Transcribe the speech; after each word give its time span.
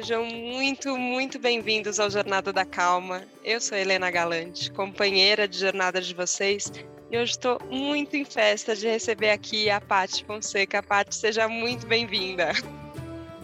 Sejam 0.00 0.24
muito, 0.26 0.96
muito 0.96 1.40
bem-vindos 1.40 1.98
ao 1.98 2.08
Jornada 2.08 2.52
da 2.52 2.64
Calma. 2.64 3.24
Eu 3.44 3.60
sou 3.60 3.76
Helena 3.76 4.08
Galante, 4.12 4.70
companheira 4.70 5.48
de 5.48 5.58
jornada 5.58 6.00
de 6.00 6.14
vocês, 6.14 6.72
e 7.10 7.18
hoje 7.18 7.32
estou 7.32 7.60
muito 7.68 8.16
em 8.16 8.24
festa 8.24 8.76
de 8.76 8.86
receber 8.86 9.30
aqui 9.30 9.68
a 9.68 9.80
Paty 9.80 10.24
Fonseca. 10.24 10.80
Paty, 10.84 11.16
seja 11.16 11.48
muito 11.48 11.84
bem-vinda. 11.84 12.52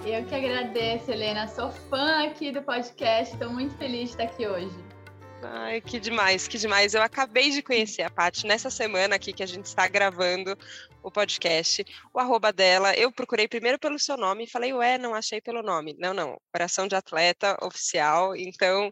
Eu 0.06 0.24
que 0.26 0.32
agradeço, 0.32 1.10
Helena. 1.10 1.48
Sou 1.48 1.72
fã 1.90 2.24
aqui 2.24 2.52
do 2.52 2.62
podcast, 2.62 3.34
estou 3.34 3.50
muito 3.50 3.76
feliz 3.76 4.10
de 4.10 4.10
estar 4.10 4.22
aqui 4.22 4.46
hoje. 4.46 4.83
Ai, 5.46 5.80
que 5.80 6.00
demais, 6.00 6.48
que 6.48 6.58
demais. 6.58 6.94
Eu 6.94 7.02
acabei 7.02 7.50
de 7.50 7.62
conhecer 7.62 8.02
a 8.02 8.10
Paty 8.10 8.46
nessa 8.46 8.70
semana 8.70 9.16
aqui 9.16 9.32
que 9.32 9.42
a 9.42 9.46
gente 9.46 9.66
está 9.66 9.86
gravando 9.86 10.56
o 11.02 11.10
podcast. 11.10 11.84
O 12.12 12.18
arroba 12.18 12.52
dela, 12.52 12.94
eu 12.96 13.12
procurei 13.12 13.46
primeiro 13.46 13.78
pelo 13.78 13.98
seu 13.98 14.16
nome 14.16 14.44
e 14.44 14.50
falei, 14.50 14.72
ué, 14.72 14.96
não 14.96 15.14
achei 15.14 15.40
pelo 15.40 15.62
nome. 15.62 15.94
Não, 15.98 16.14
não, 16.14 16.38
Operação 16.48 16.88
de 16.88 16.96
Atleta 16.96 17.56
Oficial. 17.62 18.34
Então, 18.34 18.90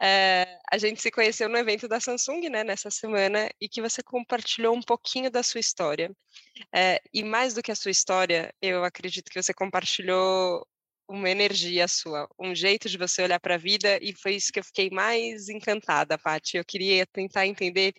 é, 0.00 0.58
a 0.70 0.76
gente 0.76 1.00
se 1.00 1.10
conheceu 1.10 1.48
no 1.48 1.56
evento 1.56 1.88
da 1.88 1.98
Samsung, 1.98 2.48
né, 2.50 2.62
nessa 2.62 2.90
semana, 2.90 3.50
e 3.60 3.68
que 3.68 3.80
você 3.80 4.02
compartilhou 4.02 4.74
um 4.76 4.82
pouquinho 4.82 5.30
da 5.30 5.42
sua 5.42 5.60
história. 5.60 6.10
É, 6.74 7.00
e 7.12 7.24
mais 7.24 7.54
do 7.54 7.62
que 7.62 7.72
a 7.72 7.76
sua 7.76 7.90
história, 7.90 8.52
eu 8.60 8.84
acredito 8.84 9.30
que 9.30 9.42
você 9.42 9.54
compartilhou 9.54 10.66
uma 11.08 11.30
energia 11.30 11.86
sua, 11.88 12.28
um 12.38 12.54
jeito 12.54 12.88
de 12.88 12.98
você 12.98 13.22
olhar 13.22 13.40
para 13.40 13.54
a 13.54 13.58
vida, 13.58 13.98
e 14.02 14.14
foi 14.14 14.34
isso 14.36 14.52
que 14.52 14.58
eu 14.58 14.64
fiquei 14.64 14.90
mais 14.90 15.48
encantada, 15.48 16.18
Paty. 16.18 16.56
Eu 16.56 16.64
queria 16.64 17.06
tentar 17.06 17.46
entender 17.46 17.94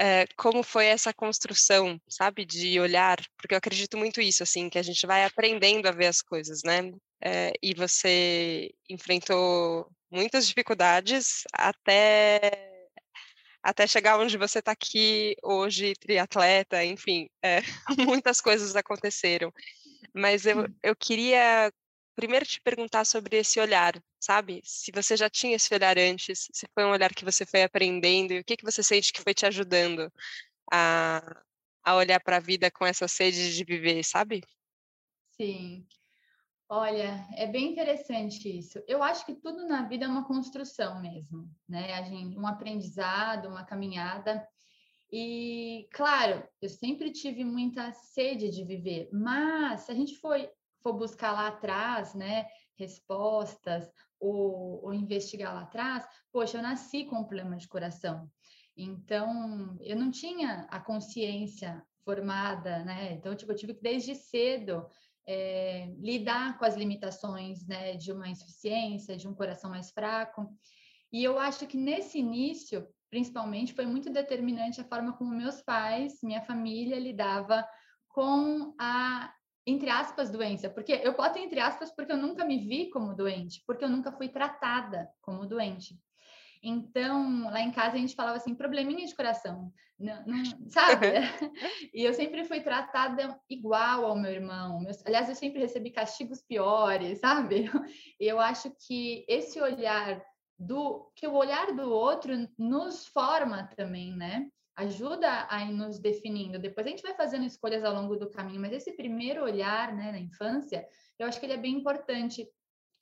é, 0.00 0.26
como 0.36 0.62
foi 0.62 0.86
essa 0.86 1.12
construção, 1.12 2.00
sabe, 2.08 2.44
de 2.44 2.78
olhar, 2.80 3.18
porque 3.36 3.54
eu 3.54 3.58
acredito 3.58 3.98
muito 3.98 4.20
isso, 4.20 4.42
assim, 4.42 4.68
que 4.70 4.78
a 4.78 4.82
gente 4.82 5.06
vai 5.06 5.24
aprendendo 5.24 5.88
a 5.88 5.92
ver 5.92 6.06
as 6.06 6.22
coisas, 6.22 6.62
né? 6.64 6.92
É, 7.20 7.52
e 7.62 7.74
você 7.74 8.70
enfrentou 8.88 9.90
muitas 10.10 10.46
dificuldades 10.46 11.42
até 11.52 12.78
até 13.62 13.86
chegar 13.86 14.18
onde 14.18 14.38
você 14.38 14.60
está 14.60 14.72
aqui 14.72 15.34
hoje, 15.42 15.92
triatleta, 16.00 16.84
enfim, 16.84 17.28
é, 17.42 17.60
muitas 18.22 18.40
coisas 18.40 18.74
aconteceram. 18.76 19.52
Mas 20.14 20.46
eu, 20.46 20.66
eu 20.82 20.96
queria 20.96 21.72
primeiro 22.16 22.44
te 22.44 22.60
perguntar 22.60 23.04
sobre 23.04 23.36
esse 23.36 23.60
olhar, 23.60 23.94
sabe? 24.18 24.60
Se 24.64 24.90
você 24.92 25.16
já 25.16 25.30
tinha 25.30 25.54
esse 25.54 25.72
olhar 25.72 25.96
antes, 25.96 26.48
se 26.52 26.66
foi 26.74 26.84
um 26.84 26.90
olhar 26.90 27.14
que 27.14 27.24
você 27.24 27.46
foi 27.46 27.62
aprendendo 27.62 28.32
e 28.32 28.40
o 28.40 28.44
que, 28.44 28.56
que 28.56 28.64
você 28.64 28.82
sente 28.82 29.12
que 29.12 29.22
foi 29.22 29.32
te 29.32 29.46
ajudando 29.46 30.12
a, 30.72 31.42
a 31.84 31.94
olhar 31.94 32.20
para 32.20 32.38
a 32.38 32.40
vida 32.40 32.70
com 32.70 32.84
essa 32.84 33.06
sede 33.06 33.54
de 33.54 33.64
viver, 33.64 34.02
sabe? 34.04 34.42
Sim. 35.36 35.86
Olha, 36.68 37.26
é 37.34 37.46
bem 37.46 37.72
interessante 37.72 38.58
isso. 38.58 38.82
Eu 38.86 39.02
acho 39.02 39.24
que 39.24 39.34
tudo 39.34 39.66
na 39.66 39.88
vida 39.88 40.04
é 40.04 40.08
uma 40.08 40.26
construção 40.26 41.00
mesmo, 41.00 41.48
né? 41.66 41.94
A 41.94 42.02
gente, 42.02 42.36
um 42.36 42.46
aprendizado, 42.46 43.48
uma 43.48 43.64
caminhada. 43.64 44.46
E, 45.10 45.88
claro, 45.92 46.46
eu 46.60 46.68
sempre 46.68 47.10
tive 47.10 47.44
muita 47.44 47.92
sede 47.92 48.50
de 48.50 48.62
viver, 48.62 49.08
mas 49.12 49.82
se 49.82 49.92
a 49.92 49.94
gente 49.94 50.16
for, 50.16 50.36
for 50.82 50.92
buscar 50.92 51.32
lá 51.32 51.48
atrás, 51.48 52.14
né, 52.14 52.46
respostas 52.76 53.90
ou, 54.20 54.84
ou 54.84 54.92
investigar 54.92 55.54
lá 55.54 55.62
atrás, 55.62 56.06
poxa, 56.30 56.58
eu 56.58 56.62
nasci 56.62 57.04
com 57.04 57.16
um 57.16 57.24
problema 57.24 57.56
de 57.56 57.66
coração. 57.66 58.30
Então, 58.76 59.76
eu 59.80 59.96
não 59.96 60.10
tinha 60.10 60.66
a 60.70 60.78
consciência 60.78 61.82
formada, 62.04 62.84
né? 62.84 63.12
Então, 63.12 63.34
tipo, 63.34 63.50
eu 63.50 63.56
tive 63.56 63.74
que 63.74 63.82
desde 63.82 64.14
cedo 64.14 64.86
é, 65.26 65.92
lidar 65.98 66.56
com 66.58 66.64
as 66.64 66.76
limitações, 66.76 67.66
né, 67.66 67.96
de 67.96 68.12
uma 68.12 68.28
insuficiência, 68.28 69.16
de 69.16 69.26
um 69.26 69.34
coração 69.34 69.68
mais 69.68 69.90
fraco. 69.90 70.48
E 71.12 71.24
eu 71.24 71.38
acho 71.38 71.66
que 71.66 71.76
nesse 71.76 72.18
início 72.18 72.86
principalmente, 73.10 73.74
foi 73.74 73.86
muito 73.86 74.10
determinante 74.10 74.80
a 74.80 74.84
forma 74.84 75.12
como 75.12 75.34
meus 75.34 75.62
pais, 75.62 76.18
minha 76.22 76.42
família 76.42 76.98
lidava 76.98 77.66
com 78.08 78.74
a 78.78 79.32
entre 79.66 79.90
aspas 79.90 80.30
doença, 80.30 80.70
porque 80.70 80.92
eu 81.04 81.14
boto 81.14 81.38
entre 81.38 81.60
aspas 81.60 81.94
porque 81.94 82.10
eu 82.10 82.16
nunca 82.16 82.42
me 82.42 82.58
vi 82.66 82.88
como 82.88 83.14
doente, 83.14 83.62
porque 83.66 83.84
eu 83.84 83.88
nunca 83.88 84.10
fui 84.10 84.28
tratada 84.28 85.06
como 85.20 85.46
doente. 85.46 85.94
Então, 86.62 87.50
lá 87.50 87.60
em 87.60 87.70
casa 87.70 87.96
a 87.96 87.98
gente 87.98 88.16
falava 88.16 88.38
assim, 88.38 88.54
probleminha 88.54 89.06
de 89.06 89.14
coração, 89.14 89.70
não, 89.98 90.24
não, 90.26 90.42
sabe? 90.68 91.06
e 91.92 92.02
eu 92.02 92.14
sempre 92.14 92.44
fui 92.44 92.60
tratada 92.60 93.38
igual 93.48 94.06
ao 94.06 94.16
meu 94.16 94.30
irmão. 94.30 94.80
Meus, 94.80 95.04
aliás, 95.04 95.28
eu 95.28 95.34
sempre 95.34 95.60
recebi 95.60 95.90
castigos 95.90 96.40
piores, 96.42 97.20
sabe? 97.20 97.70
E 98.20 98.26
eu 98.26 98.40
acho 98.40 98.72
que 98.86 99.24
esse 99.28 99.60
olhar 99.60 100.20
do 100.58 101.10
que 101.14 101.26
o 101.26 101.34
olhar 101.34 101.72
do 101.74 101.90
outro 101.90 102.32
nos 102.58 103.06
forma 103.06 103.68
também, 103.76 104.14
né? 104.14 104.50
Ajuda 104.74 105.46
a 105.48 105.64
ir 105.64 105.72
nos 105.72 105.98
definindo. 105.98 106.58
Depois 106.58 106.86
a 106.86 106.90
gente 106.90 107.02
vai 107.02 107.14
fazendo 107.14 107.44
escolhas 107.44 107.84
ao 107.84 107.94
longo 107.94 108.16
do 108.16 108.30
caminho, 108.30 108.60
mas 108.60 108.72
esse 108.72 108.92
primeiro 108.92 109.44
olhar, 109.44 109.94
né, 109.94 110.12
na 110.12 110.18
infância, 110.18 110.86
eu 111.18 111.26
acho 111.26 111.38
que 111.38 111.46
ele 111.46 111.52
é 111.52 111.58
bem 111.58 111.74
importante. 111.74 112.48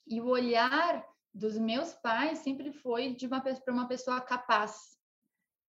E 0.05 0.21
o 0.21 0.27
olhar 0.27 1.03
dos 1.33 1.57
meus 1.57 1.93
pais 1.93 2.39
sempre 2.39 2.71
foi 2.71 3.13
de 3.13 3.25
uma 3.25 3.41
para 3.41 3.73
uma 3.73 3.87
pessoa 3.87 4.21
capaz, 4.21 4.97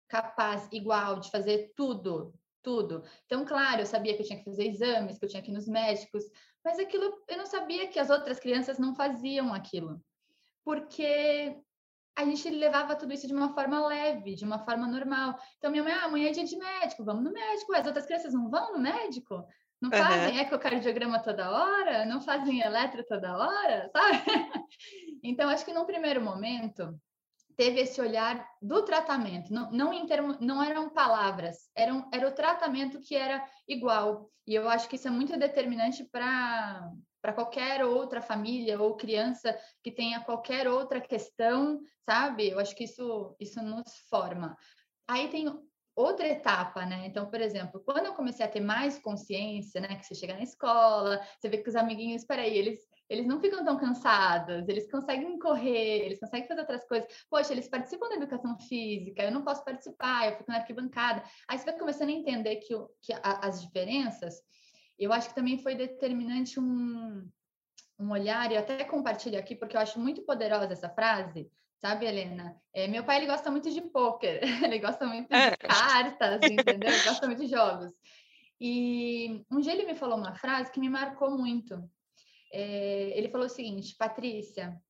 capaz, 0.08 0.68
igual, 0.72 1.20
de 1.20 1.30
fazer 1.30 1.74
tudo, 1.76 2.34
tudo. 2.64 3.04
Então, 3.26 3.46
claro, 3.46 3.82
eu 3.82 3.86
sabia 3.86 4.16
que 4.16 4.22
eu 4.22 4.26
tinha 4.26 4.40
que 4.40 4.46
fazer 4.46 4.68
exames, 4.68 5.18
que 5.18 5.26
eu 5.26 5.30
tinha 5.30 5.42
que 5.42 5.52
ir 5.52 5.54
nos 5.54 5.68
médicos, 5.68 6.24
mas 6.64 6.80
aquilo 6.80 7.24
eu 7.28 7.38
não 7.38 7.46
sabia 7.46 7.88
que 7.88 8.00
as 8.00 8.10
outras 8.10 8.40
crianças 8.40 8.78
não 8.78 8.96
faziam 8.96 9.54
aquilo. 9.54 10.02
Porque 10.64 11.58
a 12.18 12.26
gente 12.26 12.50
levava 12.50 12.96
tudo 12.96 13.14
isso 13.14 13.28
de 13.28 13.34
uma 13.34 13.54
forma 13.54 13.86
leve, 13.88 14.34
de 14.34 14.44
uma 14.44 14.58
forma 14.66 14.88
normal. 14.88 15.38
Então, 15.60 15.70
minha 15.70 15.84
mãe, 15.84 15.94
ah, 15.94 16.06
amanhã 16.06 16.30
é 16.30 16.32
dia 16.32 16.44
de 16.44 16.58
médico, 16.58 17.06
vamos 17.06 17.24
no 17.24 17.32
médico. 17.32 17.76
As 17.76 17.86
outras 17.86 18.08
crianças 18.08 18.34
não 18.34 18.50
vão 18.50 18.74
no 18.74 18.80
médico? 18.80 19.46
Não 19.80 19.92
uhum. 19.92 20.04
fazem 20.04 20.40
ecocardiograma 20.40 21.20
toda 21.20 21.52
hora? 21.52 22.06
Não 22.06 22.20
fazem 22.20 22.62
eletro 22.62 23.06
toda 23.06 23.38
hora? 23.38 23.88
Sabe? 23.94 24.24
Então, 25.22 25.48
acho 25.48 25.64
que 25.64 25.72
num 25.72 25.86
primeiro 25.86 26.20
momento, 26.20 27.00
teve 27.58 27.82
esse 27.82 28.00
olhar 28.00 28.48
do 28.62 28.84
tratamento, 28.84 29.52
não, 29.52 29.72
não, 29.72 29.94
em 29.94 30.06
termo, 30.06 30.38
não 30.40 30.64
eram 30.64 30.90
palavras, 30.90 31.70
eram, 31.76 32.08
era 32.14 32.28
o 32.28 32.32
tratamento 32.32 33.02
que 33.02 33.16
era 33.16 33.44
igual. 33.68 34.30
E 34.46 34.54
eu 34.54 34.70
acho 34.70 34.88
que 34.88 34.96
isso 34.96 35.08
é 35.08 35.12
muito 35.12 35.38
determinante 35.38 36.06
para 36.06 36.90
para 37.20 37.34
qualquer 37.34 37.84
outra 37.84 38.22
família 38.22 38.80
ou 38.80 38.96
criança 38.96 39.58
que 39.84 39.92
tenha 39.92 40.22
qualquer 40.22 40.68
outra 40.68 41.02
questão, 41.02 41.82
sabe? 42.06 42.50
Eu 42.50 42.60
acho 42.60 42.74
que 42.76 42.86
isso, 42.86 43.36
isso 43.38 43.62
nos 43.62 43.92
forma. 44.10 44.56
Aí 45.06 45.28
tem 45.28 45.48
outra 45.94 46.28
etapa, 46.28 46.86
né? 46.86 47.08
Então, 47.08 47.30
por 47.30 47.42
exemplo, 47.42 47.82
quando 47.84 48.06
eu 48.06 48.14
comecei 48.14 48.46
a 48.46 48.50
ter 48.50 48.62
mais 48.62 49.00
consciência, 49.00 49.82
né? 49.82 49.96
Que 49.96 50.06
você 50.06 50.16
chega 50.16 50.36
na 50.36 50.44
escola, 50.44 51.20
você 51.38 51.50
vê 51.50 51.58
que 51.58 51.68
os 51.68 51.76
amiguinhos, 51.76 52.24
peraí, 52.24 52.56
eles 52.56 52.87
eles 53.10 53.26
não 53.26 53.40
ficam 53.40 53.64
tão 53.64 53.78
cansados, 53.78 54.68
eles 54.68 54.90
conseguem 54.92 55.40
correr, 55.40 56.06
eles 56.06 56.20
conseguem 56.20 56.48
fazer 56.48 56.62
outras 56.62 56.86
coisas. 56.88 57.08
Poxa, 57.30 57.54
eles 57.54 57.68
participam 57.68 58.10
da 58.10 58.16
educação 58.16 58.58
física, 58.60 59.24
eu 59.24 59.32
não 59.32 59.44
posso 59.44 59.64
participar, 59.64 60.28
eu 60.28 60.38
fico 60.38 60.52
na 60.52 60.58
arquibancada. 60.58 61.24
Aí 61.48 61.58
você 61.58 61.66
vai 61.66 61.78
começando 61.78 62.10
a 62.10 62.14
entender 62.14 62.58
que, 62.58 62.74
que 63.02 63.14
a, 63.14 63.48
as 63.48 63.62
diferenças 63.62 64.36
eu 64.98 65.14
acho 65.14 65.30
que 65.30 65.36
também 65.36 65.60
foi 65.60 65.76
determinante 65.76 66.60
um, 66.60 67.30
um 68.00 68.12
olhar, 68.12 68.52
e 68.52 68.56
eu 68.56 68.60
até 68.60 68.84
compartilho 68.84 69.38
aqui, 69.38 69.56
porque 69.56 69.78
eu 69.78 69.82
acho 69.82 70.00
muito 70.00 70.24
poderosa 70.24 70.74
essa 70.74 70.90
frase, 70.90 71.50
sabe, 71.78 72.06
Helena? 72.06 72.56
É, 72.74 72.88
meu 72.88 73.04
pai, 73.04 73.18
ele 73.18 73.28
gosta 73.28 73.52
muito 73.52 73.70
de 73.70 73.82
pôquer, 73.82 74.42
ele 74.64 74.80
gosta 74.80 75.06
muito 75.06 75.28
de 75.28 75.36
é. 75.36 75.56
cartas, 75.56 76.42
entendeu? 76.50 76.90
Ele 76.90 77.04
gosta 77.04 77.28
muito 77.28 77.44
de 77.44 77.48
jogos. 77.48 77.92
E 78.60 79.46
um 79.52 79.60
dia 79.60 79.74
ele 79.74 79.86
me 79.86 79.96
falou 79.96 80.18
uma 80.18 80.34
frase 80.34 80.72
que 80.72 80.80
me 80.80 80.90
marcou 80.90 81.38
muito. 81.38 81.88
É, 82.60 83.16
ele 83.16 83.30
falou 83.30 83.46
o 83.46 83.52
seguinte, 83.52 83.96
Patrícia, 83.96 84.82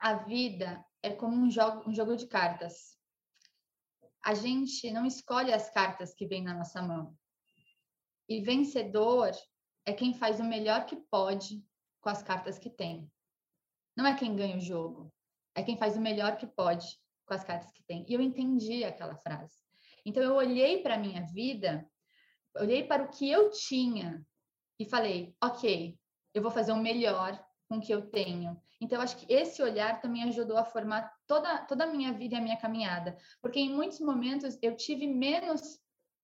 a 0.00 0.14
vida 0.14 0.84
é 1.00 1.10
como 1.10 1.36
um 1.36 1.48
jogo, 1.48 1.88
um 1.88 1.94
jogo 1.94 2.16
de 2.16 2.26
cartas. 2.26 2.98
A 4.20 4.34
gente 4.34 4.90
não 4.90 5.06
escolhe 5.06 5.52
as 5.52 5.70
cartas 5.70 6.12
que 6.12 6.26
vêm 6.26 6.42
na 6.42 6.52
nossa 6.52 6.82
mão. 6.82 7.16
E 8.28 8.40
vencedor 8.40 9.30
é 9.86 9.92
quem 9.92 10.12
faz 10.12 10.40
o 10.40 10.44
melhor 10.44 10.86
que 10.86 10.96
pode 11.08 11.64
com 12.00 12.08
as 12.08 12.20
cartas 12.20 12.58
que 12.58 12.68
tem. 12.68 13.08
Não 13.96 14.04
é 14.04 14.18
quem 14.18 14.34
ganha 14.34 14.56
o 14.56 14.60
jogo, 14.60 15.14
é 15.54 15.62
quem 15.62 15.78
faz 15.78 15.96
o 15.96 16.00
melhor 16.00 16.36
que 16.36 16.48
pode 16.48 17.00
com 17.26 17.34
as 17.34 17.44
cartas 17.44 17.70
que 17.70 17.84
tem. 17.84 18.04
E 18.08 18.12
eu 18.12 18.20
entendi 18.20 18.82
aquela 18.82 19.14
frase. 19.18 19.56
Então 20.04 20.20
eu 20.20 20.34
olhei 20.34 20.82
para 20.82 20.98
minha 20.98 21.22
vida, 21.26 21.88
olhei 22.56 22.82
para 22.82 23.04
o 23.04 23.08
que 23.08 23.30
eu 23.30 23.52
tinha 23.52 24.26
e 24.80 24.84
falei: 24.84 25.32
ok, 25.40 25.96
eu 26.34 26.42
vou 26.42 26.50
fazer 26.50 26.72
o 26.72 26.76
melhor 26.76 27.42
com 27.68 27.76
o 27.76 27.80
que 27.80 27.92
eu 27.92 28.02
tenho. 28.02 28.60
Então, 28.80 29.00
acho 29.00 29.16
que 29.16 29.32
esse 29.32 29.62
olhar 29.62 30.00
também 30.00 30.24
ajudou 30.24 30.58
a 30.58 30.64
formar 30.64 31.10
toda, 31.26 31.58
toda 31.58 31.84
a 31.84 31.86
minha 31.86 32.12
vida 32.12 32.34
e 32.34 32.38
a 32.38 32.40
minha 32.40 32.56
caminhada. 32.56 33.16
Porque 33.40 33.58
em 33.58 33.72
muitos 33.72 34.00
momentos 34.00 34.58
eu 34.60 34.76
tive 34.76 35.06
menos 35.06 35.78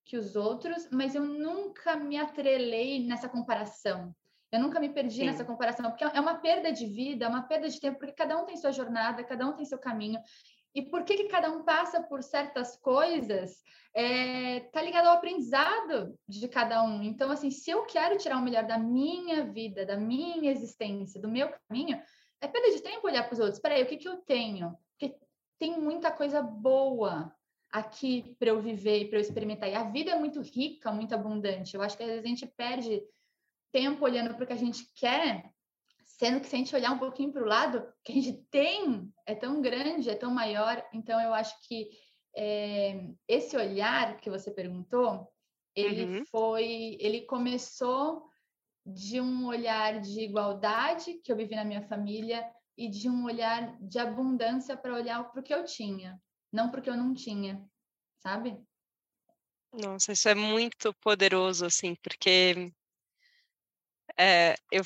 que 0.05 0.17
os 0.17 0.35
outros, 0.37 0.89
mas 0.91 1.15
eu 1.15 1.25
nunca 1.25 1.97
me 1.97 2.19
atrelei 2.19 3.07
nessa 3.07 3.29
comparação. 3.29 4.15
Eu 4.53 4.59
nunca 4.59 4.81
me 4.81 4.89
perdi 4.89 5.19
Sim. 5.19 5.27
nessa 5.27 5.45
comparação, 5.45 5.89
porque 5.89 6.03
é 6.03 6.21
uma 6.21 6.35
perda 6.35 6.73
de 6.73 6.85
vida, 6.85 7.25
é 7.25 7.29
uma 7.29 7.43
perda 7.43 7.69
de 7.69 7.79
tempo, 7.79 8.01
porque 8.01 8.13
cada 8.13 8.37
um 8.37 8.45
tem 8.45 8.57
sua 8.57 8.73
jornada, 8.73 9.23
cada 9.23 9.47
um 9.47 9.53
tem 9.53 9.65
seu 9.65 9.79
caminho. 9.79 10.21
E 10.75 10.83
por 10.83 11.05
que, 11.05 11.17
que 11.17 11.29
cada 11.29 11.51
um 11.51 11.65
passa 11.65 12.03
por 12.03 12.23
certas 12.23 12.77
coisas, 12.77 13.63
é, 13.93 14.61
tá 14.73 14.81
ligado 14.81 15.07
ao 15.07 15.17
aprendizado 15.17 16.17
de 16.29 16.47
cada 16.49 16.83
um. 16.83 17.03
Então, 17.03 17.31
assim, 17.31 17.51
se 17.51 17.71
eu 17.71 17.85
quero 17.87 18.17
tirar 18.19 18.39
o 18.39 18.43
melhor 18.43 18.65
da 18.65 18.79
minha 18.79 19.45
vida, 19.45 19.85
da 19.85 19.97
minha 19.97 20.51
existência, 20.51 21.21
do 21.21 21.29
meu 21.29 21.53
caminho, 21.69 22.01
é 22.41 22.47
perda 22.47 22.71
de 22.71 22.83
tempo 22.83 23.07
olhar 23.07 23.25
para 23.25 23.35
os 23.35 23.41
outros. 23.41 23.61
Peraí, 23.61 23.83
o 23.83 23.87
que, 23.87 23.97
que 23.97 24.09
eu 24.09 24.19
tenho? 24.19 24.77
Porque 24.91 25.17
tem 25.59 25.79
muita 25.79 26.11
coisa 26.11 26.41
boa 26.41 27.35
aqui 27.71 28.35
para 28.39 28.51
eu 28.51 28.61
viver 28.61 29.01
e 29.01 29.09
para 29.09 29.19
eu 29.19 29.23
experimentar. 29.23 29.69
E 29.69 29.75
a 29.75 29.85
vida 29.85 30.13
é 30.13 30.19
muito 30.19 30.41
rica, 30.41 30.93
muito 30.93 31.15
abundante. 31.15 31.75
Eu 31.75 31.83
acho 31.83 31.97
que 31.97 32.03
às 32.03 32.09
vezes 32.09 32.25
a 32.25 32.29
gente 32.29 32.47
perde 32.47 33.03
tempo 33.73 34.05
olhando 34.05 34.35
para 34.35 34.45
o 34.45 34.47
que 34.47 34.53
a 34.53 34.57
gente 34.57 34.87
quer, 34.95 35.51
sendo 36.21 36.39
que 36.39 36.49
se 36.49 36.55
a 36.55 36.59
gente 36.59 36.77
olhar 36.77 36.93
um 36.93 36.99
pouquinho 36.99 37.33
para 37.33 37.43
o 37.43 37.47
lado, 37.47 37.79
o 37.79 37.93
que 38.05 38.13
a 38.13 38.15
gente 38.15 38.35
tem 38.51 39.11
é 39.25 39.35
tão 39.35 39.63
grande, 39.63 40.11
é 40.11 40.15
tão 40.15 40.31
maior. 40.31 40.87
Então, 40.93 41.19
eu 41.19 41.33
acho 41.33 41.59
que 41.67 41.89
é, 42.37 43.09
esse 43.27 43.57
olhar 43.57 44.21
que 44.21 44.29
você 44.29 44.51
perguntou, 44.51 45.27
ele 45.75 46.05
uhum. 46.05 46.25
foi, 46.27 46.99
ele 47.01 47.23
começou 47.23 48.29
de 48.85 49.19
um 49.19 49.47
olhar 49.47 49.99
de 49.99 50.21
igualdade 50.21 51.15
que 51.25 51.33
eu 51.33 51.37
vivi 51.39 51.57
na 51.57 51.65
minha 51.65 51.89
família 51.89 52.47
e 52.77 52.91
de 52.91 53.09
um 53.09 53.25
olhar 53.25 53.75
de 53.81 53.99
abundância 53.99 54.77
para 54.77 54.93
olhar 54.93 55.25
para 55.25 55.41
o 55.41 55.43
que 55.43 55.55
eu 55.55 55.65
tinha, 55.65 56.21
não 56.53 56.71
porque 56.71 56.91
eu 56.91 56.99
não 56.99 57.15
tinha, 57.15 57.67
sabe? 58.23 58.63
Nossa, 59.73 60.13
isso 60.13 60.29
é 60.29 60.35
muito 60.35 60.93
poderoso, 61.01 61.65
assim, 61.65 61.95
porque 62.03 62.75
é, 64.19 64.55
eu, 64.71 64.83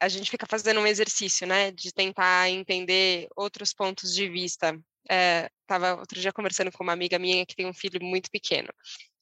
a 0.00 0.08
gente 0.08 0.30
fica 0.30 0.46
fazendo 0.46 0.80
um 0.80 0.86
exercício, 0.86 1.46
né, 1.46 1.70
de 1.70 1.92
tentar 1.92 2.48
entender 2.50 3.28
outros 3.36 3.72
pontos 3.72 4.14
de 4.14 4.28
vista. 4.28 4.78
É, 5.10 5.50
tava 5.66 5.94
outro 5.94 6.20
dia 6.20 6.32
conversando 6.32 6.72
com 6.72 6.82
uma 6.84 6.92
amiga 6.92 7.18
minha 7.18 7.46
que 7.46 7.54
tem 7.56 7.66
um 7.66 7.72
filho 7.72 7.98
muito 8.02 8.30
pequeno. 8.30 8.68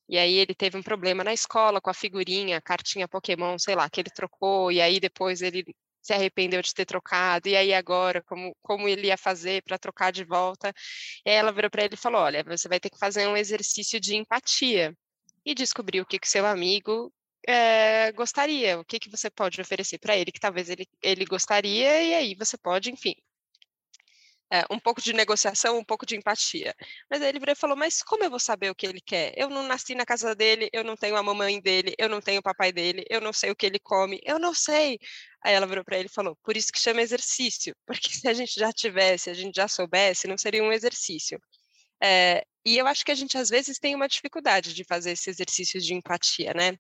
E 0.08 0.19
aí 0.19 0.35
ele 0.35 0.55
teve 0.55 0.76
um 0.79 0.82
problema 0.82 1.25
na 1.25 1.32
escola 1.32 1.81
com 1.81 1.91
a 1.91 1.94
figurinha, 1.94 2.61
cartinha 2.61 3.08
Pokémon, 3.08 3.58
sei 3.58 3.75
lá, 3.75 3.91
que 3.91 4.00
ele 4.00 4.11
trocou, 4.11 4.70
e 4.70 4.81
aí 4.81 5.00
depois 5.00 5.43
ele 5.43 5.64
se 6.00 6.12
arrependeu 6.12 6.62
de 6.62 6.73
ter 6.73 6.87
trocado, 6.87 7.49
e 7.49 7.56
aí 7.56 7.75
agora, 7.75 8.23
como, 8.23 8.56
como 8.62 8.88
ele 8.88 9.08
ia 9.08 9.19
fazer 9.19 9.62
para 9.64 9.79
trocar 9.79 10.12
de 10.12 10.25
volta? 10.25 10.73
E 11.25 11.31
aí 11.31 11.37
ela 11.37 11.53
virou 11.53 11.70
para 11.70 11.85
ele 11.85 11.94
e 11.94 11.99
falou: 11.99 12.20
Olha, 12.23 12.44
você 12.44 12.69
vai 12.69 12.79
ter 12.79 12.91
que 12.91 12.99
fazer 12.99 13.26
um 13.26 13.37
exercício 13.37 13.99
de 14.00 14.14
empatia 14.14 14.94
e 15.44 15.55
descobrir 15.55 16.00
o 16.00 16.06
que 16.06 16.19
que 16.19 16.29
seu 16.29 16.47
amigo 16.47 17.12
é, 17.46 18.12
gostaria, 18.12 18.78
o 18.78 18.84
que 18.84 18.98
que 18.98 19.10
você 19.10 19.31
pode 19.31 19.60
oferecer 19.60 19.98
para 19.98 20.16
ele 20.16 20.32
que 20.32 20.40
talvez 20.40 20.69
ele, 20.69 20.87
ele 21.02 21.25
gostaria, 21.25 22.02
e 22.02 22.14
aí 22.14 22.34
você 22.34 22.58
pode, 22.58 22.90
enfim, 22.90 23.14
é, 24.50 24.64
um 24.70 24.78
pouco 24.78 25.00
de 25.02 25.12
negociação, 25.12 25.78
um 25.78 25.84
pouco 25.84 26.06
de 26.06 26.16
empatia. 26.16 26.75
Mas 27.10 27.20
aí 27.22 27.28
ele 27.28 27.40
virou 27.40 27.52
e 27.52 27.56
falou: 27.56 27.76
Mas 27.76 28.02
como 28.02 28.25
eu 28.25 28.31
vou 28.31 28.38
saber 28.38 28.70
o 28.70 28.75
que 28.75 28.87
ele 28.87 29.00
quer? 29.00 29.32
Eu 29.37 29.48
não 29.50 29.62
nasci 29.64 29.94
na 29.94 30.06
casa 30.06 30.34
dele, 30.34 30.69
eu 30.72 30.84
não 30.84 30.96
tenho 30.96 31.16
a 31.16 31.22
mamãe 31.22 31.60
dele, 31.60 31.94
eu 31.98 32.08
não 32.08 32.20
tenho 32.20 32.40
o 32.40 32.43
papai 32.43 32.72
dele, 32.72 33.04
eu 33.10 33.20
não 33.20 33.32
sei 33.32 33.50
o 33.50 33.56
que 33.56 33.66
ele 33.66 33.78
come, 33.78 34.20
eu 34.25 34.38
não 34.38 34.54
sei. 34.54 34.98
Aí 35.44 35.54
ela 35.54 35.66
virou 35.66 35.84
para 35.84 35.98
ele 35.98 36.06
e 36.08 36.12
falou: 36.12 36.37
Por 36.44 36.56
isso 36.56 36.72
que 36.72 36.78
chama 36.78 37.02
exercício, 37.02 37.75
porque 37.87 38.10
se 38.10 38.28
a 38.28 38.34
gente 38.34 38.54
já 38.58 38.72
tivesse, 38.72 39.31
a 39.31 39.34
gente 39.34 39.54
já 39.56 39.69
soubesse, 39.69 40.28
não 40.28 40.38
seria 40.38 40.62
um 40.62 40.72
exercício. 40.72 41.40
É, 42.02 42.44
e 42.64 42.76
eu 42.78 42.87
acho 42.87 43.04
que 43.04 43.12
a 43.12 43.14
gente 43.14 43.38
às 43.38 43.48
vezes 43.48 43.78
tem 43.78 43.94
uma 43.94 44.08
dificuldade 44.08 44.75
de 44.75 44.84
fazer 44.84 45.12
esse 45.12 45.31
exercício 45.31 45.81
de 45.81 45.94
empatia, 45.94 46.52
né? 46.54 46.76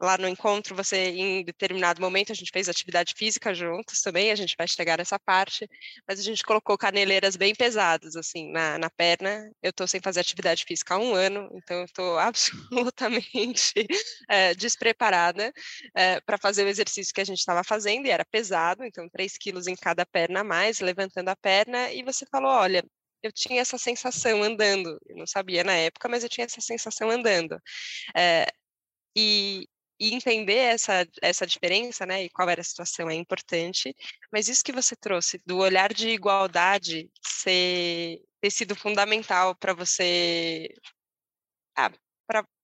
Lá 0.00 0.16
no 0.16 0.28
encontro, 0.28 0.76
você, 0.76 1.08
em 1.10 1.44
determinado 1.44 2.00
momento, 2.00 2.30
a 2.30 2.34
gente 2.34 2.52
fez 2.52 2.68
atividade 2.68 3.14
física 3.16 3.52
juntos 3.52 4.00
também, 4.00 4.30
a 4.30 4.36
gente 4.36 4.54
vai 4.56 4.68
chegar 4.68 4.98
nessa 4.98 5.18
parte, 5.18 5.68
mas 6.06 6.20
a 6.20 6.22
gente 6.22 6.42
colocou 6.44 6.78
caneleiras 6.78 7.36
bem 7.36 7.54
pesadas, 7.54 8.14
assim, 8.14 8.50
na, 8.52 8.78
na 8.78 8.90
perna. 8.90 9.50
Eu 9.62 9.70
estou 9.70 9.88
sem 9.88 10.00
fazer 10.00 10.20
atividade 10.20 10.64
física 10.64 10.94
há 10.94 10.98
um 10.98 11.14
ano, 11.14 11.48
então 11.54 11.78
eu 11.78 11.84
estou 11.84 12.18
absolutamente 12.18 13.86
é, 14.28 14.54
despreparada 14.54 15.52
é, 15.94 16.20
para 16.20 16.38
fazer 16.38 16.64
o 16.64 16.68
exercício 16.68 17.12
que 17.12 17.20
a 17.20 17.24
gente 17.24 17.38
estava 17.40 17.64
fazendo, 17.64 18.06
e 18.06 18.10
era 18.10 18.24
pesado, 18.24 18.84
então 18.84 19.08
3 19.08 19.36
quilos 19.36 19.66
em 19.66 19.74
cada 19.74 20.06
perna 20.06 20.40
a 20.40 20.44
mais, 20.44 20.80
levantando 20.80 21.28
a 21.28 21.36
perna, 21.36 21.90
e 21.92 22.02
você 22.04 22.24
falou: 22.30 22.50
olha, 22.50 22.84
eu 23.22 23.32
tinha 23.32 23.60
essa 23.60 23.78
sensação 23.78 24.42
andando, 24.42 24.98
eu 25.08 25.16
não 25.16 25.26
sabia 25.26 25.64
na 25.64 25.74
época, 25.74 26.08
mas 26.08 26.22
eu 26.22 26.28
tinha 26.28 26.44
essa 26.44 26.60
sensação 26.60 27.10
andando. 27.10 27.60
É, 28.16 28.46
e, 29.16 29.68
e 30.00 30.14
entender 30.14 30.54
essa, 30.56 31.06
essa 31.22 31.46
diferença, 31.46 32.06
né, 32.06 32.24
e 32.24 32.30
qual 32.30 32.48
era 32.48 32.60
a 32.60 32.64
situação 32.64 33.10
é 33.10 33.14
importante, 33.14 33.94
mas 34.32 34.48
isso 34.48 34.64
que 34.64 34.72
você 34.72 34.94
trouxe, 34.96 35.40
do 35.46 35.58
olhar 35.58 35.92
de 35.92 36.08
igualdade 36.10 37.10
ser, 37.22 38.20
ter 38.40 38.50
sido 38.50 38.76
fundamental 38.76 39.54
para 39.56 39.74
você, 39.74 40.68
ah, 41.76 41.90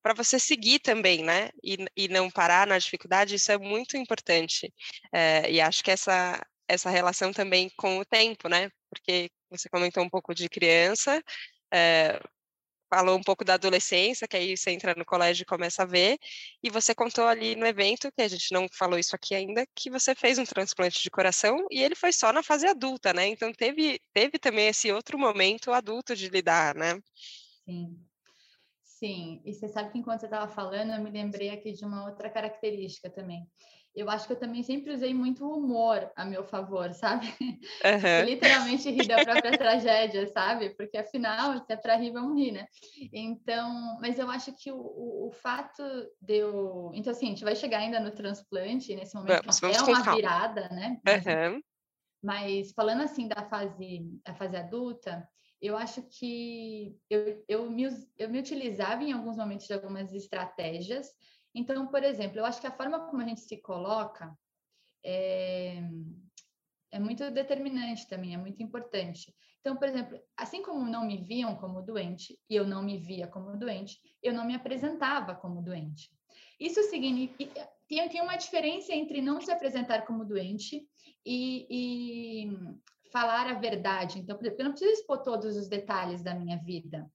para 0.03 0.15
você 0.15 0.39
seguir 0.39 0.81
também, 0.81 1.25
né, 1.25 1.51
e, 1.63 1.79
e 1.97 2.09
não 2.09 2.31
parar 2.31 2.67
na 2.67 2.79
dificuldade, 2.79 3.37
isso 3.37 3.51
é 3.51 3.59
muito 3.59 3.97
importante, 3.97 4.73
é, 5.13 5.51
e 5.51 5.61
acho 5.61 5.83
que 5.83 5.91
essa, 5.91 6.41
essa 6.69 6.91
relação 6.91 7.33
também 7.33 7.71
com 7.77 7.99
o 7.99 8.05
tempo, 8.05 8.49
né, 8.49 8.71
porque 8.91 9.31
você 9.51 9.69
comentou 9.69 10.05
um 10.05 10.11
pouco 10.11 10.35
de 10.35 10.49
criança, 10.49 11.23
é, 11.73 12.21
falou 12.89 13.17
um 13.17 13.23
pouco 13.23 13.45
da 13.45 13.55
adolescência, 13.55 14.29
que 14.29 14.37
aí 14.37 14.57
você 14.57 14.71
entra 14.71 14.95
no 14.95 15.05
colégio 15.05 15.43
e 15.43 15.47
começa 15.47 15.83
a 15.83 15.87
ver, 15.87 16.19
e 16.63 16.71
você 16.71 16.95
contou 16.95 17.27
ali 17.27 17.57
no 17.57 17.67
evento, 17.67 18.11
que 18.13 18.23
a 18.23 18.29
gente 18.29 18.53
não 18.53 18.67
falou 18.73 18.99
isso 18.99 19.15
aqui 19.15 19.35
ainda, 19.35 19.67
que 19.75 19.91
você 19.91 20.15
fez 20.15 20.39
um 20.39 20.45
transplante 20.45 21.03
de 21.03 21.11
coração 21.11 21.67
e 21.71 21.83
ele 21.83 21.95
foi 21.95 22.13
só 22.13 22.33
na 22.33 22.43
fase 22.43 22.67
adulta, 22.67 23.13
né? 23.13 23.27
Então 23.27 23.53
teve, 23.53 24.01
teve 24.13 24.39
também 24.39 24.69
esse 24.69 24.91
outro 24.93 25.19
momento 25.19 25.73
adulto 25.73 26.15
de 26.15 26.29
lidar, 26.29 26.75
né? 26.75 27.01
Sim. 27.65 27.99
Sim, 28.83 29.43
e 29.45 29.53
você 29.53 29.69
sabe 29.69 29.91
que 29.91 29.99
enquanto 29.99 30.21
você 30.21 30.27
estava 30.27 30.51
falando, 30.51 30.93
eu 30.93 31.03
me 31.03 31.11
lembrei 31.11 31.51
aqui 31.51 31.73
de 31.73 31.85
uma 31.85 32.09
outra 32.09 32.31
característica 32.31 33.11
também 33.11 33.47
eu 33.95 34.11
acho 34.11 34.27
que 34.27 34.33
eu 34.33 34.39
também 34.39 34.63
sempre 34.63 34.93
usei 34.93 35.15
muito 35.15 35.49
humor 35.49 36.11
a 36.17 36.25
meu 36.25 36.45
favor, 36.45 36.93
sabe? 36.93 37.27
Uhum. 37.85 38.25
literalmente 38.25 38.91
rir 38.91 39.07
da 39.07 39.25
própria 39.25 39.57
tragédia, 39.59 40.27
sabe? 40.29 40.71
Porque 40.71 40.97
afinal, 40.97 41.59
se 41.65 41.73
é 41.73 41.77
para 41.77 41.97
rir, 41.97 42.11
vamos 42.11 42.37
rir, 42.37 42.53
né? 42.53 42.67
Então, 43.13 43.99
mas 44.01 44.19
eu 44.19 44.29
acho 44.31 44.53
que 44.57 44.73
o, 44.73 44.77
o, 44.77 45.29
o, 45.29 45.33
fato 45.33 45.83
de 46.21 46.39
eu. 46.39 46.91
Então, 46.95 47.13
assim, 47.13 47.27
a 47.27 47.29
gente 47.31 47.45
vai 47.45 47.55
chegar 47.55 47.79
ainda 47.79 48.01
no 48.01 48.11
transplante, 48.11 48.95
nesse 48.95 49.15
momento 49.15 49.43
vamos, 49.43 49.61
vamos 49.61 49.77
é 49.77 49.83
uma 49.83 50.15
virada, 50.15 50.69
né? 50.71 51.01
Uhum. 51.07 51.61
Mas 52.23 52.73
falando 52.73 53.03
assim 53.03 53.29
da 53.29 53.45
fase, 53.45 54.21
da 54.25 54.35
fase 54.35 54.57
adulta, 54.57 55.29
eu 55.61 55.77
acho 55.77 56.03
que 56.03 56.97
eu, 57.09 57.45
eu, 57.49 57.71
me, 57.71 57.85
eu 58.19 58.29
me 58.29 58.39
utilizava 58.39 59.03
em 59.03 59.13
alguns 59.13 59.37
momentos 59.37 59.67
de 59.67 59.73
algumas 59.73 60.13
estratégias 60.13 61.09
então, 61.55 61.87
por 61.87 62.03
exemplo, 62.03 62.39
eu 62.39 62.45
acho 62.45 62.61
que 62.61 62.67
a 62.67 62.77
forma 62.77 63.01
como 63.07 63.23
a 63.23 63.27
gente 63.27 63.41
se 63.41 63.57
coloca 63.59 64.37
é, 65.05 65.83
é 66.91 66.99
muito 66.99 67.31
determinante 67.31 68.09
também, 68.09 68.35
é 68.35 68.39
muito 68.39 68.63
importante. 68.63 69.35
Então, 69.61 69.77
por 69.77 69.89
exemplo, 69.89 70.19
assim 70.37 70.63
como 70.63 70.85
não 70.85 71.07
me 71.07 71.19
viam 71.19 71.57
como 71.57 71.81
doente 71.81 72.39
e 72.51 72.57
eu 72.57 72.67
não 72.67 72.83
me 72.83 72.99
via 72.99 73.27
como 73.27 73.57
doente, 73.57 73.99
eu 74.23 74.33
não 74.35 74.45
me 74.45 74.55
apresentava 74.55 75.35
como 75.35 75.63
doente. 75.63 76.11
Isso 76.59 76.83
significa 76.85 77.69
tem, 77.89 78.09
tem 78.09 78.21
uma 78.21 78.37
diferença 78.37 78.93
entre 78.93 79.21
não 79.21 79.41
se 79.41 79.51
apresentar 79.51 80.05
como 80.07 80.25
doente 80.25 80.87
e, 81.25 81.67
e 81.71 82.59
falar 83.13 83.47
a 83.47 83.55
verdade. 83.55 84.19
Então, 84.19 84.37
por 84.37 84.45
exemplo, 84.45 84.63
eu 84.63 84.65
não 84.65 84.73
preciso 84.73 84.93
expor 84.93 85.23
todos 85.23 85.57
os 85.57 85.69
detalhes 85.69 86.23
da 86.23 86.35
minha 86.35 86.57
vida 86.59 87.09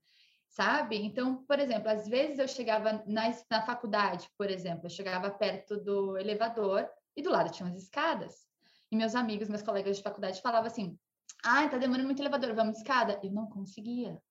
sabe? 0.49 0.97
Então, 0.97 1.43
por 1.43 1.59
exemplo, 1.59 1.89
às 1.89 2.07
vezes 2.07 2.39
eu 2.39 2.47
chegava 2.47 3.03
na, 3.05 3.31
na 3.49 3.61
faculdade, 3.61 4.29
por 4.37 4.49
exemplo, 4.49 4.85
eu 4.85 4.89
chegava 4.89 5.29
perto 5.31 5.77
do 5.77 6.17
elevador 6.17 6.89
e 7.15 7.21
do 7.21 7.29
lado 7.29 7.51
tinha 7.51 7.67
umas 7.67 7.81
escadas. 7.81 8.47
E 8.91 8.95
meus 8.95 9.13
amigos, 9.15 9.47
meus 9.47 9.61
colegas 9.61 9.97
de 9.97 10.03
faculdade 10.03 10.41
falavam 10.41 10.67
assim: 10.67 10.97
ah, 11.43 11.67
tá 11.69 11.77
demorando 11.77 12.07
muito 12.07 12.21
elevador, 12.21 12.53
vamos 12.55 12.73
de 12.73 12.79
escada. 12.79 13.19
Eu 13.23 13.31
não 13.31 13.47
conseguia. 13.47 14.21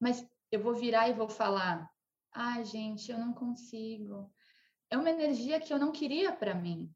Mas 0.00 0.26
eu 0.50 0.60
vou 0.60 0.74
virar 0.74 1.08
e 1.08 1.14
vou 1.14 1.28
falar: 1.28 1.88
ah, 2.32 2.62
gente, 2.62 3.10
eu 3.10 3.18
não 3.18 3.32
consigo. 3.32 4.30
É 4.90 4.96
uma 4.96 5.10
energia 5.10 5.60
que 5.60 5.72
eu 5.72 5.78
não 5.78 5.92
queria 5.92 6.32
para 6.32 6.54
mim. 6.54 6.92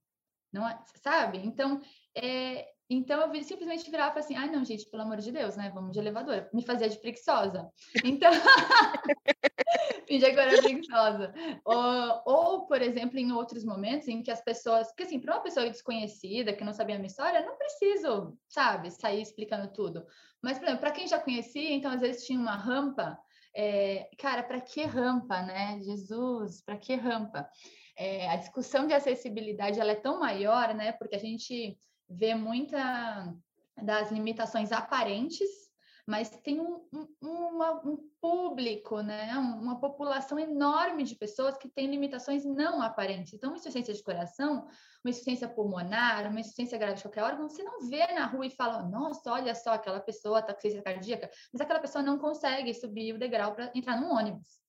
Não 0.52 0.68
é, 0.68 0.78
sabe? 1.02 1.38
Então, 1.38 1.80
é, 2.14 2.68
então 2.92 3.34
eu 3.34 3.42
simplesmente 3.42 3.90
virava 3.90 4.18
e 4.18 4.20
assim: 4.20 4.36
ai, 4.36 4.48
ah, 4.48 4.52
não, 4.52 4.64
gente, 4.64 4.88
pelo 4.90 5.02
amor 5.02 5.18
de 5.18 5.32
Deus, 5.32 5.56
né? 5.56 5.70
Vamos 5.74 5.92
de 5.92 5.98
elevador. 5.98 6.48
Me 6.52 6.64
fazia 6.64 6.88
de 6.88 6.98
preguiçosa. 6.98 7.70
Então, 8.04 8.30
eu 10.08 10.40
era 10.40 10.62
preguiçosa. 10.62 11.32
Ou, 11.64 12.22
ou, 12.24 12.66
por 12.66 12.82
exemplo, 12.82 13.18
em 13.18 13.32
outros 13.32 13.64
momentos 13.64 14.08
em 14.08 14.22
que 14.22 14.30
as 14.30 14.42
pessoas. 14.42 14.88
Porque, 14.88 15.04
assim, 15.04 15.20
para 15.20 15.34
uma 15.34 15.42
pessoa 15.42 15.68
desconhecida, 15.68 16.52
que 16.52 16.64
não 16.64 16.72
sabia 16.72 16.96
a 16.96 16.98
minha 16.98 17.08
história, 17.08 17.44
não 17.44 17.56
preciso, 17.56 18.36
sabe, 18.48 18.90
sair 18.90 19.22
explicando 19.22 19.72
tudo. 19.72 20.04
Mas, 20.42 20.58
por 20.58 20.64
exemplo, 20.64 20.80
para 20.80 20.92
quem 20.92 21.06
já 21.06 21.18
conhecia, 21.18 21.72
então 21.72 21.90
às 21.90 22.00
vezes 22.00 22.26
tinha 22.26 22.38
uma 22.38 22.56
rampa 22.56 23.18
é, 23.54 24.08
cara, 24.18 24.42
para 24.42 24.60
que 24.60 24.82
rampa, 24.84 25.42
né? 25.42 25.78
Jesus, 25.82 26.62
para 26.62 26.76
que 26.76 26.94
rampa? 26.94 27.48
É, 27.96 28.30
a 28.30 28.36
discussão 28.36 28.86
de 28.86 28.94
acessibilidade 28.94 29.78
ela 29.78 29.92
é 29.92 29.96
tão 29.96 30.18
maior, 30.18 30.74
né? 30.74 30.92
Porque 30.92 31.14
a 31.14 31.18
gente 31.18 31.76
vê 32.12 32.34
muita 32.34 33.34
das 33.82 34.10
limitações 34.10 34.70
aparentes 34.72 35.62
mas 36.06 36.28
tem 36.28 36.60
um, 36.60 36.84
um, 36.92 37.06
uma, 37.22 37.86
um 37.86 37.96
público, 38.20 39.00
né? 39.00 39.36
uma 39.38 39.78
população 39.78 40.38
enorme 40.38 41.04
de 41.04 41.14
pessoas 41.14 41.56
que 41.56 41.68
têm 41.68 41.90
limitações 41.90 42.44
não 42.44 42.82
aparentes. 42.82 43.32
Então, 43.32 43.50
uma 43.50 43.56
insuficiência 43.56 43.94
de 43.94 44.02
coração, 44.02 44.66
uma 45.04 45.10
insuficiência 45.10 45.48
pulmonar, 45.48 46.28
uma 46.28 46.40
insuficiência 46.40 46.76
grave 46.76 46.96
de 46.96 47.02
qualquer 47.02 47.22
órgão, 47.22 47.48
você 47.48 47.62
não 47.62 47.88
vê 47.88 48.04
na 48.08 48.26
rua 48.26 48.46
e 48.46 48.50
fala, 48.50 48.82
nossa, 48.82 49.30
olha 49.30 49.54
só, 49.54 49.74
aquela 49.74 50.00
pessoa 50.00 50.40
está 50.40 50.52
com 50.52 50.58
insuficiência 50.58 50.82
cardíaca, 50.82 51.30
mas 51.52 51.60
aquela 51.60 51.80
pessoa 51.80 52.02
não 52.02 52.18
consegue 52.18 52.74
subir 52.74 53.14
o 53.14 53.18
degrau 53.18 53.54
para 53.54 53.70
entrar 53.74 54.00
num 54.00 54.12
ônibus, 54.12 54.60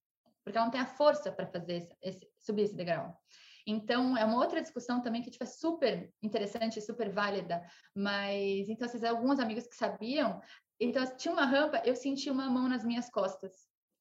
porque 0.43 0.57
ela 0.57 0.65
não 0.65 0.71
tem 0.71 0.81
a 0.81 0.85
força 0.85 1.31
para 1.31 1.47
fazer 1.47 1.77
esse, 1.77 1.97
esse, 2.01 2.31
subir 2.39 2.63
esse 2.63 2.75
degrau. 2.75 3.17
Então, 3.65 4.17
é 4.17 4.25
uma 4.25 4.38
outra 4.38 4.62
discussão 4.62 5.01
também 5.01 5.22
que 5.22 5.32
tipo, 5.32 5.43
é 5.43 5.48
super 5.48 6.12
interessante, 6.22 6.82
super 6.82 7.10
válida. 7.10 7.63
Mas, 7.96 8.67
então, 8.70 8.88
vocês 8.88 9.03
alguns 9.03 9.39
amigos 9.39 9.67
que 9.67 9.75
sabiam, 9.75 10.41
então, 10.79 11.05
tinha 11.15 11.34
uma 11.34 11.46
rampa, 11.46 11.82
eu 11.86 11.96
senti 11.96 12.29
uma 12.29 12.50
mão 12.50 12.67
nas 12.67 12.84
minhas 12.84 13.10
costas. 13.10 13.51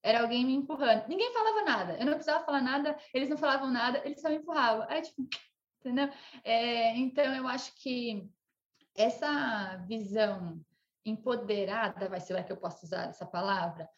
Era 0.03 0.23
alguém 0.23 0.45
me 0.45 0.53
empurrando. 0.53 1.07
Ninguém 1.07 1.33
falava 1.33 1.65
nada. 1.65 1.97
Eu 1.99 2.07
não 2.07 2.15
precisava 2.15 2.45
falar 2.45 2.61
nada, 2.61 2.97
eles 3.15 3.29
não 3.29 3.37
falavam 3.37 3.71
nada, 3.71 4.03
eles 4.05 4.21
só 4.21 4.29
me 4.29 4.37
empurravam. 4.37 4.85
Aí, 4.89 5.03
tipo, 5.03 5.23
entendeu? 5.81 6.11
É, 6.43 6.97
então, 6.97 7.35
eu 7.35 7.47
acho 7.47 7.73
que 7.77 8.29
essa 8.97 9.77
visão 9.87 10.61
empoderada, 11.05 12.09
vai 12.09 12.21
ser 12.21 12.35
lá 12.35 12.43
que 12.43 12.53
eu 12.53 12.57
posso 12.57 12.85
usar 12.85 13.09
essa 13.09 13.27
palavra, 13.27 13.89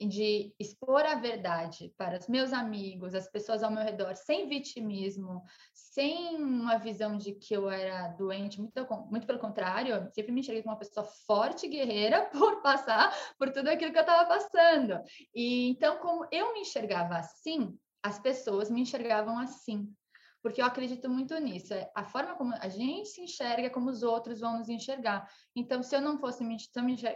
de 0.00 0.54
expor 0.58 1.04
a 1.06 1.14
verdade 1.14 1.92
para 1.96 2.18
os 2.18 2.28
meus 2.28 2.52
amigos, 2.52 3.14
as 3.14 3.30
pessoas 3.30 3.62
ao 3.62 3.70
meu 3.70 3.82
redor, 3.82 4.14
sem 4.14 4.48
vitimismo, 4.48 5.42
sem 5.72 6.36
uma 6.36 6.76
visão 6.76 7.16
de 7.16 7.32
que 7.32 7.54
eu 7.54 7.70
era 7.70 8.08
doente, 8.08 8.60
muito, 8.60 8.86
muito 9.10 9.26
pelo 9.26 9.38
contrário, 9.38 9.94
eu 9.94 10.10
sempre 10.12 10.32
me 10.32 10.40
enxerguei 10.40 10.62
como 10.62 10.74
uma 10.74 10.78
pessoa 10.78 11.06
forte 11.26 11.66
guerreira 11.66 12.28
por 12.32 12.60
passar 12.60 13.14
por 13.38 13.50
tudo 13.50 13.68
aquilo 13.68 13.92
que 13.92 13.98
eu 13.98 14.02
estava 14.02 14.28
passando. 14.28 15.00
E 15.34 15.68
então, 15.70 15.98
como 15.98 16.26
eu 16.30 16.52
me 16.52 16.60
enxergava 16.60 17.16
assim, 17.16 17.78
as 18.02 18.18
pessoas 18.18 18.70
me 18.70 18.82
enxergavam 18.82 19.38
assim 19.38 19.90
porque 20.46 20.62
eu 20.62 20.64
acredito 20.64 21.10
muito 21.10 21.36
nisso. 21.40 21.74
É 21.74 21.90
a 21.92 22.04
forma 22.04 22.36
como 22.36 22.54
a 22.54 22.68
gente 22.68 23.08
se 23.08 23.20
enxerga, 23.20 23.68
como 23.68 23.90
os 23.90 24.04
outros 24.04 24.38
vão 24.38 24.58
nos 24.58 24.68
enxergar. 24.68 25.28
Então, 25.56 25.82
se 25.82 25.96
eu 25.96 26.00
não 26.00 26.20
fosse 26.20 26.44
me, 26.44 26.56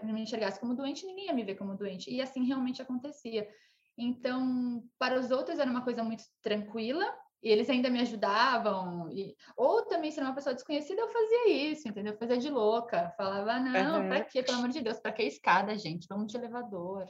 me 0.03 0.23
enxergasse 0.23 0.59
como 0.59 0.75
doente, 0.75 1.07
ninguém 1.07 1.27
ia 1.27 1.33
me 1.33 1.45
ver 1.45 1.55
como 1.55 1.77
doente. 1.77 2.11
E 2.11 2.21
assim 2.21 2.45
realmente 2.45 2.83
acontecia. 2.83 3.49
Então, 3.97 4.83
para 4.99 5.17
os 5.17 5.31
outros 5.31 5.61
era 5.61 5.71
uma 5.71 5.85
coisa 5.85 6.03
muito 6.03 6.25
tranquila, 6.43 7.07
e 7.41 7.51
eles 7.51 7.71
ainda 7.71 7.89
me 7.89 8.01
ajudavam. 8.01 9.09
E... 9.13 9.37
Ou 9.57 9.87
também, 9.87 10.11
se 10.11 10.19
era 10.19 10.29
uma 10.29 10.35
pessoa 10.35 10.53
desconhecida, 10.53 11.01
eu 11.01 11.09
fazia 11.09 11.71
isso, 11.71 11.89
entendeu? 11.89 12.15
Eu 12.15 12.19
fazia 12.19 12.37
de 12.37 12.51
louca. 12.51 13.15
Falava, 13.17 13.61
não, 13.61 14.03
uhum. 14.03 14.09
para 14.09 14.25
quê? 14.25 14.43
Pelo 14.43 14.59
amor 14.59 14.71
de 14.71 14.81
Deus, 14.81 14.99
para 14.99 15.13
que 15.13 15.23
escada, 15.23 15.79
gente? 15.79 16.09
Vamos 16.09 16.33
de 16.33 16.37
elevador, 16.37 17.07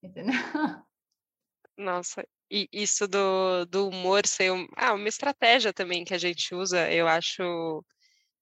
entendeu? 0.00 0.32
Nossa, 1.76 2.26
e 2.50 2.68
isso 2.72 3.06
do, 3.06 3.64
do 3.66 3.88
humor 3.88 4.26
ser 4.26 4.50
um, 4.52 4.66
ah, 4.76 4.94
uma 4.94 5.08
estratégia 5.08 5.72
também 5.72 6.04
que 6.04 6.14
a 6.14 6.18
gente 6.18 6.54
usa, 6.54 6.90
eu 6.90 7.06
acho. 7.06 7.84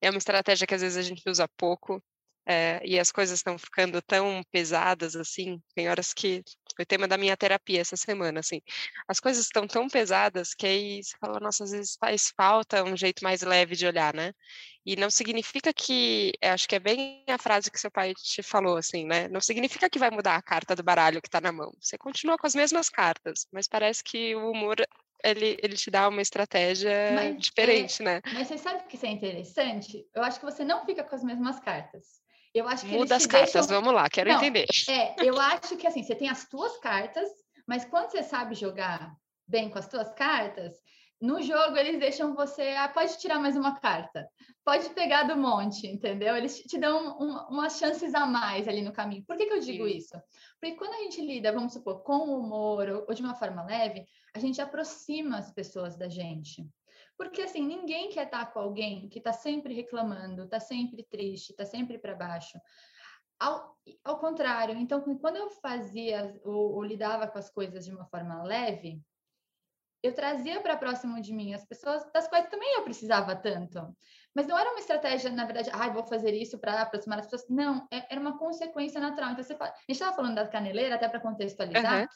É 0.00 0.10
uma 0.10 0.18
estratégia 0.18 0.66
que 0.66 0.74
às 0.74 0.82
vezes 0.82 0.98
a 0.98 1.02
gente 1.02 1.22
usa 1.28 1.48
pouco, 1.56 2.02
é, 2.46 2.80
e 2.84 2.98
as 2.98 3.10
coisas 3.10 3.38
estão 3.38 3.58
ficando 3.58 4.00
tão 4.02 4.42
pesadas 4.50 5.16
assim. 5.16 5.60
Tem 5.74 5.88
horas 5.88 6.12
que 6.12 6.42
foi 6.76 6.84
tema 6.84 7.06
da 7.06 7.16
minha 7.16 7.36
terapia 7.36 7.80
essa 7.80 7.96
semana, 7.96 8.40
assim. 8.40 8.60
As 9.08 9.20
coisas 9.20 9.44
estão 9.44 9.66
tão 9.66 9.88
pesadas 9.88 10.54
que 10.54 10.66
aí 10.66 11.02
você 11.02 11.16
fala, 11.18 11.40
nossa, 11.40 11.64
às 11.64 11.70
vezes 11.70 11.96
faz 11.98 12.32
falta 12.36 12.82
um 12.82 12.96
jeito 12.96 13.22
mais 13.22 13.42
leve 13.42 13.76
de 13.76 13.86
olhar, 13.86 14.14
né? 14.14 14.32
E 14.84 14.96
não 14.96 15.10
significa 15.10 15.72
que, 15.72 16.32
acho 16.42 16.68
que 16.68 16.74
é 16.74 16.80
bem 16.80 17.24
a 17.28 17.38
frase 17.38 17.70
que 17.70 17.80
seu 17.80 17.90
pai 17.90 18.12
te 18.14 18.42
falou, 18.42 18.76
assim, 18.76 19.06
né? 19.06 19.28
Não 19.28 19.40
significa 19.40 19.88
que 19.88 19.98
vai 19.98 20.10
mudar 20.10 20.36
a 20.36 20.42
carta 20.42 20.76
do 20.76 20.82
baralho 20.82 21.22
que 21.22 21.28
está 21.28 21.40
na 21.40 21.52
mão. 21.52 21.72
Você 21.80 21.96
continua 21.96 22.36
com 22.36 22.46
as 22.46 22.54
mesmas 22.54 22.90
cartas, 22.90 23.46
mas 23.52 23.68
parece 23.68 24.02
que 24.04 24.34
o 24.34 24.50
humor 24.50 24.76
ele, 25.24 25.56
ele 25.62 25.74
te 25.74 25.90
dá 25.90 26.06
uma 26.06 26.20
estratégia 26.20 26.92
mas, 27.14 27.34
é, 27.34 27.38
diferente, 27.38 28.02
é, 28.02 28.04
né? 28.04 28.20
Mas 28.34 28.48
você 28.48 28.58
sabe 28.58 28.84
que 28.86 28.96
isso 28.96 29.06
é 29.06 29.10
interessante? 29.10 30.06
Eu 30.14 30.22
acho 30.22 30.38
que 30.38 30.44
você 30.44 30.64
não 30.64 30.84
fica 30.84 31.02
com 31.02 31.14
as 31.14 31.24
mesmas 31.24 31.58
cartas. 31.60 32.23
Eu 32.54 32.68
acho 32.68 32.86
que 32.86 32.92
Muda 32.92 33.16
as 33.16 33.26
cartas, 33.26 33.66
deixam... 33.66 33.82
vamos 33.82 33.92
lá, 33.92 34.08
quero 34.08 34.30
não, 34.30 34.36
entender. 34.38 34.66
É, 34.88 35.16
eu 35.26 35.38
acho 35.40 35.76
que 35.76 35.86
assim, 35.86 36.04
você 36.04 36.14
tem 36.14 36.28
as 36.28 36.48
tuas 36.48 36.78
cartas, 36.78 37.28
mas 37.66 37.84
quando 37.84 38.10
você 38.10 38.22
sabe 38.22 38.54
jogar 38.54 39.12
bem 39.46 39.68
com 39.68 39.78
as 39.78 39.88
tuas 39.88 40.14
cartas, 40.14 40.72
no 41.20 41.40
jogo, 41.42 41.76
eles 41.76 41.98
deixam 41.98 42.34
você, 42.34 42.74
ah, 42.76 42.88
pode 42.88 43.18
tirar 43.18 43.40
mais 43.40 43.56
uma 43.56 43.80
carta, 43.80 44.28
pode 44.64 44.90
pegar 44.90 45.24
do 45.24 45.36
monte, 45.36 45.86
entendeu? 45.86 46.36
Eles 46.36 46.60
te 46.60 46.78
dão 46.78 47.18
um, 47.18 47.36
umas 47.48 47.78
chances 47.78 48.14
a 48.14 48.26
mais 48.26 48.68
ali 48.68 48.82
no 48.82 48.92
caminho. 48.92 49.24
Por 49.26 49.36
que, 49.36 49.46
que 49.46 49.54
eu 49.54 49.60
digo 49.60 49.88
Sim. 49.88 49.96
isso? 49.96 50.22
Porque 50.60 50.76
quando 50.76 50.92
a 50.92 50.98
gente 50.98 51.24
lida, 51.24 51.50
vamos 51.50 51.72
supor, 51.72 52.02
com 52.02 52.38
humor 52.38 52.88
ou, 52.88 53.04
ou 53.08 53.14
de 53.14 53.22
uma 53.22 53.34
forma 53.34 53.64
leve, 53.64 54.04
a 54.34 54.38
gente 54.38 54.60
aproxima 54.60 55.38
as 55.38 55.50
pessoas 55.50 55.96
da 55.96 56.08
gente. 56.08 56.66
Porque 57.16 57.42
assim, 57.42 57.64
ninguém 57.64 58.10
quer 58.10 58.26
estar 58.26 58.46
com 58.52 58.58
alguém 58.58 59.08
que 59.08 59.18
está 59.18 59.32
sempre 59.32 59.74
reclamando, 59.74 60.44
está 60.44 60.58
sempre 60.58 61.04
triste, 61.04 61.50
está 61.50 61.64
sempre 61.64 61.98
para 61.98 62.14
baixo. 62.14 62.58
Ao, 63.38 63.76
ao 64.04 64.18
contrário, 64.18 64.76
então, 64.76 65.00
quando 65.18 65.36
eu 65.36 65.50
fazia 65.50 66.40
ou, 66.44 66.74
ou 66.74 66.82
lidava 66.82 67.26
com 67.28 67.38
as 67.38 67.50
coisas 67.50 67.84
de 67.84 67.92
uma 67.92 68.06
forma 68.06 68.42
leve, 68.42 69.00
eu 70.02 70.14
trazia 70.14 70.60
para 70.60 70.76
próximo 70.76 71.20
de 71.20 71.32
mim 71.32 71.54
as 71.54 71.64
pessoas 71.64 72.04
das 72.12 72.28
quais 72.28 72.48
também 72.48 72.74
eu 72.74 72.82
precisava 72.82 73.34
tanto. 73.34 73.96
Mas 74.34 74.46
não 74.46 74.58
era 74.58 74.70
uma 74.70 74.78
estratégia, 74.78 75.30
na 75.30 75.46
verdade, 75.46 75.70
ah, 75.72 75.88
vou 75.88 76.04
fazer 76.04 76.34
isso 76.34 76.58
para 76.58 76.82
aproximar 76.82 77.20
as 77.20 77.26
pessoas. 77.26 77.48
Não, 77.48 77.86
é, 77.90 78.04
era 78.12 78.20
uma 78.20 78.36
consequência 78.36 79.00
natural. 79.00 79.30
Então, 79.30 79.42
você 79.42 79.56
fala... 79.56 79.70
a 79.70 79.74
gente 79.74 79.92
estava 79.92 80.14
falando 80.14 80.34
da 80.34 80.46
caneleira, 80.46 80.96
até 80.96 81.08
para 81.08 81.20
contextualizar. 81.20 82.02
Uhum. 82.02 82.08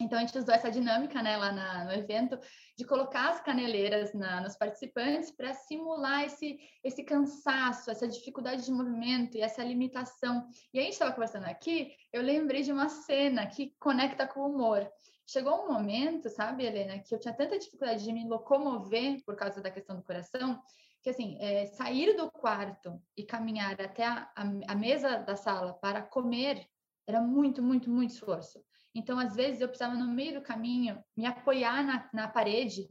Então, 0.00 0.18
a 0.18 0.20
gente 0.22 0.36
usou 0.36 0.54
essa 0.54 0.70
dinâmica 0.70 1.22
né, 1.22 1.36
lá 1.36 1.52
na, 1.52 1.84
no 1.84 1.92
evento 1.92 2.38
de 2.76 2.84
colocar 2.84 3.30
as 3.30 3.40
caneleiras 3.40 4.12
na, 4.12 4.40
nos 4.40 4.56
participantes 4.56 5.30
para 5.30 5.54
simular 5.54 6.24
esse, 6.24 6.58
esse 6.82 7.04
cansaço, 7.04 7.90
essa 7.90 8.08
dificuldade 8.08 8.64
de 8.64 8.72
movimento 8.72 9.36
e 9.36 9.40
essa 9.40 9.62
limitação. 9.62 10.48
E 10.72 10.78
a 10.78 10.82
gente 10.82 10.94
estava 10.94 11.12
conversando 11.12 11.44
aqui, 11.44 11.94
eu 12.12 12.22
lembrei 12.22 12.62
de 12.62 12.72
uma 12.72 12.88
cena 12.88 13.46
que 13.46 13.74
conecta 13.78 14.26
com 14.26 14.40
o 14.40 14.48
humor 14.48 14.90
chegou 15.26 15.64
um 15.64 15.72
momento, 15.72 16.28
sabe, 16.28 16.64
Helena, 16.64 16.98
que 16.98 17.14
eu 17.14 17.18
tinha 17.18 17.34
tanta 17.34 17.58
dificuldade 17.58 18.04
de 18.04 18.12
me 18.12 18.28
locomover 18.28 19.22
por 19.24 19.34
causa 19.36 19.60
da 19.60 19.70
questão 19.70 19.96
do 19.96 20.02
coração, 20.02 20.60
que 21.02 21.10
assim, 21.10 21.36
é, 21.40 21.66
sair 21.66 22.16
do 22.16 22.30
quarto 22.30 23.00
e 23.16 23.24
caminhar 23.24 23.80
até 23.80 24.04
a, 24.04 24.30
a, 24.36 24.42
a, 24.68 24.74
mesa 24.74 25.18
da 25.18 25.36
sala 25.36 25.74
para 25.74 26.02
comer 26.02 26.66
era 27.06 27.20
muito, 27.20 27.62
muito, 27.62 27.90
muito 27.90 28.12
esforço. 28.12 28.62
Então, 28.94 29.18
às 29.18 29.34
vezes, 29.34 29.60
eu 29.60 29.68
precisava, 29.68 29.94
no 29.94 30.06
meio 30.06 30.34
do 30.34 30.42
caminho, 30.42 31.02
me 31.16 31.26
apoiar 31.26 31.82
na, 31.82 32.08
na 32.12 32.28
parede, 32.28 32.88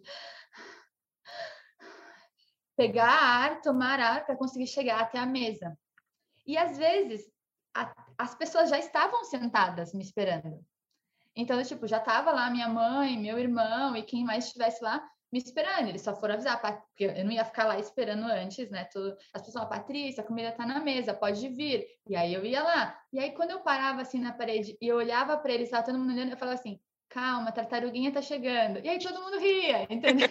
pegar 2.76 3.10
ar, 3.10 3.62
tomar 3.62 4.00
ar 4.00 4.26
para 4.26 4.36
conseguir 4.36 4.68
chegar 4.68 5.00
até 5.00 5.18
a 5.18 5.26
mesa. 5.26 5.78
E, 6.46 6.58
às 6.58 6.78
vezes, 6.78 7.32
a, 7.74 7.94
as 8.18 8.36
pessoas 8.36 8.70
já 8.70 8.78
estavam 8.78 9.24
sentadas 9.24 9.94
me 9.94 10.04
esperando. 10.04 10.66
Então, 11.36 11.64
tipo, 11.64 11.88
já 11.88 12.00
tava 12.00 12.32
lá 12.32 12.50
minha 12.50 12.68
mãe, 12.68 13.18
meu 13.18 13.40
irmão 13.40 13.96
e 13.96 14.04
quem 14.04 14.24
mais 14.24 14.46
estivesse 14.46 14.84
lá 14.84 15.08
me 15.34 15.40
esperando. 15.40 15.90
Eles 15.90 16.04
só 16.04 16.16
foram 16.16 16.36
avisar, 16.36 16.62
porque 16.62 17.06
eu 17.06 17.26
não 17.26 17.32
ia 17.32 17.44
ficar 17.44 17.66
lá 17.66 17.80
esperando 17.80 18.26
antes, 18.26 18.70
né? 18.70 18.86
Tudo, 18.86 19.18
as 19.34 19.42
pessoas, 19.42 19.68
Patrícia, 19.68 20.24
a 20.24 20.26
comida 20.26 20.52
tá 20.52 20.64
na 20.64 20.80
mesa, 20.80 21.12
pode 21.12 21.50
vir. 21.50 21.88
E 22.08 22.16
aí 22.16 22.32
eu 22.32 22.46
ia 22.46 22.62
lá. 22.62 22.96
E 23.12 23.20
aí, 23.20 23.32
quando 23.32 23.50
eu 23.50 23.62
parava 23.62 24.04
assim 24.04 24.20
na 24.20 24.32
parede 24.32 24.78
e 24.80 24.88
eu 24.88 24.96
olhava 24.96 25.36
para 25.36 25.52
eles, 25.52 25.72
tava 25.72 25.84
todo 25.84 25.98
mundo 25.98 26.14
olhando, 26.14 26.32
eu 26.32 26.38
falava 26.38 26.60
assim: 26.60 26.80
calma, 27.10 27.52
tartaruguinha 27.52 28.12
tá 28.12 28.22
chegando. 28.22 28.80
E 28.80 28.88
aí 28.88 29.00
todo 29.00 29.24
mundo 29.24 29.40
ria, 29.40 29.84
entendeu? 29.92 30.30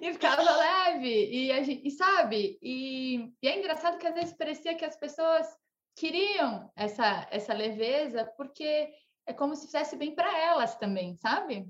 e 0.00 0.12
ficava 0.12 0.42
leve. 0.42 1.28
E, 1.28 1.50
a 1.50 1.62
gente, 1.64 1.86
e 1.86 1.90
sabe? 1.90 2.58
E, 2.62 3.32
e 3.42 3.48
é 3.48 3.58
engraçado 3.58 3.98
que 3.98 4.06
às 4.06 4.14
vezes 4.14 4.34
parecia 4.34 4.76
que 4.76 4.84
as 4.84 4.96
pessoas 4.96 5.48
queriam 5.96 6.70
essa, 6.76 7.26
essa 7.32 7.52
leveza, 7.52 8.24
porque 8.36 8.88
é 9.26 9.32
como 9.32 9.56
se 9.56 9.66
fizesse 9.66 9.96
bem 9.96 10.14
para 10.14 10.38
elas 10.38 10.76
também, 10.76 11.16
sabe? 11.16 11.68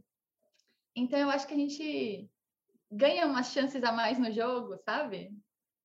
Então 0.97 1.19
eu 1.19 1.29
acho 1.29 1.47
que 1.47 1.53
a 1.53 1.59
gente 1.59 2.31
ganha 2.91 3.27
umas 3.27 3.53
chances 3.53 3.85
a 3.85 3.93
mais 3.93 4.19
no 4.19 4.33
jogo, 4.33 4.79
sabe? 4.85 5.31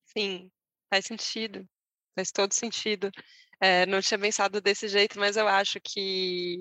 Sim, 0.06 0.50
faz 0.90 1.06
sentido, 1.06 1.68
faz 2.16 2.32
todo 2.32 2.54
sentido. 2.54 3.12
É, 3.60 3.86
não 3.86 4.02
tinha 4.02 4.18
pensado 4.18 4.62
desse 4.62 4.88
jeito, 4.88 5.20
mas 5.20 5.36
eu 5.36 5.48
acho 5.48 5.80
que 5.82 6.58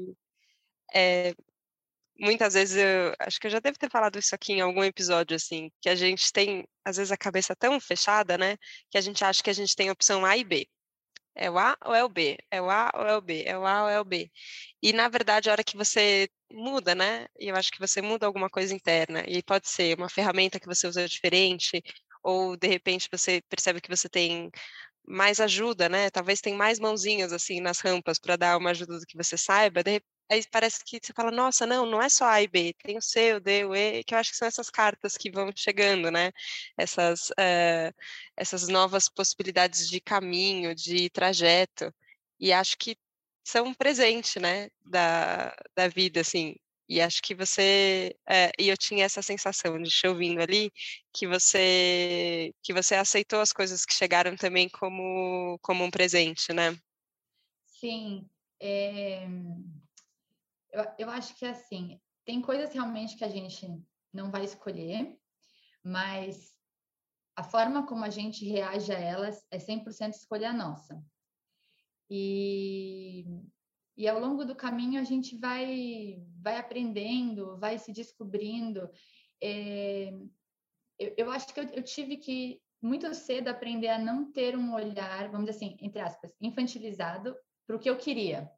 é, 0.92 1.32
muitas 2.18 2.54
vezes 2.54 2.76
eu 2.76 3.14
acho 3.20 3.40
que 3.40 3.46
eu 3.46 3.50
já 3.50 3.60
devo 3.60 3.78
ter 3.78 3.90
falado 3.90 4.18
isso 4.18 4.34
aqui 4.34 4.52
em 4.54 4.60
algum 4.60 4.84
episódio 4.84 5.36
assim, 5.36 5.70
que 5.80 5.88
a 5.88 5.94
gente 5.94 6.32
tem 6.32 6.66
às 6.84 6.96
vezes 6.96 7.12
a 7.12 7.16
cabeça 7.16 7.56
tão 7.56 7.80
fechada, 7.80 8.36
né, 8.36 8.56
que 8.90 8.98
a 8.98 9.00
gente 9.00 9.24
acha 9.24 9.42
que 9.42 9.50
a 9.50 9.54
gente 9.54 9.74
tem 9.74 9.90
opção 9.90 10.24
A 10.24 10.36
e 10.36 10.44
B. 10.44 10.68
É 11.34 11.50
o 11.50 11.58
A 11.58 11.76
ou 11.84 11.94
é 11.94 12.04
o 12.04 12.08
B? 12.08 12.36
É 12.50 12.60
o 12.60 12.70
A 12.70 12.90
ou 12.94 13.06
é 13.06 13.16
o 13.16 13.20
B? 13.20 13.44
É 13.46 13.56
o 13.58 13.66
A 13.66 13.82
ou 13.84 13.88
é 13.88 14.00
o 14.00 14.04
B? 14.04 14.30
E, 14.82 14.92
na 14.92 15.08
verdade, 15.08 15.48
a 15.48 15.52
hora 15.52 15.64
que 15.64 15.76
você 15.76 16.28
muda, 16.52 16.94
né? 16.94 17.26
E 17.38 17.48
eu 17.48 17.56
acho 17.56 17.70
que 17.70 17.78
você 17.80 18.02
muda 18.02 18.26
alguma 18.26 18.50
coisa 18.50 18.74
interna. 18.74 19.24
E 19.26 19.42
pode 19.42 19.68
ser 19.68 19.96
uma 19.98 20.08
ferramenta 20.08 20.60
que 20.60 20.66
você 20.66 20.86
usa 20.86 21.08
diferente, 21.08 21.82
ou, 22.22 22.56
de 22.56 22.68
repente, 22.68 23.08
você 23.10 23.42
percebe 23.48 23.80
que 23.80 23.88
você 23.88 24.08
tem 24.08 24.50
mais 25.06 25.40
ajuda, 25.40 25.88
né? 25.88 26.10
Talvez 26.10 26.40
tem 26.40 26.54
mais 26.54 26.78
mãozinhas, 26.80 27.32
assim, 27.32 27.60
nas 27.60 27.80
rampas 27.80 28.18
para 28.18 28.36
dar 28.36 28.58
uma 28.58 28.70
ajuda 28.70 28.98
do 28.98 29.06
que 29.06 29.16
você 29.16 29.38
saiba. 29.38 29.82
De 29.84 30.02
aí 30.30 30.42
parece 30.50 30.84
que 30.84 31.00
você 31.02 31.12
fala, 31.12 31.30
nossa, 31.30 31.66
não, 31.66 31.84
não 31.84 32.00
é 32.00 32.08
só 32.08 32.26
A 32.26 32.42
e 32.42 32.48
B, 32.48 32.74
tem 32.82 32.96
o 32.96 33.02
C, 33.02 33.34
o 33.34 33.40
D, 33.40 33.64
o 33.64 33.74
E, 33.74 34.04
que 34.04 34.14
eu 34.14 34.18
acho 34.18 34.30
que 34.30 34.36
são 34.36 34.48
essas 34.48 34.70
cartas 34.70 35.16
que 35.16 35.30
vão 35.30 35.50
chegando, 35.54 36.10
né? 36.10 36.32
Essas, 36.78 37.30
uh, 37.30 37.94
essas 38.36 38.68
novas 38.68 39.08
possibilidades 39.08 39.88
de 39.88 40.00
caminho, 40.00 40.74
de 40.74 41.10
trajeto, 41.10 41.92
e 42.38 42.52
acho 42.52 42.76
que 42.78 42.96
são 43.44 43.66
um 43.66 43.74
presente, 43.74 44.38
né, 44.38 44.68
da, 44.84 45.54
da 45.74 45.88
vida, 45.88 46.20
assim, 46.20 46.54
e 46.88 47.00
acho 47.00 47.22
que 47.22 47.36
você, 47.36 48.16
é, 48.28 48.50
e 48.58 48.68
eu 48.68 48.76
tinha 48.76 49.04
essa 49.04 49.22
sensação 49.22 49.80
de 49.80 49.88
te 49.88 50.08
ouvindo 50.08 50.40
ali, 50.40 50.72
que 51.12 51.26
você, 51.26 52.52
que 52.62 52.72
você 52.72 52.96
aceitou 52.96 53.40
as 53.40 53.52
coisas 53.52 53.84
que 53.86 53.94
chegaram 53.94 54.36
também 54.36 54.68
como, 54.68 55.56
como 55.62 55.84
um 55.84 55.90
presente, 55.90 56.52
né? 56.52 56.76
Sim, 57.64 58.28
é, 58.58 59.24
eu, 60.72 60.84
eu 60.98 61.10
acho 61.10 61.34
que 61.36 61.44
assim, 61.44 62.00
tem 62.24 62.40
coisas 62.40 62.72
realmente 62.72 63.16
que 63.16 63.24
a 63.24 63.28
gente 63.28 63.66
não 64.12 64.30
vai 64.30 64.44
escolher, 64.44 65.18
mas 65.82 66.54
a 67.36 67.42
forma 67.42 67.86
como 67.86 68.04
a 68.04 68.10
gente 68.10 68.44
reage 68.44 68.92
a 68.92 68.98
elas 68.98 69.44
é 69.50 69.58
100% 69.58 70.10
escolha 70.10 70.52
nossa. 70.52 71.02
E, 72.10 73.24
e 73.96 74.08
ao 74.08 74.20
longo 74.20 74.44
do 74.44 74.54
caminho 74.54 75.00
a 75.00 75.04
gente 75.04 75.36
vai, 75.38 76.22
vai 76.40 76.58
aprendendo, 76.58 77.56
vai 77.58 77.78
se 77.78 77.92
descobrindo. 77.92 78.90
É, 79.42 80.12
eu, 80.98 81.14
eu, 81.16 81.30
acho 81.30 81.54
que 81.54 81.60
eu, 81.60 81.64
eu 81.68 81.82
tive 81.82 82.16
que 82.16 82.60
muito 82.82 83.12
cedo 83.14 83.48
aprender 83.48 83.88
a 83.88 83.98
não 83.98 84.30
ter 84.30 84.56
um 84.56 84.74
olhar, 84.74 85.30
vamos 85.30 85.46
dizer 85.46 85.64
assim, 85.64 85.76
entre 85.80 86.00
aspas, 86.00 86.34
infantilizado 86.40 87.36
para 87.66 87.76
o 87.76 87.78
que 87.78 87.88
eu 87.88 87.96
queria 87.96 88.50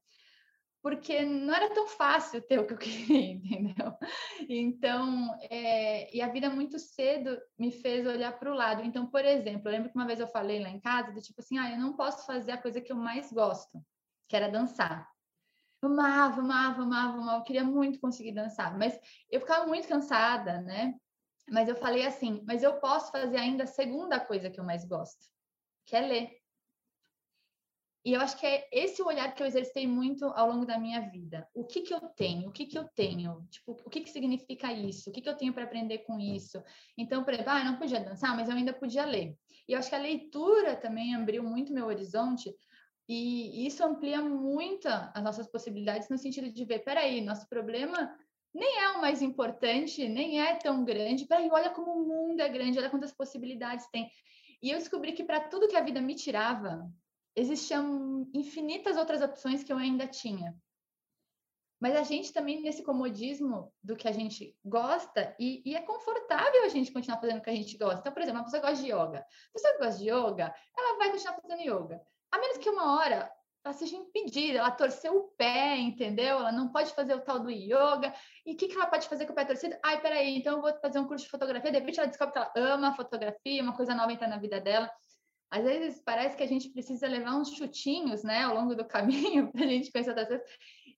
porque 0.83 1.25
não 1.25 1.55
era 1.55 1.73
tão 1.73 1.87
fácil 1.87 2.43
ter 2.43 2.59
o 2.59 2.67
que 2.67 2.75
eu 2.75 2.79
queria, 2.79 3.33
entendeu? 3.33 3.97
Então, 4.49 5.39
é, 5.49 6.15
e 6.15 6.21
a 6.21 6.29
vida 6.29 6.51
muito 6.51 6.79
cedo 6.79 7.41
me 7.57 7.71
fez 7.71 8.05
olhar 8.05 8.37
para 8.39 8.51
o 8.51 8.55
lado. 8.55 8.83
Então, 8.83 9.07
por 9.07 9.25
exemplo, 9.25 9.69
eu 9.69 9.73
lembro 9.73 9.91
que 9.91 9.97
uma 9.97 10.07
vez 10.07 10.19
eu 10.19 10.27
falei 10.27 10.61
lá 10.61 10.69
em 10.69 10.81
casa, 10.81 11.13
do 11.13 11.23
tipo 11.23 11.41
assim, 11.41 11.57
ah, 11.57 11.71
eu 11.71 11.79
não 11.79 11.95
posso 11.95 12.27
fazer 12.27 12.53
a 12.53 12.61
coisa 12.61 12.81
que 12.81 12.91
eu 12.91 12.97
mais 12.97 13.33
gosto, 13.33 13.81
que 14.29 14.35
era 14.35 14.49
dançar. 14.49 15.09
Eu 15.81 15.89
amava, 15.89 16.41
amava, 16.41 16.83
amava, 16.83 17.19
amava, 17.19 17.39
eu 17.39 17.45
queria 17.45 17.65
muito 17.65 18.01
conseguir 18.01 18.33
dançar, 18.33 18.77
mas 18.77 18.99
eu 19.31 19.41
ficava 19.41 19.67
muito 19.67 19.87
cansada, 19.87 20.61
né? 20.63 20.95
Mas 21.49 21.69
eu 21.69 21.77
falei 21.77 22.05
assim, 22.07 22.43
mas 22.47 22.63
eu 22.63 22.81
posso 22.81 23.11
fazer 23.11 23.37
ainda 23.37 23.65
a 23.65 23.69
segunda 23.69 24.19
coisa 24.19 24.51
que 24.51 24.59
eu 24.59 24.65
mais 24.65 24.85
gosto, 24.85 25.27
que 25.85 25.97
é 25.97 26.01
ler. 26.01 26.42
E 28.05 28.13
eu 28.13 28.21
acho 28.21 28.37
que 28.39 28.45
é 28.45 28.69
esse 28.73 29.01
o 29.01 29.07
olhar 29.07 29.33
que 29.33 29.43
eu 29.43 29.47
exercitei 29.47 29.87
muito 29.87 30.25
ao 30.27 30.49
longo 30.49 30.67
da 30.67 30.79
minha 30.79 31.01
vida. 31.09 31.49
O 31.55 31.65
que 31.65 31.83
que 31.83 31.95
eu 31.95 32.01
tenho? 32.01 32.49
O 32.49 32.53
que 32.53 32.67
que 32.67 32.77
eu 32.77 32.85
tenho? 32.97 33.47
Tipo, 33.49 33.73
o 33.85 33.91
que 33.91 34.01
que 34.01 34.11
significa 34.11 34.73
isso? 34.73 35.09
O 35.09 35.13
que 35.13 35.21
que 35.21 35.29
eu 35.29 35.37
tenho 35.37 35.53
para 35.53 35.65
aprender 35.65 35.99
com 35.99 36.19
isso? 36.19 36.61
Então, 36.99 37.23
por 37.23 37.33
exemplo, 37.33 37.53
ah, 37.53 37.61
eu 37.61 37.65
não 37.65 37.79
podia 37.79 38.01
dançar, 38.01 38.35
mas 38.35 38.49
eu 38.49 38.57
ainda 38.57 38.73
podia 38.73 39.05
ler. 39.05 39.37
E 39.69 39.73
eu 39.73 39.79
acho 39.79 39.89
que 39.89 39.95
a 39.95 40.01
leitura 40.01 40.75
também 40.75 41.15
abriu 41.15 41.45
muito 41.45 41.73
meu 41.73 41.87
horizonte 41.87 42.53
e 43.09 43.67
isso 43.67 43.85
amplia 43.85 44.21
muito 44.21 44.89
as 44.89 45.23
nossas 45.23 45.47
possibilidades 45.47 46.09
no 46.09 46.19
sentido 46.19 46.51
de 46.51 46.65
ver, 46.65 46.81
peraí, 46.81 47.21
nosso 47.21 47.49
problema 47.49 48.17
nem 48.55 48.81
é 48.81 48.89
o 48.91 49.01
mais 49.01 49.23
importante, 49.23 50.09
nem 50.09 50.41
é 50.41 50.57
tão 50.57 50.85
grande. 50.85 51.27
Peraí, 51.27 51.49
olha 51.51 51.71
como 51.71 51.93
o 51.93 52.07
mundo 52.07 52.41
é 52.41 52.49
grande, 52.49 52.79
olha 52.79 52.91
quantas 52.91 53.13
possibilidades 53.13 53.87
tem. 53.91 54.11
E 54.63 54.71
eu 54.71 54.79
descobri 54.79 55.13
que 55.13 55.25
para 55.25 55.41
tudo 55.41 55.69
que 55.69 55.77
a 55.77 55.83
vida 55.83 56.01
me 56.01 56.15
tirava, 56.15 56.87
existiam 57.35 58.29
infinitas 58.35 58.97
outras 58.97 59.23
opções 59.23 59.63
que 59.65 59.73
eu 59.73 59.77
ainda 59.77 60.07
tinha. 60.07 60.55
Mas 61.81 61.97
a 61.97 62.05
gente 62.05 62.33
também, 62.33 62.63
nesse 62.63 62.85
comodismo 62.85 63.73
do 63.83 63.97
que 63.97 64.07
a 64.07 64.13
gente 64.13 64.57
gosta, 64.65 65.35
e, 65.39 65.63
e, 65.67 65.75
é 65.75 65.81
confortável 65.81 66.65
a 66.65 66.69
gente 66.69 66.93
continuar 66.93 67.21
fazendo 67.21 67.39
o 67.39 67.43
que 67.43 67.51
a 67.51 67.55
gente 67.57 67.77
gosta. 67.77 67.99
Então, 67.99 68.13
por 68.13 68.23
exemplo, 68.23 68.39
uma 68.39 68.45
pessoa 68.45 68.63
gosta 68.63 68.85
de 68.85 68.93
yoga. 68.93 69.19
A 69.19 69.53
pessoa 69.53 69.73
que 69.73 69.85
gosta 69.85 69.99
de 69.99 70.09
yoga, 70.09 70.55
ela 70.79 70.99
vai 70.99 71.11
continuar 71.11 71.41
fazendo 71.41 71.61
yoga. 71.61 72.01
A 72.31 72.39
menos 72.39 72.59
que 72.59 72.71
uma 72.71 72.97
hora 72.97 73.29
ela 73.65 73.75
seja 73.75 73.97
impedida, 73.97 74.59
ela 74.59 74.71
torceu 74.71 75.17
o 75.17 75.29
pé, 75.37 75.77
entendeu? 75.77 76.39
Ela 76.39 76.53
não 76.53 76.71
pode 76.71 76.93
fazer 76.95 77.15
o 77.15 77.21
tal 77.21 77.41
do 77.41 77.51
yoga. 77.51 78.13
E 78.45 78.55
o 78.55 78.57
que, 78.57 78.69
que 78.69 78.77
ela 78.77 78.87
pode 78.87 79.09
fazer 79.09 79.27
com 79.27 79.33
o 79.33 79.35
pé 79.35 79.45
torcido? 79.45 79.77
Ai, 79.83 80.01
peraí, 80.01 80.37
então 80.37 80.57
eu 80.57 80.63
vou 80.63 80.73
fazer 80.81 80.99
um 80.99 81.07
curso 81.07 81.25
de 81.25 81.31
fotografia. 81.31 81.71
De 81.71 81.79
repente 81.79 81.99
ela 81.99 82.09
descobre 82.09 82.33
que 82.33 82.39
ela 82.39 82.53
ama 82.55 82.89
a 82.89 82.97
fotografia, 82.97 83.63
uma 83.63 83.77
coisa 83.77 83.95
nova 83.95 84.13
entra 84.13 84.27
na 84.27 84.39
vida 84.39 84.61
dela. 84.61 84.89
Às 85.53 85.65
vezes 85.65 86.01
parece 86.03 86.35
que 86.35 86.43
a 86.43 86.49
gente 86.49 86.71
precisa 86.71 87.07
levar 87.07 87.37
uns 87.37 87.53
chutinhos, 87.55 88.23
né, 88.23 88.41
ao 88.41 88.55
longo 88.55 88.75
do 88.75 88.87
caminho 88.89 89.53
para 89.53 89.65
a 89.65 89.69
gente 89.69 89.93
conhecer 89.93 90.11
outras 90.11 90.29
coisas. 90.29 90.47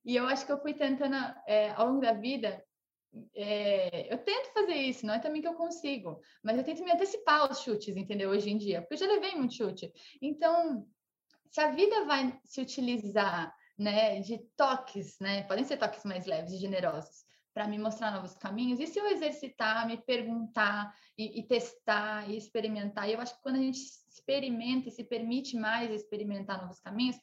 E 0.04 0.14
eu 0.14 0.28
acho 0.28 0.46
que 0.46 0.52
eu 0.52 0.60
fui 0.60 0.72
tentando, 0.72 1.16
é, 1.44 1.70
ao 1.70 1.88
longo 1.88 2.00
da 2.00 2.12
vida, 2.12 2.64
é, 3.34 4.12
eu 4.12 4.18
tento 4.18 4.52
fazer 4.52 4.74
isso, 4.74 5.04
não 5.04 5.14
é 5.14 5.18
também 5.18 5.42
que 5.42 5.48
eu 5.48 5.54
consigo, 5.54 6.20
mas 6.40 6.56
eu 6.56 6.62
tento 6.62 6.84
me 6.84 6.92
antecipar 6.92 7.40
aos 7.40 7.62
chutes, 7.62 7.96
entendeu? 7.96 8.30
Hoje 8.30 8.48
em 8.48 8.56
dia, 8.56 8.80
porque 8.80 8.94
eu 8.94 8.98
já 8.98 9.06
levei 9.06 9.34
muito 9.34 9.54
chute. 9.54 9.92
Então, 10.22 10.86
se 11.50 11.60
a 11.60 11.72
vida 11.72 12.04
vai 12.04 12.38
se 12.44 12.60
utilizar, 12.60 13.52
né, 13.76 14.20
de 14.20 14.38
toques, 14.56 15.18
né, 15.20 15.42
podem 15.44 15.64
ser 15.64 15.78
toques 15.78 16.04
mais 16.04 16.26
leves 16.26 16.52
e 16.52 16.58
generosos, 16.58 17.24
para 17.54 17.68
me 17.68 17.78
mostrar 17.78 18.10
novos 18.10 18.34
caminhos, 18.34 18.80
e 18.80 18.86
se 18.86 18.98
eu 18.98 19.06
exercitar, 19.06 19.86
me 19.86 19.96
perguntar 19.96 20.92
e, 21.16 21.38
e 21.38 21.42
testar 21.44 22.28
e 22.28 22.36
experimentar, 22.36 23.08
e 23.08 23.12
eu 23.12 23.20
acho 23.20 23.36
que 23.36 23.42
quando 23.42 23.56
a 23.56 23.62
gente 23.62 23.78
experimenta 24.08 24.88
e 24.88 24.92
se 24.92 25.04
permite 25.04 25.56
mais 25.56 25.88
experimentar 25.90 26.60
novos 26.60 26.80
caminhos, 26.80 27.16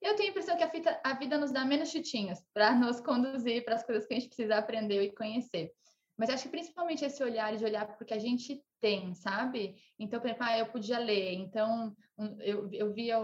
eu 0.00 0.14
tenho 0.14 0.28
a 0.28 0.30
impressão 0.30 0.56
que 0.56 0.62
a, 0.62 0.70
fita, 0.70 1.00
a 1.02 1.14
vida 1.14 1.36
nos 1.36 1.50
dá 1.50 1.64
menos 1.64 1.90
chutinhos 1.90 2.38
para 2.54 2.74
nos 2.74 3.00
conduzir 3.00 3.64
para 3.64 3.74
as 3.74 3.84
coisas 3.84 4.06
que 4.06 4.14
a 4.14 4.18
gente 4.18 4.28
precisa 4.28 4.56
aprender 4.56 5.02
e 5.02 5.12
conhecer. 5.12 5.72
Mas 6.16 6.30
acho 6.30 6.44
que 6.44 6.48
principalmente 6.48 7.04
esse 7.04 7.22
olhar 7.22 7.54
de 7.56 7.64
olhar 7.64 7.86
porque 7.96 8.14
a 8.14 8.18
gente 8.18 8.64
tem, 8.80 9.14
sabe? 9.14 9.76
Então, 9.98 10.20
por 10.20 10.28
exemplo, 10.28 10.46
ah, 10.46 10.58
eu 10.58 10.66
podia 10.66 10.98
ler, 10.98 11.34
então 11.34 11.94
eu, 12.38 12.70
eu 12.72 12.92
via, 12.92 13.18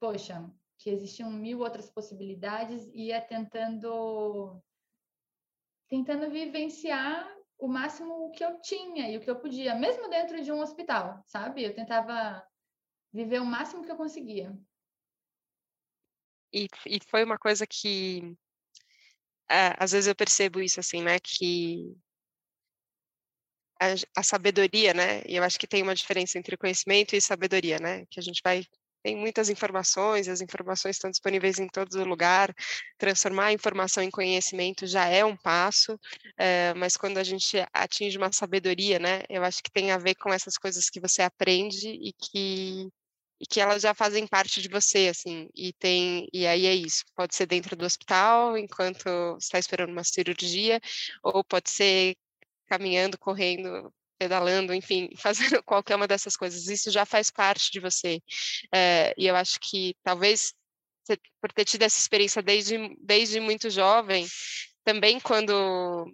poxa, 0.00 0.48
que 0.78 0.88
existiam 0.90 1.30
mil 1.30 1.58
outras 1.58 1.90
possibilidades 1.90 2.88
e 2.94 3.06
ia 3.06 3.20
tentando 3.20 4.62
tentando 5.88 6.30
vivenciar 6.30 7.28
o 7.58 7.66
máximo 7.66 8.30
que 8.32 8.44
eu 8.44 8.60
tinha 8.60 9.10
e 9.10 9.16
o 9.16 9.20
que 9.20 9.30
eu 9.30 9.40
podia, 9.40 9.74
mesmo 9.74 10.08
dentro 10.08 10.42
de 10.42 10.52
um 10.52 10.60
hospital, 10.60 11.22
sabe? 11.26 11.64
Eu 11.64 11.74
tentava 11.74 12.46
viver 13.12 13.40
o 13.40 13.46
máximo 13.46 13.84
que 13.84 13.90
eu 13.90 13.96
conseguia. 13.96 14.56
E, 16.52 16.68
e 16.86 17.00
foi 17.08 17.24
uma 17.24 17.38
coisa 17.38 17.66
que 17.66 18.36
é, 19.50 19.74
às 19.78 19.92
vezes 19.92 20.06
eu 20.06 20.14
percebo 20.14 20.60
isso 20.60 20.78
assim, 20.78 21.02
né? 21.02 21.18
Que 21.18 21.96
a, 23.80 24.20
a, 24.20 24.22
sabedoria, 24.22 24.92
né? 24.94 25.22
E 25.26 25.36
eu 25.36 25.42
acho 25.42 25.58
que 25.58 25.66
tem 25.66 25.82
uma 25.82 25.94
diferença 25.94 26.38
entre 26.38 26.56
conhecimento 26.56 27.16
e 27.16 27.20
sabedoria, 27.20 27.78
né? 27.78 28.06
Que 28.06 28.20
a 28.20 28.22
gente 28.22 28.40
vai 28.42 28.64
tem 29.02 29.16
muitas 29.16 29.48
informações, 29.48 30.28
as 30.28 30.40
informações 30.40 30.96
estão 30.96 31.10
disponíveis 31.10 31.58
em 31.58 31.68
todo 31.68 32.04
lugar. 32.04 32.54
Transformar 32.98 33.46
a 33.46 33.52
informação 33.52 34.02
em 34.02 34.10
conhecimento 34.10 34.86
já 34.86 35.06
é 35.06 35.24
um 35.24 35.36
passo, 35.36 35.98
é, 36.36 36.74
mas 36.74 36.96
quando 36.96 37.18
a 37.18 37.24
gente 37.24 37.56
atinge 37.72 38.18
uma 38.18 38.32
sabedoria, 38.32 38.98
né, 38.98 39.22
eu 39.28 39.42
acho 39.44 39.62
que 39.62 39.70
tem 39.70 39.90
a 39.92 39.98
ver 39.98 40.14
com 40.16 40.32
essas 40.32 40.56
coisas 40.58 40.90
que 40.90 41.00
você 41.00 41.22
aprende 41.22 41.88
e 41.88 42.12
que 42.12 42.88
e 43.40 43.46
que 43.46 43.60
elas 43.60 43.82
já 43.82 43.94
fazem 43.94 44.26
parte 44.26 44.60
de 44.60 44.68
você, 44.68 45.08
assim, 45.08 45.48
e 45.54 45.72
tem, 45.74 46.26
e 46.32 46.46
aí 46.46 46.66
é 46.66 46.74
isso, 46.74 47.04
pode 47.14 47.34
ser 47.36 47.46
dentro 47.46 47.76
do 47.76 47.84
hospital, 47.84 48.58
enquanto 48.58 49.08
está 49.38 49.58
esperando 49.58 49.92
uma 49.92 50.04
cirurgia, 50.04 50.80
ou 51.22 51.44
pode 51.44 51.70
ser 51.70 52.16
caminhando, 52.66 53.18
correndo, 53.18 53.92
pedalando, 54.18 54.74
enfim, 54.74 55.08
fazendo 55.16 55.62
qualquer 55.62 55.96
uma 55.96 56.08
dessas 56.08 56.36
coisas. 56.36 56.66
Isso 56.68 56.90
já 56.90 57.06
faz 57.06 57.30
parte 57.30 57.70
de 57.70 57.80
você. 57.80 58.20
É, 58.74 59.14
e 59.16 59.26
eu 59.26 59.36
acho 59.36 59.58
que 59.60 59.94
talvez 60.02 60.52
por 61.40 61.52
ter 61.52 61.64
tido 61.64 61.82
essa 61.82 61.98
experiência 61.98 62.42
desde, 62.42 62.76
desde 63.00 63.40
muito 63.40 63.70
jovem, 63.70 64.26
também 64.84 65.18
quando 65.20 66.06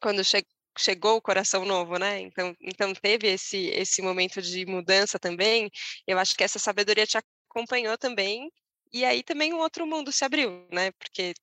quando 0.00 0.24
che, 0.24 0.44
chegou 0.78 1.16
o 1.16 1.22
coração 1.22 1.64
novo, 1.64 1.98
né? 1.98 2.20
Então, 2.20 2.54
então 2.60 2.94
teve 2.94 3.28
esse 3.28 3.68
esse 3.68 4.02
momento 4.02 4.40
de 4.42 4.64
mudança 4.66 5.18
também. 5.18 5.70
Eu 6.06 6.18
acho 6.18 6.34
que 6.36 6.44
essa 6.44 6.58
sabedoria 6.58 7.06
te 7.06 7.18
acompanhou 7.18 7.96
também. 7.98 8.50
E 8.92 9.04
aí 9.04 9.22
também 9.22 9.52
um 9.52 9.58
outro 9.58 9.86
mundo 9.86 10.12
se 10.12 10.24
abriu, 10.24 10.66
né? 10.72 10.92
Porque 10.92 11.34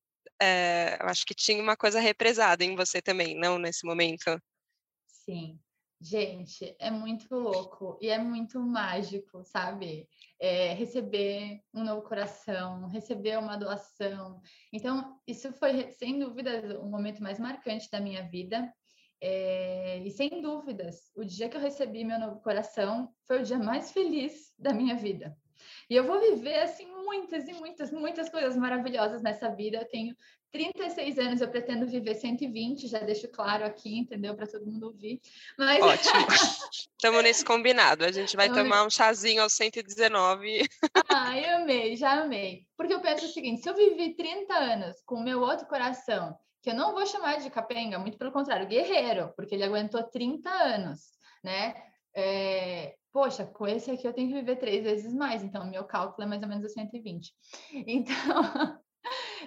é, 0.42 0.98
eu 1.02 1.08
acho 1.08 1.26
que 1.26 1.36
tinha 1.36 1.62
uma 1.62 1.76
coisa 1.78 2.00
represada 2.00 2.64
em 2.64 2.76
você 2.76 3.02
também, 3.02 3.36
não 3.36 3.58
nesse 3.60 3.86
momento. 3.86 4.40
Sim. 5.26 5.60
Gente, 6.02 6.76
é 6.80 6.92
muito 6.92 7.34
louco 7.34 7.98
e 8.02 8.10
é 8.10 8.18
muito 8.18 8.60
mágico, 8.60 9.42
sabe? 9.46 10.06
É, 10.38 10.74
receber 10.74 11.62
um 11.74 11.82
novo 11.82 12.02
coração, 12.02 12.88
receber 12.88 13.40
uma 13.40 13.56
doação. 13.56 14.42
Então, 14.74 15.18
isso 15.26 15.54
foi, 15.54 15.92
sem 15.92 16.20
dúvida, 16.20 16.78
o 16.82 16.90
momento 16.90 17.24
mais 17.24 17.40
marcante 17.40 17.90
da 17.90 18.02
minha 18.02 18.28
vida. 18.28 18.74
É, 19.22 20.00
e 20.00 20.12
sem 20.12 20.42
dúvidas, 20.42 21.10
o 21.16 21.24
dia 21.24 21.48
que 21.48 21.56
eu 21.56 21.62
recebi 21.62 22.04
meu 22.04 22.20
novo 22.20 22.42
coração 22.42 23.14
foi 23.26 23.40
o 23.40 23.44
dia 23.44 23.58
mais 23.58 23.94
feliz 23.94 24.54
da 24.60 24.74
minha 24.74 24.96
vida. 24.96 25.38
E 25.90 25.96
eu 25.96 26.06
vou 26.06 26.20
viver 26.20 26.60
assim 26.60 26.93
muitas 27.04 27.48
e 27.48 27.54
muitas, 27.54 27.92
muitas 27.92 28.30
coisas 28.30 28.56
maravilhosas 28.56 29.22
nessa 29.22 29.50
vida. 29.50 29.78
Eu 29.78 29.86
tenho 29.86 30.16
36 30.52 31.18
anos, 31.18 31.42
eu 31.42 31.50
pretendo 31.50 31.88
viver 31.88 32.14
120, 32.16 32.88
já 32.88 33.00
deixo 33.00 33.28
claro 33.28 33.66
aqui, 33.66 33.98
entendeu? 33.98 34.36
Para 34.36 34.48
todo 34.48 34.66
mundo 34.66 34.88
ouvir. 34.88 35.20
Mas... 35.58 35.82
Ótimo. 35.82 36.28
Estamos 36.96 37.24
nesse 37.24 37.44
combinado. 37.44 38.06
A 38.06 38.12
gente 38.12 38.38
vai 38.38 38.50
tomar 38.50 38.86
um 38.86 38.90
chazinho 38.90 39.42
aos 39.42 39.54
119. 39.54 40.68
Ah, 41.10 41.38
eu 41.38 41.58
amei, 41.58 41.96
já 41.98 42.22
amei. 42.22 42.66
Porque 42.78 42.94
eu 42.94 43.02
penso 43.02 43.26
o 43.26 43.30
seguinte: 43.30 43.62
se 43.62 43.70
eu 43.70 43.76
vivi 43.76 44.16
30 44.16 44.54
anos 44.54 45.02
com 45.06 45.16
o 45.16 45.24
meu 45.24 45.42
outro 45.42 45.66
coração, 45.68 46.38
que 46.62 46.70
eu 46.70 46.76
não 46.76 46.94
vou 46.94 47.06
chamar 47.06 47.40
de 47.40 47.50
capenga, 47.50 48.00
muito 48.00 48.18
pelo 48.18 48.32
contrário, 48.32 48.68
guerreiro, 48.68 49.34
porque 49.36 49.54
ele 49.54 49.66
aguentou 49.66 50.02
30 50.02 50.50
anos, 50.50 51.12
né? 51.44 51.76
É, 52.16 52.96
poxa, 53.14 53.46
com 53.46 53.68
esse 53.68 53.92
aqui 53.92 54.08
eu 54.08 54.14
tenho 54.14 54.28
que 54.28 54.34
viver 54.34 54.56
três 54.56 54.84
vezes 54.84 55.14
mais, 55.14 55.44
então 55.44 55.70
meu 55.70 55.86
cálculo 55.86 56.26
é 56.26 56.28
mais 56.28 56.42
ou 56.42 56.50
menos 56.50 56.74
120. 56.74 57.32
Então, 57.88 58.82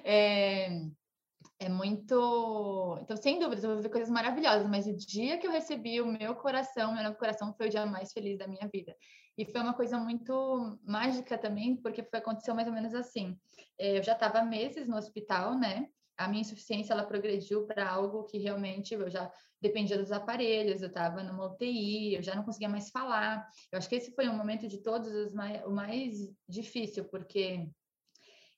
é, 0.04 0.68
é 1.58 1.68
muito. 1.68 2.98
Então, 3.02 3.16
sem 3.16 3.40
dúvidas, 3.40 3.64
eu 3.64 3.70
vou 3.70 3.78
viver 3.78 3.90
coisas 3.90 4.08
maravilhosas, 4.08 4.68
mas 4.68 4.86
o 4.86 4.96
dia 4.96 5.36
que 5.38 5.46
eu 5.46 5.50
recebi 5.50 6.00
o 6.00 6.06
meu 6.06 6.36
coração, 6.36 6.94
meu 6.94 7.02
novo 7.02 7.18
coração, 7.18 7.52
foi 7.54 7.66
o 7.66 7.70
dia 7.70 7.84
mais 7.84 8.12
feliz 8.12 8.38
da 8.38 8.46
minha 8.46 8.68
vida. 8.72 8.94
E 9.36 9.44
foi 9.44 9.60
uma 9.60 9.74
coisa 9.74 9.98
muito 9.98 10.78
mágica 10.84 11.36
também, 11.36 11.76
porque 11.76 12.02
foi, 12.04 12.20
aconteceu 12.20 12.54
mais 12.54 12.68
ou 12.68 12.72
menos 12.74 12.94
assim. 12.94 13.36
É, 13.78 13.98
eu 13.98 14.02
já 14.02 14.12
estava 14.12 14.42
meses 14.42 14.86
no 14.86 14.96
hospital, 14.96 15.58
né? 15.58 15.88
A 16.16 16.28
minha 16.28 16.40
insuficiência 16.40 16.92
ela 16.94 17.04
progrediu 17.04 17.66
para 17.66 17.90
algo 17.90 18.24
que 18.24 18.38
realmente 18.38 18.94
eu 18.94 19.10
já 19.10 19.30
dependia 19.60 19.98
dos 19.98 20.12
aparelhos, 20.12 20.82
eu 20.82 20.88
estava 20.88 21.22
numa 21.22 21.46
UTI, 21.46 22.14
eu 22.14 22.22
já 22.22 22.34
não 22.34 22.44
conseguia 22.44 22.68
mais 22.68 22.90
falar. 22.90 23.48
Eu 23.72 23.78
acho 23.78 23.88
que 23.88 23.96
esse 23.96 24.14
foi 24.14 24.28
um 24.28 24.36
momento 24.36 24.68
de 24.68 24.78
todos 24.82 25.10
os 25.12 25.32
mais, 25.32 25.64
o 25.64 25.70
mais 25.70 26.14
difícil, 26.48 27.04
porque 27.04 27.68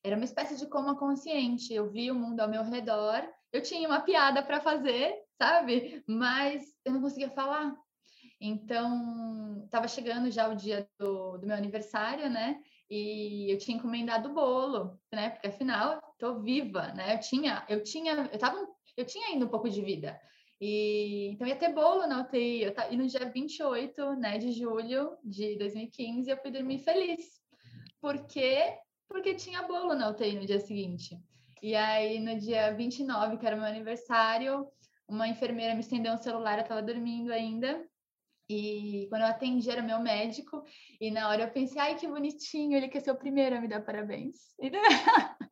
era 0.02 0.16
uma 0.16 0.24
espécie 0.24 0.56
de 0.56 0.66
coma 0.66 0.96
consciente. 0.96 1.72
Eu 1.72 1.90
via 1.90 2.12
o 2.12 2.16
mundo 2.16 2.40
ao 2.40 2.48
meu 2.48 2.62
redor, 2.64 3.28
eu 3.52 3.62
tinha 3.62 3.88
uma 3.88 4.00
piada 4.00 4.42
para 4.42 4.60
fazer, 4.60 5.16
sabe? 5.36 6.02
Mas 6.06 6.62
eu 6.84 6.92
não 6.92 7.00
conseguia 7.00 7.30
falar. 7.30 7.74
Então, 8.40 9.62
estava 9.64 9.88
chegando 9.88 10.30
já 10.30 10.48
o 10.48 10.54
dia 10.54 10.88
do, 10.98 11.38
do, 11.38 11.46
meu 11.46 11.56
aniversário, 11.56 12.30
né? 12.30 12.60
E 12.88 13.52
eu 13.52 13.58
tinha 13.58 13.76
encomendado 13.76 14.28
o 14.28 14.34
bolo, 14.34 14.98
né? 15.12 15.30
Porque 15.30 15.48
afinal, 15.48 16.00
estou 16.12 16.40
viva, 16.40 16.88
né? 16.92 17.14
Eu 17.14 17.20
tinha, 17.20 17.64
eu 17.68 17.82
tinha, 17.82 18.28
eu 18.32 18.38
tava, 18.38 18.66
eu 18.96 19.04
tinha 19.04 19.28
ainda 19.28 19.44
um 19.44 19.48
pouco 19.48 19.68
de 19.68 19.82
vida. 19.82 20.18
E 20.60 21.28
então 21.32 21.46
ia 21.46 21.56
ter 21.56 21.72
bolo 21.72 22.06
na 22.06 22.22
UTI. 22.22 22.62
Eu, 22.62 22.74
e 22.90 22.96
no 22.96 23.06
dia 23.06 23.30
28, 23.30 24.14
né, 24.16 24.38
de 24.38 24.52
julho 24.52 25.16
de 25.24 25.56
2015, 25.56 26.30
eu 26.30 26.36
fui 26.38 26.50
dormir 26.50 26.78
feliz. 26.80 27.40
Por 28.00 28.26
quê? 28.26 28.76
Porque 29.08 29.34
tinha 29.34 29.62
bolo 29.62 29.94
na 29.94 30.10
UTI 30.10 30.34
no 30.34 30.46
dia 30.46 30.60
seguinte. 30.60 31.18
E 31.62 31.74
aí, 31.74 32.20
no 32.20 32.38
dia 32.38 32.72
29, 32.72 33.38
que 33.38 33.46
era 33.46 33.56
meu 33.56 33.64
aniversário, 33.64 34.68
uma 35.08 35.26
enfermeira 35.26 35.74
me 35.74 35.80
estendeu 35.80 36.12
um 36.12 36.18
celular, 36.18 36.58
eu 36.58 36.62
estava 36.62 36.82
dormindo 36.82 37.32
ainda. 37.32 37.84
E 38.48 39.06
quando 39.10 39.22
eu 39.22 39.28
atendi, 39.28 39.70
era 39.70 39.82
meu 39.82 40.00
médico. 40.00 40.62
E 41.00 41.10
na 41.10 41.28
hora 41.28 41.42
eu 41.42 41.50
pensei, 41.50 41.80
ai, 41.80 41.96
que 41.96 42.06
bonitinho, 42.06 42.76
ele 42.76 42.88
quer 42.88 43.00
ser 43.00 43.10
o 43.10 43.16
primeiro 43.16 43.56
a 43.56 43.60
me 43.60 43.68
dar 43.68 43.82
parabéns. 43.82 44.54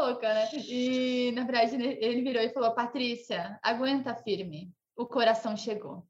louca, 0.00 0.32
né? 0.32 0.48
E, 0.54 1.32
na 1.32 1.44
verdade, 1.44 1.76
ele 1.76 2.22
virou 2.22 2.42
e 2.42 2.50
falou: 2.50 2.74
Patrícia, 2.74 3.58
aguenta 3.62 4.14
firme, 4.14 4.72
o 4.96 5.06
coração 5.06 5.56
chegou. 5.56 6.06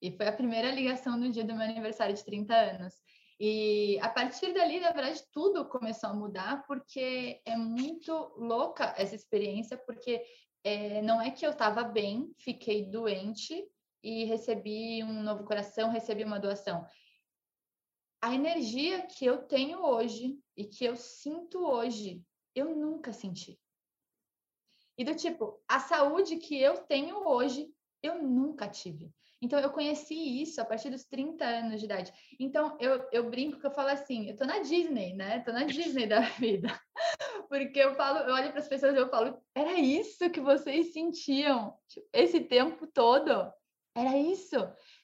E 0.00 0.12
foi 0.12 0.28
a 0.28 0.32
primeira 0.32 0.70
ligação 0.70 1.18
do 1.18 1.30
dia 1.30 1.44
do 1.44 1.54
meu 1.54 1.64
aniversário 1.64 2.14
de 2.14 2.24
30 2.24 2.54
anos. 2.54 2.94
E 3.40 3.98
a 4.00 4.08
partir 4.08 4.52
dali, 4.52 4.80
na 4.80 4.92
verdade, 4.92 5.22
tudo 5.32 5.68
começou 5.68 6.10
a 6.10 6.14
mudar, 6.14 6.64
porque 6.66 7.40
é 7.44 7.56
muito 7.56 8.12
louca 8.36 8.94
essa 8.96 9.14
experiência, 9.14 9.76
porque 9.76 10.22
é, 10.64 11.02
não 11.02 11.20
é 11.20 11.30
que 11.30 11.46
eu 11.46 11.50
estava 11.50 11.84
bem, 11.84 12.32
fiquei 12.38 12.84
doente 12.90 13.64
e 14.02 14.24
recebi 14.24 15.02
um 15.04 15.22
novo 15.22 15.44
coração, 15.44 15.90
recebi 15.90 16.24
uma 16.24 16.40
doação. 16.40 16.84
A 18.20 18.34
energia 18.34 19.06
que 19.06 19.24
eu 19.24 19.38
tenho 19.38 19.84
hoje 19.84 20.36
e 20.56 20.64
que 20.64 20.84
eu 20.84 20.96
sinto 20.96 21.64
hoje 21.64 22.20
eu 22.58 22.74
nunca 22.74 23.12
senti. 23.12 23.58
E 24.96 25.04
do 25.04 25.14
tipo, 25.14 25.62
a 25.68 25.78
saúde 25.78 26.36
que 26.36 26.60
eu 26.60 26.78
tenho 26.78 27.26
hoje, 27.26 27.72
eu 28.02 28.20
nunca 28.22 28.68
tive. 28.68 29.12
Então, 29.40 29.60
eu 29.60 29.70
conheci 29.70 30.42
isso 30.42 30.60
a 30.60 30.64
partir 30.64 30.90
dos 30.90 31.04
30 31.04 31.44
anos 31.44 31.78
de 31.78 31.86
idade. 31.86 32.12
Então, 32.40 32.76
eu, 32.80 33.08
eu 33.12 33.30
brinco 33.30 33.60
que 33.60 33.66
eu 33.66 33.70
falo 33.70 33.88
assim, 33.88 34.28
eu 34.28 34.36
tô 34.36 34.44
na 34.44 34.58
Disney, 34.58 35.14
né? 35.14 35.40
Tô 35.40 35.52
na 35.52 35.62
Disney 35.62 36.06
da 36.06 36.20
vida. 36.40 36.68
Porque 37.48 37.78
eu 37.78 37.94
falo, 37.94 38.18
eu 38.18 38.34
olho 38.34 38.50
para 38.50 38.58
as 38.58 38.68
pessoas 38.68 38.94
e 38.94 38.98
eu 38.98 39.08
falo, 39.08 39.40
era 39.54 39.74
isso 39.74 40.28
que 40.30 40.40
vocês 40.40 40.92
sentiam 40.92 41.78
tipo, 41.86 42.08
esse 42.12 42.40
tempo 42.40 42.86
todo? 42.88 43.30
Era 43.96 44.16
isso? 44.16 44.56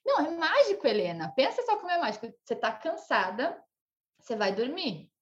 Não, 0.04 0.20
é 0.20 0.30
mágico, 0.36 0.86
Helena. 0.86 1.32
Pensa 1.34 1.62
só 1.62 1.76
como 1.76 1.90
é 1.90 1.98
mágico. 1.98 2.26
Você 2.44 2.56
tá 2.56 2.72
cansada, 2.72 3.62
você 4.18 4.34
vai 4.34 4.52
dormir. 4.52 5.13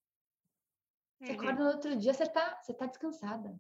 Você 1.23 1.33
uhum. 1.33 1.41
acorda 1.41 1.63
no 1.63 1.71
outro 1.71 1.97
dia, 1.97 2.13
você 2.13 2.27
tá, 2.29 2.61
você 2.61 2.75
tá 2.75 2.87
descansada. 2.87 3.57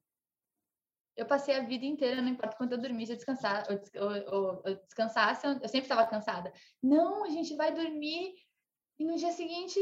Eu 1.16 1.26
passei 1.26 1.54
a 1.54 1.62
vida 1.62 1.84
inteira, 1.84 2.20
não 2.20 2.28
importa 2.28 2.56
quanto 2.56 2.72
eu 2.72 2.80
dormisse, 2.80 3.12
eu 3.12 3.16
descansar, 3.16 3.66
ou, 3.68 4.34
ou, 4.34 4.62
ou 4.64 4.74
descansasse, 4.76 5.46
eu 5.46 5.68
sempre 5.68 5.82
estava 5.82 6.06
cansada. 6.06 6.52
Não, 6.82 7.24
a 7.24 7.28
gente 7.28 7.54
vai 7.54 7.72
dormir 7.72 8.34
e 8.98 9.04
no 9.04 9.16
dia 9.16 9.30
seguinte 9.30 9.78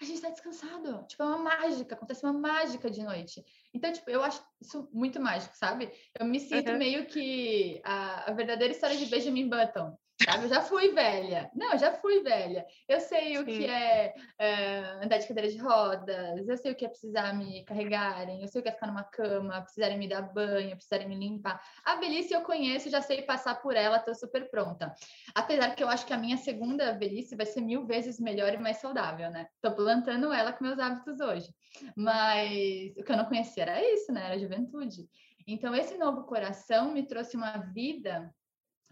a 0.00 0.04
gente 0.04 0.16
está 0.16 0.30
descansado. 0.30 1.06
Tipo, 1.06 1.22
é 1.22 1.26
uma 1.26 1.38
mágica, 1.38 1.94
acontece 1.94 2.24
uma 2.24 2.32
mágica 2.32 2.90
de 2.90 3.02
noite. 3.02 3.44
Então, 3.72 3.92
tipo, 3.92 4.10
eu 4.10 4.22
acho 4.22 4.42
isso 4.60 4.88
muito 4.92 5.20
mágico, 5.20 5.56
sabe? 5.56 5.90
Eu 6.18 6.26
me 6.26 6.40
sinto 6.40 6.72
uhum. 6.72 6.78
meio 6.78 7.06
que 7.06 7.80
a, 7.84 8.30
a 8.30 8.32
verdadeira 8.32 8.72
história 8.72 8.96
de 8.96 9.06
Benjamin 9.06 9.48
Button. 9.48 9.96
Sabe? 10.24 10.44
Eu 10.44 10.48
já 10.50 10.60
fui 10.60 10.92
velha. 10.92 11.50
Não, 11.54 11.72
eu 11.72 11.78
já 11.78 11.92
fui 11.92 12.22
velha. 12.22 12.66
Eu 12.86 13.00
sei 13.00 13.38
o 13.38 13.44
Sim. 13.44 13.46
que 13.46 13.66
é, 13.66 14.14
é, 14.38 14.78
andar 15.02 15.18
de 15.18 15.26
cadeira 15.26 15.50
de 15.50 15.56
rodas, 15.56 16.46
eu 16.46 16.56
sei 16.58 16.72
o 16.72 16.74
que 16.74 16.84
é 16.84 16.88
precisar 16.88 17.32
me 17.32 17.64
carregarem, 17.64 18.42
eu 18.42 18.48
sei 18.48 18.60
o 18.60 18.62
que 18.62 18.68
é 18.68 18.72
ficar 18.72 18.86
numa 18.86 19.04
cama, 19.04 19.62
precisarem 19.62 19.98
me 19.98 20.08
dar 20.08 20.22
banho, 20.22 20.76
precisarem 20.76 21.08
me 21.08 21.16
limpar. 21.16 21.60
A 21.84 21.96
velhice 21.96 22.34
eu 22.34 22.42
conheço, 22.42 22.90
já 22.90 23.00
sei 23.00 23.22
passar 23.22 23.62
por 23.62 23.74
ela, 23.74 23.96
estou 23.96 24.14
super 24.14 24.50
pronta. 24.50 24.94
Apesar 25.34 25.74
que 25.74 25.82
eu 25.82 25.88
acho 25.88 26.04
que 26.04 26.12
a 26.12 26.18
minha 26.18 26.36
segunda 26.36 26.92
velhice 26.92 27.34
vai 27.34 27.46
ser 27.46 27.62
mil 27.62 27.86
vezes 27.86 28.20
melhor 28.20 28.52
e 28.52 28.58
mais 28.58 28.76
saudável, 28.76 29.30
né? 29.30 29.48
Estou 29.54 29.72
plantando 29.72 30.32
ela 30.32 30.52
com 30.52 30.64
meus 30.64 30.78
hábitos 30.78 31.20
hoje. 31.20 31.48
Mas 31.96 32.92
o 32.96 33.02
que 33.02 33.12
eu 33.12 33.16
não 33.16 33.26
era 33.60 33.82
isso, 33.94 34.12
né? 34.12 34.26
Era 34.26 34.38
juventude. 34.38 35.08
Então, 35.46 35.74
esse 35.74 35.96
novo 35.96 36.24
coração 36.24 36.92
me 36.92 37.06
trouxe 37.06 37.36
uma 37.36 37.58
vida 37.58 38.32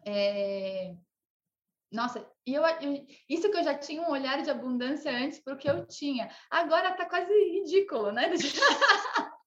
é, 0.06 0.94
nossa, 1.90 2.26
e 2.46 2.52
eu, 2.54 2.62
eu, 2.62 3.06
isso 3.28 3.50
que 3.50 3.56
eu 3.56 3.64
já 3.64 3.74
tinha 3.74 4.02
um 4.02 4.10
olhar 4.10 4.42
de 4.42 4.50
abundância 4.50 5.10
antes 5.10 5.38
porque 5.38 5.68
eu 5.68 5.86
tinha. 5.86 6.30
Agora 6.50 6.92
tá 6.92 7.06
quase 7.06 7.32
ridículo, 7.32 8.12
né? 8.12 8.30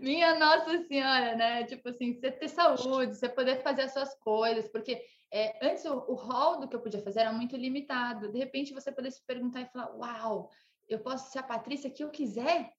Minha 0.00 0.38
Nossa 0.38 0.82
Senhora, 0.86 1.36
né? 1.36 1.64
Tipo 1.64 1.90
assim, 1.90 2.14
você 2.14 2.32
ter 2.32 2.48
saúde, 2.48 3.16
você 3.16 3.28
poder 3.28 3.62
fazer 3.62 3.82
as 3.82 3.92
suas 3.92 4.12
coisas, 4.18 4.68
porque 4.68 5.00
é, 5.32 5.56
antes 5.64 5.84
o 5.84 6.14
rol 6.14 6.58
do 6.58 6.68
que 6.68 6.74
eu 6.74 6.80
podia 6.80 7.02
fazer 7.02 7.20
era 7.20 7.32
muito 7.32 7.56
limitado. 7.56 8.32
De 8.32 8.38
repente 8.38 8.74
você 8.74 8.90
poder 8.90 9.12
se 9.12 9.24
perguntar 9.24 9.60
e 9.60 9.66
falar: 9.66 9.94
Uau, 9.96 10.50
eu 10.88 10.98
posso 10.98 11.30
ser 11.30 11.38
a 11.38 11.44
Patrícia 11.44 11.90
que 11.90 12.02
eu 12.02 12.10
quiser? 12.10 12.72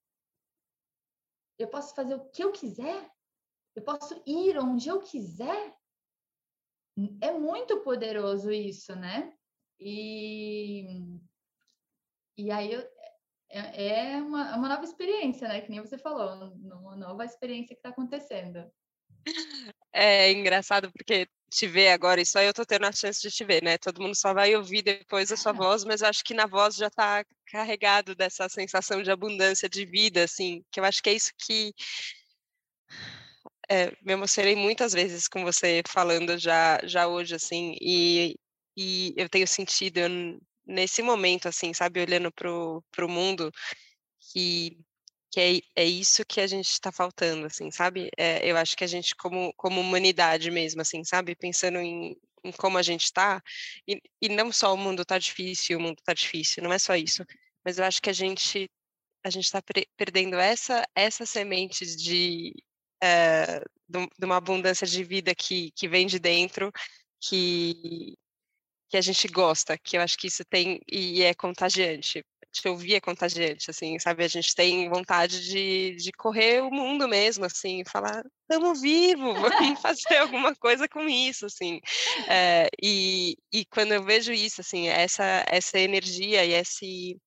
Eu 1.62 1.68
posso 1.68 1.94
fazer 1.94 2.16
o 2.16 2.30
que 2.30 2.44
eu 2.44 2.52
quiser? 2.52 3.10
Eu 3.76 3.84
posso 3.84 4.22
ir 4.26 4.58
onde 4.58 4.90
eu 4.90 5.00
quiser? 5.00 5.78
É 7.22 7.32
muito 7.32 7.82
poderoso 7.82 8.52
isso, 8.52 8.96
né? 8.96 9.34
E, 9.80 11.20
e 12.38 12.52
aí 12.52 12.74
eu, 12.74 12.82
é, 13.50 14.16
é 14.16 14.22
uma, 14.22 14.52
é 14.52 14.56
uma 14.56 14.70
nova 14.70 14.84
experiência, 14.84 15.48
né? 15.48 15.62
Que 15.62 15.70
nem 15.70 15.80
você 15.80 15.98
falou, 15.98 16.52
uma 16.54 16.96
nova 16.96 17.26
experiência 17.26 17.76
que 17.76 17.80
está 17.80 17.90
acontecendo. 17.90 18.72
É 19.94 20.32
engraçado 20.32 20.92
porque 20.92 21.28
te 21.50 21.68
ver 21.68 21.90
agora, 21.90 22.22
isso 22.22 22.40
aí 22.40 22.48
eu 22.48 22.54
tô 22.54 22.66
tendo 22.66 22.86
a 22.86 22.92
chance 22.94 23.22
de 23.22 23.30
te 23.30 23.44
ver, 23.44 23.62
né? 23.62 23.78
Todo 23.78 24.02
mundo 24.02 24.16
só 24.16 24.34
vai 24.34 24.56
ouvir 24.56 24.82
depois 24.82 25.32
a 25.32 25.38
sua 25.38 25.52
voz, 25.52 25.84
mas 25.84 26.02
eu 26.02 26.08
acho 26.08 26.24
que 26.24 26.34
na 26.34 26.46
voz 26.46 26.76
já 26.76 26.90
tá 26.90 27.26
carregado 27.48 28.16
dessa 28.16 28.48
sensação 28.48 29.04
de 29.04 29.12
abundância 29.12 29.68
de 29.68 29.86
vida, 29.86 30.24
assim, 30.24 30.64
que 30.72 30.80
eu 30.80 30.86
acho 30.86 31.04
que 31.04 31.10
é 31.10 31.14
isso 31.14 31.32
que 31.38 31.74
é, 33.70 33.92
me 34.02 34.14
emocionei 34.14 34.56
muitas 34.56 34.94
vezes 34.94 35.28
com 35.28 35.44
você 35.44 35.82
falando 35.88 36.38
já, 36.38 36.80
já 36.86 37.08
hoje, 37.08 37.36
assim, 37.36 37.76
e, 37.82 38.38
e 38.78 39.14
eu 39.18 39.28
tenho 39.30 39.48
sentido 39.48 39.98
eu, 39.98 40.10
nesse 40.66 41.02
momento, 41.02 41.48
assim, 41.48 41.74
sabe, 41.74 42.02
olhando 42.02 42.32
para 42.32 42.50
o 42.50 43.10
mundo, 43.10 43.52
que, 44.32 44.78
que 45.32 45.40
é, 45.40 45.84
é 45.84 45.86
isso 45.86 46.26
que 46.26 46.42
a 46.42 46.48
gente 46.48 46.70
está 46.70 46.92
faltando, 46.92 47.48
assim, 47.48 47.72
sabe? 47.72 48.10
É, 48.18 48.46
eu 48.50 48.58
acho 48.58 48.76
que 48.76 48.84
a 48.84 48.88
gente, 48.88 49.16
como, 49.16 49.54
como 49.56 49.82
humanidade 49.82 50.52
mesmo, 50.52 50.82
assim, 50.82 51.04
sabe, 51.04 51.36
pensando 51.36 51.80
em, 51.80 52.18
em 52.44 52.52
como 52.52 52.78
a 52.78 52.82
gente 52.82 53.06
está, 53.06 53.42
e, 53.88 54.02
e 54.22 54.30
não 54.30 54.52
só 54.52 54.74
o 54.74 54.78
mundo 54.78 55.04
está 55.04 55.18
difícil, 55.18 55.78
o 55.78 55.82
mundo 55.82 56.00
está 56.00 56.14
difícil, 56.14 56.64
não 56.64 56.74
é 56.74 56.80
só 56.80 56.96
isso, 56.96 57.26
mas 57.66 57.80
eu 57.80 57.86
acho 57.86 58.02
que 58.02 58.10
a 58.10 58.14
gente 58.14 58.70
a 59.24 59.30
gente 59.30 59.46
está 59.46 59.62
perdendo 59.96 60.36
essa 60.38 60.84
essas 60.96 61.30
sementes 61.30 61.96
de 61.96 62.54
é, 63.04 63.60
de 63.90 64.26
uma 64.26 64.38
abundância 64.38 64.88
de 64.88 65.04
vida 65.04 65.34
que, 65.36 65.72
que 65.72 65.88
vem 65.88 66.08
de 66.08 66.20
dentro, 66.20 66.72
que, 67.20 68.16
que 68.90 68.98
a 68.98 69.02
gente 69.02 69.28
gosta, 69.28 69.78
que 69.78 69.98
eu 69.98 70.02
acho 70.02 70.18
que 70.18 70.28
isso 70.28 70.44
tem 70.46 70.80
e 70.92 71.24
é 71.24 71.34
contagiante. 71.34 72.24
Te 72.52 72.68
ouvir 72.68 72.96
é 72.96 73.02
contagiante, 73.02 73.72
assim, 73.72 73.98
sabe? 74.00 74.24
A 74.24 74.28
gente 74.28 74.54
tem 74.54 74.90
vontade 74.90 75.46
de, 75.46 75.96
de 75.96 76.12
correr 76.12 76.62
o 76.62 76.70
mundo 76.70 77.08
mesmo, 77.08 77.46
assim, 77.46 77.84
falar, 77.86 78.24
estamos 78.42 78.82
vivos, 78.82 79.34
vamos 79.42 79.82
fazer 79.82 80.18
alguma 80.18 80.56
coisa 80.56 80.88
com 80.88 81.08
isso, 81.08 81.46
assim. 81.46 81.80
É, 82.28 82.70
e, 82.82 83.38
e 83.54 83.66
quando 83.66 83.94
eu 83.94 84.04
vejo 84.04 84.34
isso, 84.34 84.62
assim, 84.62 84.90
essa, 84.90 85.46
essa 85.48 85.80
energia 85.80 86.44
e 86.44 86.54
esse 86.54 87.18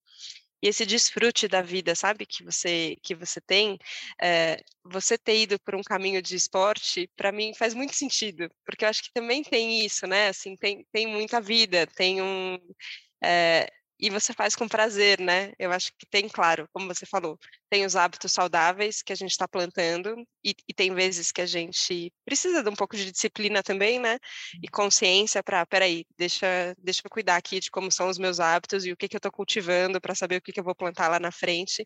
e 0.65 0.67
esse 0.67 0.85
desfrute 0.85 1.47
da 1.47 1.61
vida, 1.61 1.93
sabe, 1.95 2.25
que 2.25 2.43
você 2.43 2.97
que 3.03 3.13
você 3.13 3.39
tem, 3.39 3.77
é, 4.21 4.57
você 4.83 5.17
ter 5.17 5.41
ido 5.41 5.59
por 5.59 5.75
um 5.75 5.83
caminho 5.83 6.21
de 6.21 6.35
esporte, 6.35 7.09
para 7.15 7.31
mim 7.31 7.53
faz 7.53 7.73
muito 7.75 7.93
sentido, 7.93 8.49
porque 8.65 8.83
eu 8.83 8.89
acho 8.89 9.03
que 9.03 9.13
também 9.13 9.43
tem 9.43 9.85
isso, 9.85 10.07
né? 10.07 10.29
Assim, 10.29 10.55
tem, 10.55 10.83
tem 10.91 11.07
muita 11.07 11.39
vida, 11.39 11.85
tem 11.85 12.21
um 12.21 12.57
é, 13.23 13.67
e 13.99 14.09
você 14.09 14.33
faz 14.33 14.55
com 14.55 14.67
prazer, 14.67 15.19
né? 15.19 15.53
Eu 15.57 15.71
acho 15.71 15.91
que 15.97 16.05
tem, 16.05 16.27
claro, 16.27 16.67
como 16.73 16.87
você 16.87 17.05
falou, 17.05 17.39
tem 17.69 17.85
os 17.85 17.95
hábitos 17.95 18.31
saudáveis 18.31 19.01
que 19.01 19.13
a 19.13 19.15
gente 19.15 19.31
está 19.31 19.47
plantando, 19.47 20.15
e, 20.43 20.53
e, 20.67 20.73
tem 20.73 20.93
vezes 20.93 21.31
que 21.31 21.41
a 21.41 21.45
gente 21.45 22.11
precisa 22.25 22.61
de 22.61 22.69
um 22.69 22.75
pouco 22.75 22.95
de 22.95 23.11
disciplina 23.11 23.63
também, 23.63 23.99
né? 23.99 24.19
E 24.61 24.67
consciência 24.67 25.41
para, 25.43 25.65
peraí, 25.65 26.05
deixa, 26.17 26.75
deixa 26.77 27.01
eu 27.03 27.09
cuidar 27.09 27.37
aqui 27.37 27.59
de 27.59 27.71
como 27.71 27.91
são 27.91 28.09
os 28.09 28.17
meus 28.17 28.39
hábitos 28.39 28.85
e 28.85 28.91
o 28.91 28.97
que, 28.97 29.07
que 29.07 29.15
eu 29.15 29.19
estou 29.19 29.31
cultivando 29.31 29.99
para 30.01 30.15
saber 30.15 30.37
o 30.37 30.41
que, 30.41 30.51
que 30.51 30.59
eu 30.59 30.63
vou 30.63 30.75
plantar 30.75 31.07
lá 31.09 31.19
na 31.19 31.31
frente. 31.31 31.85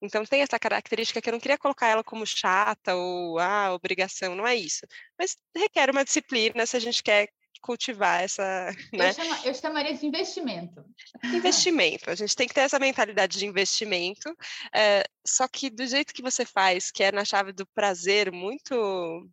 Então 0.00 0.24
tem 0.24 0.42
essa 0.42 0.58
característica 0.58 1.20
que 1.20 1.28
eu 1.28 1.32
não 1.32 1.40
queria 1.40 1.58
colocar 1.58 1.88
ela 1.88 2.04
como 2.04 2.24
chata 2.24 2.94
ou 2.94 3.38
ah, 3.38 3.74
obrigação, 3.74 4.34
não 4.34 4.46
é 4.46 4.54
isso. 4.54 4.86
Mas 5.18 5.36
requer 5.56 5.90
uma 5.90 6.04
disciplina 6.04 6.64
se 6.66 6.76
a 6.76 6.80
gente 6.80 7.02
quer 7.02 7.28
cultivar 7.60 8.22
essa. 8.22 8.70
Né? 8.92 9.10
Eu, 9.10 9.12
chama, 9.12 9.40
eu, 9.44 9.54
chamaria 9.54 9.94
de 9.94 10.06
investimento. 10.06 10.84
Investimento. 11.24 12.10
A 12.10 12.14
gente 12.14 12.34
tem 12.34 12.48
que 12.48 12.54
ter 12.54 12.62
essa 12.62 12.78
mentalidade 12.78 13.38
de 13.38 13.46
investimento, 13.46 14.34
é, 14.74 15.04
só 15.26 15.46
que 15.46 15.70
do 15.70 15.86
jeito 15.86 16.14
que 16.14 16.22
você 16.22 16.44
faz, 16.44 16.90
que 16.90 17.02
é 17.02 17.12
na 17.12 17.24
chave 17.24 17.52
do 17.52 17.66
prazer, 17.66 18.32
muito 18.32 19.28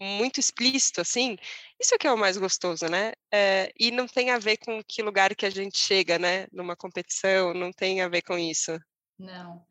muito 0.00 0.40
explícito, 0.40 1.00
assim, 1.00 1.36
isso 1.80 1.94
é 1.94 1.98
que 1.98 2.06
é 2.06 2.12
o 2.12 2.18
mais 2.18 2.36
gostoso, 2.36 2.86
né? 2.86 3.12
É, 3.32 3.72
e 3.78 3.90
não 3.90 4.06
tem 4.06 4.30
a 4.30 4.38
ver 4.38 4.58
com 4.58 4.82
que 4.82 5.02
lugar 5.02 5.34
que 5.34 5.46
a 5.46 5.50
gente 5.50 5.78
chega, 5.78 6.18
né? 6.18 6.46
Numa 6.52 6.76
competição, 6.76 7.54
não 7.54 7.72
tem 7.72 8.02
a 8.02 8.08
ver 8.08 8.22
com 8.22 8.36
isso. 8.36 8.78
Não. 9.18 9.64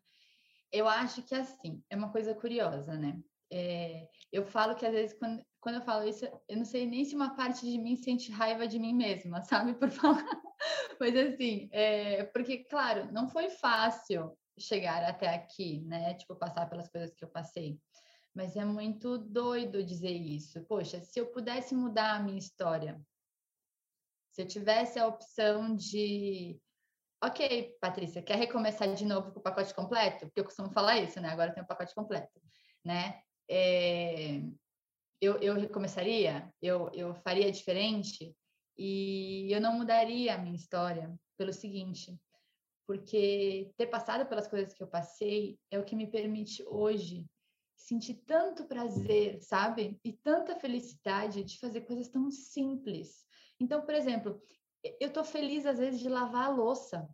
Eu 0.72 0.88
acho 0.88 1.22
que 1.24 1.36
assim, 1.36 1.84
é 1.90 1.96
uma 1.96 2.12
coisa 2.12 2.34
curiosa, 2.34 2.96
né? 2.96 3.20
É, 3.52 4.08
eu 4.32 4.46
falo 4.46 4.76
que 4.76 4.86
às 4.86 4.94
vezes 4.94 5.18
quando, 5.18 5.44
quando 5.64 5.76
eu 5.76 5.82
falo 5.82 6.06
isso, 6.06 6.26
eu 6.50 6.58
não 6.58 6.66
sei 6.66 6.86
nem 6.86 7.06
se 7.06 7.16
uma 7.16 7.36
parte 7.38 7.66
de 7.66 7.78
mim 7.78 7.96
sente 7.96 8.30
raiva 8.30 8.68
de 8.68 8.78
mim 8.78 8.94
mesma, 8.94 9.42
sabe? 9.44 9.74
Por 9.74 9.90
falar. 9.90 10.26
Mas 11.00 11.16
assim, 11.16 11.70
é, 11.72 12.26
porque, 12.26 12.66
claro, 12.66 13.10
não 13.14 13.30
foi 13.30 13.50
fácil 13.50 14.38
chegar 14.60 15.04
até 15.04 15.34
aqui, 15.34 15.80
né? 15.86 16.16
Tipo, 16.16 16.36
passar 16.36 16.70
pelas 16.70 16.90
coisas 16.90 17.16
que 17.16 17.24
eu 17.24 17.30
passei. 17.30 17.80
Mas 18.36 18.58
é 18.58 18.66
muito 18.66 19.18
doido 19.18 19.84
dizer 19.84 20.12
isso. 20.12 20.62
Poxa, 20.66 21.00
se 21.00 21.18
eu 21.18 21.28
pudesse 21.28 21.74
mudar 21.74 22.16
a 22.16 22.20
minha 22.20 22.38
história, 22.38 23.02
se 24.32 24.42
eu 24.42 24.48
tivesse 24.48 25.00
a 25.00 25.08
opção 25.08 25.76
de. 25.76 26.60
Ok, 27.24 27.78
Patrícia, 27.80 28.22
quer 28.22 28.36
recomeçar 28.36 28.94
de 28.94 29.06
novo 29.06 29.32
com 29.32 29.40
o 29.40 29.44
pacote 29.44 29.74
completo? 29.74 30.26
Porque 30.26 30.42
eu 30.42 30.46
costumo 30.46 30.70
falar 30.72 31.00
isso, 31.00 31.22
né? 31.22 31.30
Agora 31.30 31.54
tem 31.54 31.64
o 31.64 31.68
pacote 31.68 31.96
completo, 31.96 32.42
né? 32.84 33.22
É, 33.50 34.42
eu, 35.24 35.38
eu 35.38 35.54
recomeçaria, 35.56 36.52
eu, 36.62 36.90
eu 36.94 37.14
faria 37.16 37.52
diferente 37.52 38.36
e 38.78 39.48
eu 39.52 39.62
não 39.62 39.78
mudaria 39.78 40.34
a 40.34 40.38
minha 40.38 40.56
história 40.56 41.14
pelo 41.38 41.54
seguinte, 41.54 42.20
porque 42.86 43.72
ter 43.78 43.88
passado 43.88 44.28
pelas 44.28 44.48
coisas 44.48 44.74
que 44.74 44.84
eu 44.84 44.88
passei 44.88 45.58
é 45.72 45.80
o 45.80 45.86
que 45.86 45.96
me 45.96 46.08
permite 46.08 46.64
hoje 46.68 47.26
sentir 47.76 48.16
tanto 48.26 48.66
prazer, 48.66 49.42
sabe? 49.42 50.00
E 50.04 50.14
tanta 50.14 50.60
felicidade 50.60 51.44
de 51.44 51.60
fazer 51.60 51.82
coisas 51.82 52.08
tão 52.08 52.30
simples. 52.30 53.26
Então, 53.60 53.82
por 53.82 53.94
exemplo, 53.94 54.42
eu 55.00 55.12
tô 55.12 55.24
feliz 55.24 55.66
às 55.66 55.80
vezes 55.80 56.00
de 56.00 56.10
lavar 56.10 56.46
a 56.46 56.56
louça. 56.56 57.08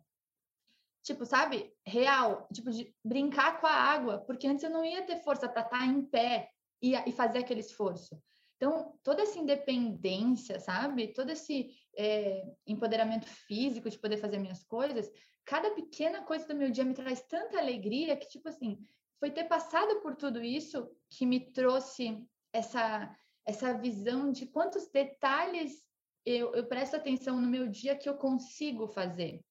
Tipo, 1.02 1.24
sabe? 1.24 1.72
Real, 1.86 2.46
tipo 2.52 2.70
de 2.70 2.94
brincar 3.04 3.60
com 3.60 3.66
a 3.66 3.72
água, 3.72 4.18
porque 4.18 4.46
antes 4.46 4.62
eu 4.62 4.70
não 4.70 4.84
ia 4.84 5.06
ter 5.06 5.22
força 5.22 5.48
para 5.48 5.62
estar 5.62 5.78
tá 5.78 5.86
em 5.86 6.02
pé 6.02 6.50
e, 6.82 6.94
e 6.94 7.12
fazer 7.12 7.38
aquele 7.38 7.60
esforço. 7.60 8.20
Então, 8.56 8.94
toda 9.02 9.22
essa 9.22 9.38
independência, 9.38 10.60
sabe? 10.60 11.08
Todo 11.14 11.30
esse 11.30 11.70
é, 11.96 12.42
empoderamento 12.66 13.26
físico 13.26 13.88
de 13.88 13.98
poder 13.98 14.18
fazer 14.18 14.38
minhas 14.38 14.62
coisas, 14.64 15.10
cada 15.46 15.70
pequena 15.70 16.22
coisa 16.22 16.46
do 16.46 16.54
meu 16.54 16.70
dia 16.70 16.84
me 16.84 16.94
traz 16.94 17.22
tanta 17.22 17.58
alegria 17.58 18.16
que, 18.16 18.28
tipo 18.28 18.48
assim, 18.48 18.78
foi 19.18 19.30
ter 19.30 19.44
passado 19.44 20.00
por 20.00 20.14
tudo 20.14 20.42
isso 20.42 20.90
que 21.08 21.24
me 21.24 21.52
trouxe 21.52 22.26
essa, 22.52 23.14
essa 23.46 23.72
visão 23.78 24.30
de 24.30 24.46
quantos 24.46 24.88
detalhes 24.90 25.82
eu, 26.24 26.54
eu 26.54 26.66
presto 26.66 26.96
atenção 26.96 27.40
no 27.40 27.48
meu 27.48 27.66
dia 27.66 27.96
que 27.96 28.08
eu 28.08 28.14
consigo 28.14 28.86
fazer. 28.88 29.42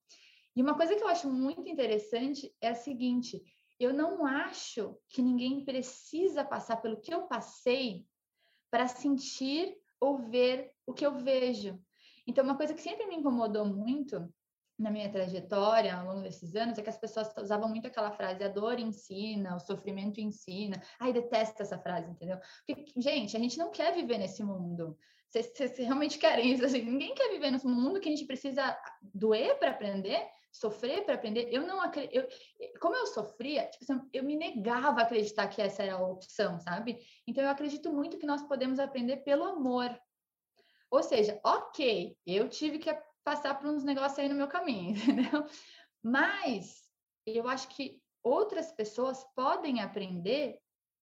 E 0.56 0.62
uma 0.62 0.76
coisa 0.76 0.96
que 0.96 1.04
eu 1.04 1.08
acho 1.08 1.32
muito 1.32 1.68
interessante 1.68 2.54
é 2.62 2.70
a 2.70 2.76
seguinte: 2.76 3.42
eu 3.80 3.94
não 3.94 4.26
acho 4.26 4.98
que 5.08 5.22
ninguém 5.22 5.64
precisa 5.64 6.44
passar 6.44 6.78
pelo 6.78 7.00
que 7.00 7.14
eu 7.14 7.28
passei 7.28 8.06
para 8.70 8.88
sentir 8.88 9.78
ou 10.00 10.18
ver 10.18 10.72
o 10.86 10.94
que 10.94 11.06
eu 11.06 11.18
vejo. 11.18 11.82
Então, 12.28 12.44
uma 12.44 12.58
coisa 12.58 12.74
que 12.74 12.82
sempre 12.82 13.08
me 13.08 13.16
incomodou 13.16 13.66
muito 13.66 14.32
na 14.78 14.92
minha 14.92 15.12
trajetória 15.12 15.94
ao 15.94 16.06
longo 16.06 16.22
desses 16.22 16.56
anos 16.56 16.78
é 16.78 16.82
que 16.82 16.90
as 16.90 16.98
pessoas 16.98 17.34
usavam 17.38 17.68
muito 17.68 17.88
aquela 17.88 18.12
frase: 18.12 18.44
a 18.44 18.48
dor 18.48 18.80
ensina, 18.80 19.56
o 19.56 19.60
sofrimento 19.60 20.22
ensina. 20.22 20.82
Ai, 21.00 21.12
detesto 21.12 21.62
essa 21.62 21.78
frase, 21.78 22.10
entendeu? 22.10 22.38
Porque, 22.66 22.86
gente, 22.98 23.36
a 23.36 23.40
gente 23.40 23.58
não 23.58 23.72
quer 23.72 23.94
viver 23.94 24.18
nesse 24.18 24.44
mundo. 24.44 24.98
Vocês, 25.30 25.52
vocês 25.56 25.78
realmente 25.78 26.18
querem 26.18 26.54
isso? 26.54 26.66
Assim, 26.66 26.82
ninguém 26.82 27.14
quer 27.14 27.30
viver 27.30 27.52
num 27.52 27.70
mundo 27.70 28.00
que 28.00 28.10
a 28.10 28.12
gente 28.12 28.26
precisa 28.26 28.78
doer 29.14 29.58
para 29.60 29.72
aprender 29.72 30.28
sofrer 30.52 31.06
para 31.06 31.16
aprender, 31.16 31.48
eu 31.52 31.66
não 31.66 31.80
acredito. 31.80 32.28
Como 32.80 32.96
eu 32.96 33.08
sofria, 33.08 33.68
tipo 33.68 33.84
assim, 33.84 34.10
eu 34.12 34.24
me 34.24 34.36
negava 34.36 35.02
a 35.02 35.04
acreditar 35.04 35.48
que 35.48 35.62
essa 35.62 35.84
era 35.84 35.96
a 35.96 36.08
opção, 36.08 36.60
sabe? 36.60 37.00
Então 37.28 37.44
eu 37.44 37.50
acredito 37.50 37.92
muito 37.92 38.18
que 38.18 38.26
nós 38.26 38.42
podemos 38.44 38.80
aprender 38.80 39.18
pelo 39.18 39.44
amor. 39.44 39.98
Ou 40.90 41.04
seja, 41.04 41.40
ok, 41.44 42.18
eu 42.26 42.50
tive 42.50 42.80
que 42.80 42.92
passar 43.24 43.56
por 43.60 43.70
uns 43.70 43.84
negócios 43.84 44.18
aí 44.18 44.28
no 44.28 44.36
meu 44.36 44.48
caminho, 44.48 44.96
entendeu? 44.98 45.46
Mas 46.02 46.84
eu 47.26 47.48
acho 47.48 47.68
que 47.70 48.02
outras 48.24 48.72
pessoas 48.72 49.24
podem 49.36 49.82
aprender 49.82 50.60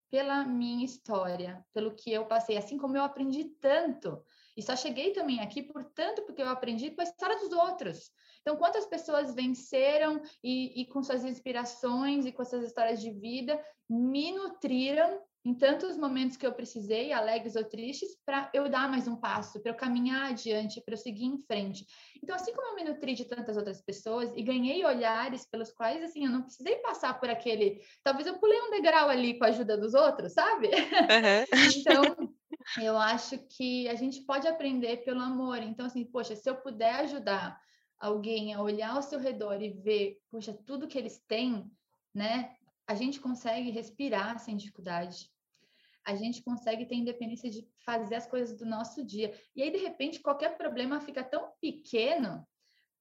pela 0.09 0.45
minha 0.45 0.85
história, 0.85 1.65
pelo 1.73 1.93
que 1.95 2.11
eu 2.11 2.25
passei, 2.25 2.57
assim 2.57 2.77
como 2.77 2.95
eu 2.95 3.03
aprendi 3.03 3.45
tanto. 3.59 4.23
E 4.55 4.61
só 4.61 4.75
cheguei 4.75 5.11
também 5.11 5.39
aqui, 5.39 5.61
portanto, 5.61 6.23
porque 6.23 6.41
eu 6.41 6.49
aprendi 6.49 6.91
com 6.91 7.01
a 7.01 7.03
história 7.03 7.37
dos 7.37 7.51
outros. 7.51 8.11
Então, 8.41 8.55
quantas 8.55 8.85
pessoas 8.85 9.35
venceram 9.35 10.21
e, 10.43 10.81
e, 10.81 10.85
com 10.85 11.03
suas 11.03 11.25
inspirações 11.25 12.25
e 12.25 12.31
com 12.31 12.45
suas 12.45 12.63
histórias 12.63 13.01
de 13.01 13.11
vida 13.11 13.61
me 13.89 14.31
nutriram 14.31 15.21
em 15.47 15.53
tantos 15.53 15.97
momentos 15.97 16.35
que 16.35 16.45
eu 16.45 16.51
precisei, 16.51 17.13
alegres 17.13 17.55
ou 17.55 17.63
tristes, 17.63 18.17
para 18.25 18.51
eu 18.53 18.67
dar 18.67 18.89
mais 18.89 19.07
um 19.07 19.15
passo, 19.15 19.61
para 19.61 19.71
eu 19.71 19.75
caminhar 19.75 20.31
adiante, 20.31 20.81
para 20.81 20.93
eu 20.93 20.97
seguir 20.97 21.23
em 21.23 21.37
frente. 21.37 21.85
Então, 22.21 22.35
assim 22.35 22.53
como 22.53 22.67
eu 22.67 22.75
me 22.75 22.83
nutri 22.83 23.13
de 23.13 23.23
tantas 23.23 23.55
outras 23.55 23.81
pessoas 23.81 24.29
e 24.35 24.43
ganhei 24.43 24.83
olhares 24.83 25.45
pelos 25.49 25.71
quais, 25.71 26.03
assim, 26.03 26.25
eu 26.25 26.31
não 26.31 26.41
precisei 26.41 26.75
passar 26.79 27.17
por 27.17 27.29
aquele. 27.29 27.81
Talvez 28.03 28.27
eu 28.27 28.37
pulei 28.39 28.59
um 28.59 28.71
degrau 28.71 29.07
ali 29.07 29.39
com 29.39 29.45
a 29.45 29.47
ajuda 29.47 29.77
dos 29.77 29.93
outros, 29.93 30.33
sabe? 30.33 30.67
Uhum. 30.67 31.45
então, 31.77 32.35
eu 32.83 32.97
acho 32.97 33.37
que 33.47 33.87
a 33.87 33.95
gente 33.95 34.23
pode 34.23 34.49
aprender 34.49 34.97
pelo 35.05 35.21
amor. 35.21 35.59
Então, 35.59 35.85
assim, 35.85 36.03
poxa, 36.03 36.35
se 36.35 36.49
eu 36.49 36.57
puder 36.57 36.93
ajudar 36.95 37.57
alguém 37.97 38.53
a 38.53 38.61
olhar 38.61 38.97
ao 38.97 39.01
seu 39.01 39.17
redor 39.17 39.61
e 39.61 39.69
ver, 39.69 40.17
poxa, 40.29 40.53
tudo 40.65 40.89
que 40.89 40.97
eles 40.97 41.23
têm, 41.25 41.71
né? 42.13 42.53
A 42.85 42.95
gente 42.95 43.21
consegue 43.21 43.69
respirar 43.69 44.39
sem 44.39 44.57
dificuldade. 44.57 45.36
A 46.07 46.15
gente 46.15 46.41
consegue 46.41 46.85
ter 46.85 46.95
independência 46.95 47.49
de 47.49 47.67
fazer 47.85 48.15
as 48.15 48.25
coisas 48.25 48.57
do 48.57 48.65
nosso 48.65 49.03
dia. 49.05 49.37
E 49.53 49.61
aí, 49.61 49.69
de 49.69 49.77
repente, 49.77 50.21
qualquer 50.21 50.57
problema 50.57 51.01
fica 51.01 51.21
tão 51.21 51.51
pequeno 51.59 52.47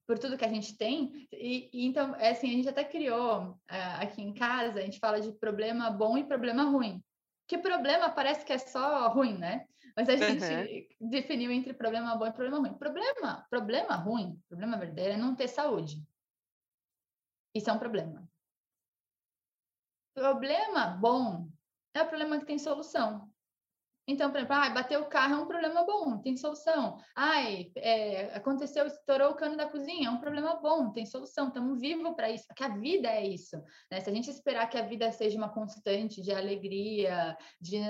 por 0.09 0.19
tudo 0.19 0.37
que 0.37 0.45
a 0.45 0.49
gente 0.49 0.77
tem. 0.77 1.29
E, 1.33 1.71
e 1.73 1.87
então, 1.87 2.17
é 2.17 2.31
assim, 2.31 2.51
a 2.51 2.53
gente 2.53 2.69
até 2.69 2.83
criou 2.83 3.51
uh, 3.51 3.57
aqui 4.01 4.21
em 4.21 4.35
casa, 4.35 4.81
a 4.81 4.83
gente 4.83 4.99
fala 4.99 5.21
de 5.21 5.31
problema 5.31 5.89
bom 5.89 6.19
e 6.19 6.25
problema 6.25 6.65
ruim. 6.65 7.01
Que 7.47 7.57
problema 7.57 8.11
parece 8.11 8.45
que 8.45 8.53
é 8.53 8.59
só 8.59 9.09
ruim, 9.09 9.39
né? 9.39 9.69
Mas 9.97 10.09
a 10.09 10.17
gente 10.17 10.89
uhum. 11.01 11.09
definiu 11.09 11.53
entre 11.53 11.73
problema 11.73 12.17
bom 12.17 12.27
e 12.27 12.33
problema 12.33 12.59
ruim. 12.59 12.75
Problema, 12.75 13.47
problema 13.49 13.95
ruim, 13.95 14.43
problema 14.49 14.77
verdadeiro 14.77 15.13
é 15.13 15.17
não 15.17 15.37
ter 15.37 15.47
saúde. 15.47 16.03
Isso 17.55 17.71
é 17.71 17.73
um 17.73 17.79
problema. 17.79 18.29
Problema 20.13 20.89
bom 20.89 21.49
é 21.99 22.03
o 22.03 22.09
problema 22.09 22.39
que 22.39 22.47
tem 22.47 22.59
solução. 22.59 23.31
Então, 24.09 24.31
por 24.31 24.39
exemplo, 24.39 24.55
ah, 24.55 24.71
bater 24.71 24.99
o 25.01 25.07
carro 25.07 25.35
é 25.35 25.39
um 25.39 25.49
problema 25.49 25.85
bom, 25.85 26.19
tem 26.19 26.37
solução. 26.37 26.97
Ai, 27.15 27.73
é, 27.75 28.37
aconteceu, 28.37 28.87
estourou 28.87 29.31
o 29.33 29.35
cano 29.35 29.57
da 29.57 29.69
cozinha, 29.69 30.09
é 30.09 30.11
um 30.11 30.21
problema 30.21 30.55
bom, 30.61 30.93
tem 30.93 31.05
solução. 31.05 31.49
Estamos 31.49 31.81
vivos 31.81 32.15
para 32.15 32.31
isso, 32.31 32.47
porque 32.47 32.63
a 32.63 32.69
vida 32.69 33.09
é 33.09 33.27
isso. 33.27 33.57
Né? 33.91 34.01
Se 34.01 34.09
a 34.09 34.13
gente 34.13 34.31
esperar 34.31 34.71
que 34.71 34.79
a 34.79 34.83
vida 34.83 35.11
seja 35.11 35.37
uma 35.37 35.53
constante 35.53 36.23
de 36.23 36.33
alegria, 36.33 37.37
de 37.61 37.81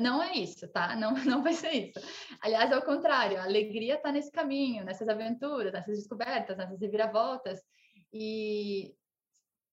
não 0.00 0.22
é 0.22 0.34
isso, 0.34 0.68
tá? 0.68 0.94
Não, 0.96 1.14
não 1.24 1.42
vai 1.42 1.54
ser 1.54 1.70
isso. 1.70 1.98
Aliás, 2.42 2.70
é 2.70 2.76
o 2.76 2.84
contrário, 2.84 3.38
a 3.40 3.44
alegria 3.44 3.94
está 3.94 4.12
nesse 4.12 4.30
caminho, 4.30 4.84
nessas 4.84 5.08
aventuras, 5.08 5.72
nessas 5.72 5.96
descobertas, 5.96 6.58
nessas 6.58 6.78
reviravoltas. 6.78 7.58
E 8.12 8.94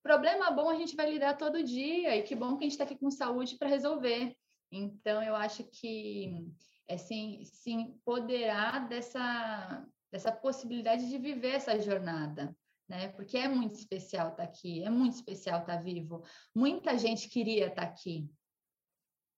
problema 0.04 0.52
bom 0.52 0.70
a 0.70 0.76
gente 0.76 0.96
vai 0.96 1.10
lidar 1.10 1.38
todo 1.38 1.64
dia, 1.64 2.16
e 2.16 2.24
que 2.24 2.36
bom 2.36 2.58
que 2.58 2.64
a 2.64 2.68
gente 2.68 2.72
está 2.74 2.84
aqui 2.84 2.98
com 2.98 3.10
saúde 3.12 3.58
para 3.58 3.68
resolver. 3.68 4.36
Então, 4.72 5.22
eu 5.22 5.36
acho 5.36 5.64
que 5.66 6.48
é 6.88 6.96
assim, 6.96 7.44
se 7.46 7.72
empoderar 7.72 8.88
dessa, 8.88 9.86
dessa 10.12 10.32
possibilidade 10.32 11.10
de 11.10 11.18
viver 11.18 11.56
essa 11.56 11.80
jornada, 11.80 12.56
né? 12.88 13.10
Porque 13.10 13.38
é 13.38 13.48
muito 13.48 13.76
especial 13.76 14.30
estar 14.30 14.44
tá 14.44 14.50
aqui, 14.50 14.84
é 14.84 14.90
muito 14.90 15.14
especial 15.14 15.62
estar 15.62 15.78
tá 15.78 15.82
vivo. 15.82 16.24
Muita 16.54 16.98
gente 16.98 17.30
queria 17.30 17.68
estar 17.68 17.84
tá 17.84 17.88
aqui, 17.88 18.30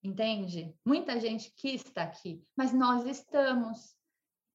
entende? 0.03 0.75
Muita 0.85 1.19
gente 1.19 1.53
quis 1.55 1.85
estar 1.85 2.03
aqui, 2.03 2.43
mas 2.55 2.73
nós 2.73 3.05
estamos. 3.05 3.95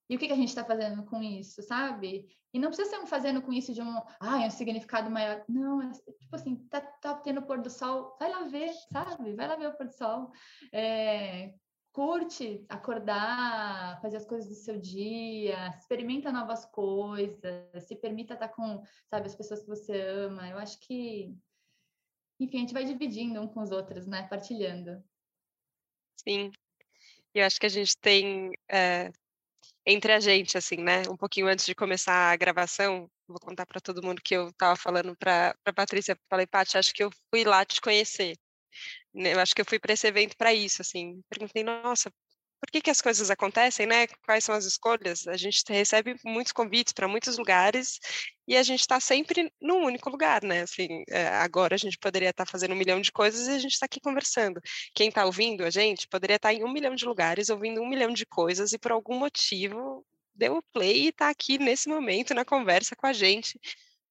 E 0.08 0.16
o 0.16 0.18
que, 0.18 0.26
que 0.26 0.32
a 0.32 0.36
gente 0.36 0.48
está 0.48 0.64
fazendo 0.64 1.04
com 1.04 1.22
isso, 1.22 1.62
sabe? 1.62 2.26
E 2.52 2.58
não 2.58 2.68
precisa 2.68 2.90
ser 2.90 2.98
um 2.98 3.06
fazendo 3.06 3.42
com 3.42 3.52
isso 3.52 3.74
de 3.74 3.82
um, 3.82 3.98
ah, 4.20 4.38
um 4.38 4.50
significado 4.50 5.10
maior. 5.10 5.44
Não, 5.48 5.82
é 5.82 5.92
tipo 5.92 6.34
assim, 6.34 6.56
tá, 6.68 6.80
tá 6.80 7.14
tendo 7.14 7.40
o 7.40 7.46
pôr 7.46 7.60
do 7.60 7.68
sol, 7.68 8.16
vai 8.18 8.30
lá 8.30 8.44
ver, 8.44 8.72
sabe? 8.90 9.34
Vai 9.34 9.46
lá 9.46 9.56
ver 9.56 9.68
o 9.68 9.76
pôr 9.76 9.86
do 9.86 9.92
sol. 9.92 10.32
É, 10.72 11.52
curte 11.92 12.64
acordar, 12.68 14.00
fazer 14.00 14.16
as 14.16 14.24
coisas 14.24 14.48
do 14.48 14.54
seu 14.54 14.78
dia, 14.78 15.68
experimenta 15.76 16.32
novas 16.32 16.64
coisas, 16.64 17.84
se 17.86 17.96
permita 17.96 18.34
estar 18.34 18.48
com, 18.48 18.82
sabe, 19.10 19.26
as 19.26 19.34
pessoas 19.34 19.60
que 19.60 19.68
você 19.68 20.00
ama. 20.00 20.48
Eu 20.48 20.58
acho 20.58 20.78
que, 20.80 21.36
enfim, 22.40 22.58
a 22.58 22.60
gente 22.60 22.72
vai 22.72 22.84
dividindo 22.84 23.40
um 23.42 23.48
com 23.48 23.60
os 23.60 23.70
outros, 23.70 24.06
né? 24.06 24.26
Partilhando. 24.28 25.04
Sim. 26.16 26.50
Eu 27.34 27.44
acho 27.44 27.60
que 27.60 27.66
a 27.66 27.70
gente 27.70 27.96
tem 27.98 28.52
é, 28.70 29.12
entre 29.86 30.12
a 30.12 30.20
gente, 30.20 30.56
assim, 30.58 30.76
né? 30.76 31.02
Um 31.08 31.16
pouquinho 31.16 31.46
antes 31.48 31.66
de 31.66 31.74
começar 31.74 32.32
a 32.32 32.36
gravação, 32.36 33.10
vou 33.26 33.38
contar 33.40 33.66
para 33.66 33.80
todo 33.80 34.02
mundo 34.02 34.20
que 34.22 34.34
eu 34.36 34.48
estava 34.48 34.76
falando 34.76 35.16
para 35.16 35.54
a 35.64 35.72
Patrícia, 35.72 36.18
falei, 36.30 36.46
Paty, 36.46 36.78
acho 36.78 36.94
que 36.94 37.02
eu 37.04 37.10
fui 37.32 37.44
lá 37.44 37.64
te 37.64 37.80
conhecer. 37.80 38.36
Né, 39.14 39.34
eu 39.34 39.40
acho 39.40 39.54
que 39.54 39.60
eu 39.62 39.66
fui 39.66 39.78
para 39.78 39.92
esse 39.94 40.06
evento 40.06 40.36
para 40.36 40.52
isso, 40.54 40.82
assim. 40.82 41.20
Perguntei, 41.30 41.64
nossa, 41.64 42.12
por 42.60 42.70
que, 42.70 42.80
que 42.80 42.90
as 42.90 43.00
coisas 43.00 43.30
acontecem, 43.30 43.86
né? 43.86 44.06
Quais 44.24 44.44
são 44.44 44.54
as 44.54 44.64
escolhas? 44.64 45.26
A 45.26 45.36
gente 45.36 45.62
recebe 45.68 46.16
muitos 46.24 46.52
convites 46.52 46.92
para 46.92 47.08
muitos 47.08 47.38
lugares 47.38 47.98
e 48.46 48.56
a 48.56 48.62
gente 48.62 48.80
está 48.80 48.98
sempre 49.00 49.52
num 49.60 49.84
único 49.84 50.10
lugar, 50.10 50.42
né? 50.42 50.62
Assim, 50.62 51.04
é, 51.08 51.28
agora 51.28 51.74
a 51.74 51.78
gente 51.78 51.98
poderia 51.98 52.30
estar 52.30 52.44
tá 52.44 52.50
fazendo 52.50 52.74
um 52.74 52.76
milhão 52.76 53.00
de 53.00 53.12
coisas 53.12 53.46
e 53.46 53.52
a 53.52 53.58
gente 53.58 53.72
está 53.72 53.86
aqui 53.86 54.00
conversando. 54.00 54.60
Quem 54.94 55.08
está 55.08 55.24
ouvindo 55.24 55.64
a 55.64 55.70
gente 55.70 56.08
poderia 56.08 56.36
estar 56.36 56.48
tá 56.50 56.54
em 56.54 56.64
um 56.64 56.72
milhão 56.72 56.94
de 56.94 57.04
lugares 57.04 57.48
ouvindo 57.48 57.80
um 57.80 57.88
milhão 57.88 58.12
de 58.12 58.26
coisas 58.26 58.72
e 58.72 58.78
por 58.78 58.92
algum 58.92 59.18
motivo 59.18 60.04
deu 60.34 60.56
o 60.56 60.62
play 60.72 61.04
e 61.04 61.08
está 61.08 61.28
aqui 61.30 61.58
nesse 61.58 61.88
momento 61.88 62.34
na 62.34 62.44
conversa 62.44 62.94
com 62.96 63.06
a 63.06 63.12
gente 63.12 63.58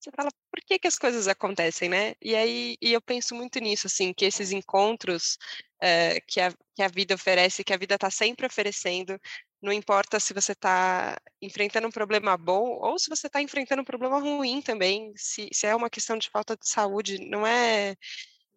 você 0.07 0.11
fala, 0.15 0.29
por 0.51 0.61
que 0.65 0.79
que 0.79 0.87
as 0.87 0.97
coisas 0.97 1.27
acontecem, 1.27 1.89
né? 1.89 2.15
E 2.21 2.35
aí 2.35 2.77
e 2.81 2.93
eu 2.93 3.01
penso 3.01 3.35
muito 3.35 3.59
nisso, 3.59 3.87
assim, 3.87 4.13
que 4.13 4.25
esses 4.25 4.51
encontros 4.51 5.37
é, 5.81 6.19
que, 6.21 6.39
a, 6.39 6.51
que 6.75 6.81
a 6.81 6.87
vida 6.87 7.15
oferece, 7.15 7.63
que 7.63 7.73
a 7.73 7.77
vida 7.77 7.95
está 7.95 8.09
sempre 8.09 8.45
oferecendo, 8.45 9.19
não 9.61 9.71
importa 9.73 10.19
se 10.19 10.33
você 10.33 10.53
está 10.53 11.17
enfrentando 11.41 11.87
um 11.87 11.91
problema 11.91 12.37
bom 12.37 12.77
ou 12.81 12.97
se 12.99 13.09
você 13.09 13.27
está 13.27 13.41
enfrentando 13.41 13.81
um 13.81 13.85
problema 13.85 14.19
ruim 14.19 14.61
também, 14.61 15.13
se, 15.15 15.49
se 15.51 15.67
é 15.67 15.75
uma 15.75 15.89
questão 15.89 16.17
de 16.17 16.29
falta 16.29 16.55
de 16.55 16.69
saúde, 16.69 17.19
não 17.19 17.45
é, 17.45 17.95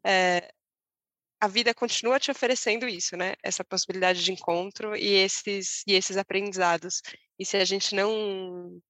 é 0.04 0.50
a 1.40 1.48
vida 1.48 1.74
continua 1.74 2.20
te 2.20 2.30
oferecendo 2.30 2.86
isso, 2.86 3.16
né? 3.16 3.34
Essa 3.42 3.64
possibilidade 3.64 4.22
de 4.22 4.32
encontro 4.32 4.94
e 4.94 5.14
esses 5.14 5.82
e 5.86 5.94
esses 5.94 6.16
aprendizados. 6.18 7.00
E 7.38 7.46
se 7.46 7.56
a 7.56 7.64
gente 7.64 7.94
não 7.94 8.80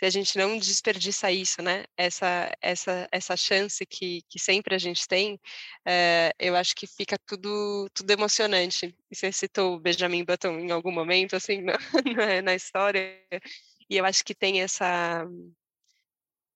se 0.00 0.06
a 0.06 0.10
gente 0.10 0.38
não 0.38 0.56
desperdiça 0.56 1.30
isso, 1.30 1.60
né? 1.60 1.84
Essa, 1.94 2.50
essa, 2.62 3.06
essa 3.12 3.36
chance 3.36 3.84
que, 3.84 4.22
que 4.30 4.38
sempre 4.38 4.74
a 4.74 4.78
gente 4.78 5.06
tem, 5.06 5.38
é, 5.84 6.32
eu 6.38 6.56
acho 6.56 6.74
que 6.74 6.86
fica 6.86 7.18
tudo, 7.26 7.86
tudo 7.92 8.10
emocionante. 8.10 8.96
E 9.10 9.14
você 9.14 9.30
citou 9.30 9.74
o 9.74 9.78
Benjamin 9.78 10.24
Button 10.24 10.58
em 10.58 10.70
algum 10.70 10.90
momento, 10.90 11.36
assim, 11.36 11.60
na, 12.16 12.40
na 12.42 12.54
história, 12.54 13.20
e 13.90 13.98
eu 13.98 14.06
acho 14.06 14.24
que 14.24 14.34
tem 14.34 14.62
essa 14.62 15.26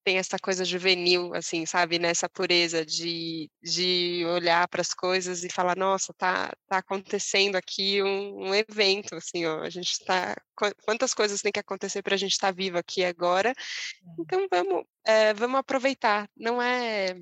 tem 0.05 0.19
essa 0.19 0.37
coisa 0.37 0.63
juvenil, 0.63 1.33
assim, 1.33 1.65
sabe, 1.65 1.97
nessa 1.97 2.29
pureza 2.29 2.85
de, 2.85 3.49
de 3.61 4.23
olhar 4.27 4.67
para 4.67 4.79
as 4.79 4.93
coisas 4.93 5.43
e 5.43 5.49
falar, 5.49 5.75
nossa, 5.75 6.13
tá, 6.13 6.53
tá 6.67 6.77
acontecendo 6.77 7.55
aqui 7.55 8.03
um, 8.03 8.49
um 8.49 8.55
evento, 8.55 9.15
assim, 9.15 9.45
ó, 9.47 9.63
a 9.63 9.69
gente 9.69 9.91
está, 9.93 10.35
quantas 10.85 11.11
coisas 11.11 11.41
tem 11.41 11.51
que 11.51 11.59
acontecer 11.59 12.03
para 12.03 12.13
a 12.13 12.17
gente 12.17 12.33
estar 12.33 12.49
tá 12.49 12.53
vivo 12.53 12.77
aqui 12.77 13.03
agora, 13.03 13.49
é. 13.49 13.53
então 14.19 14.47
vamos, 14.49 14.85
é, 15.03 15.33
vamos 15.33 15.59
aproveitar, 15.59 16.29
não 16.37 16.61
é, 16.61 17.15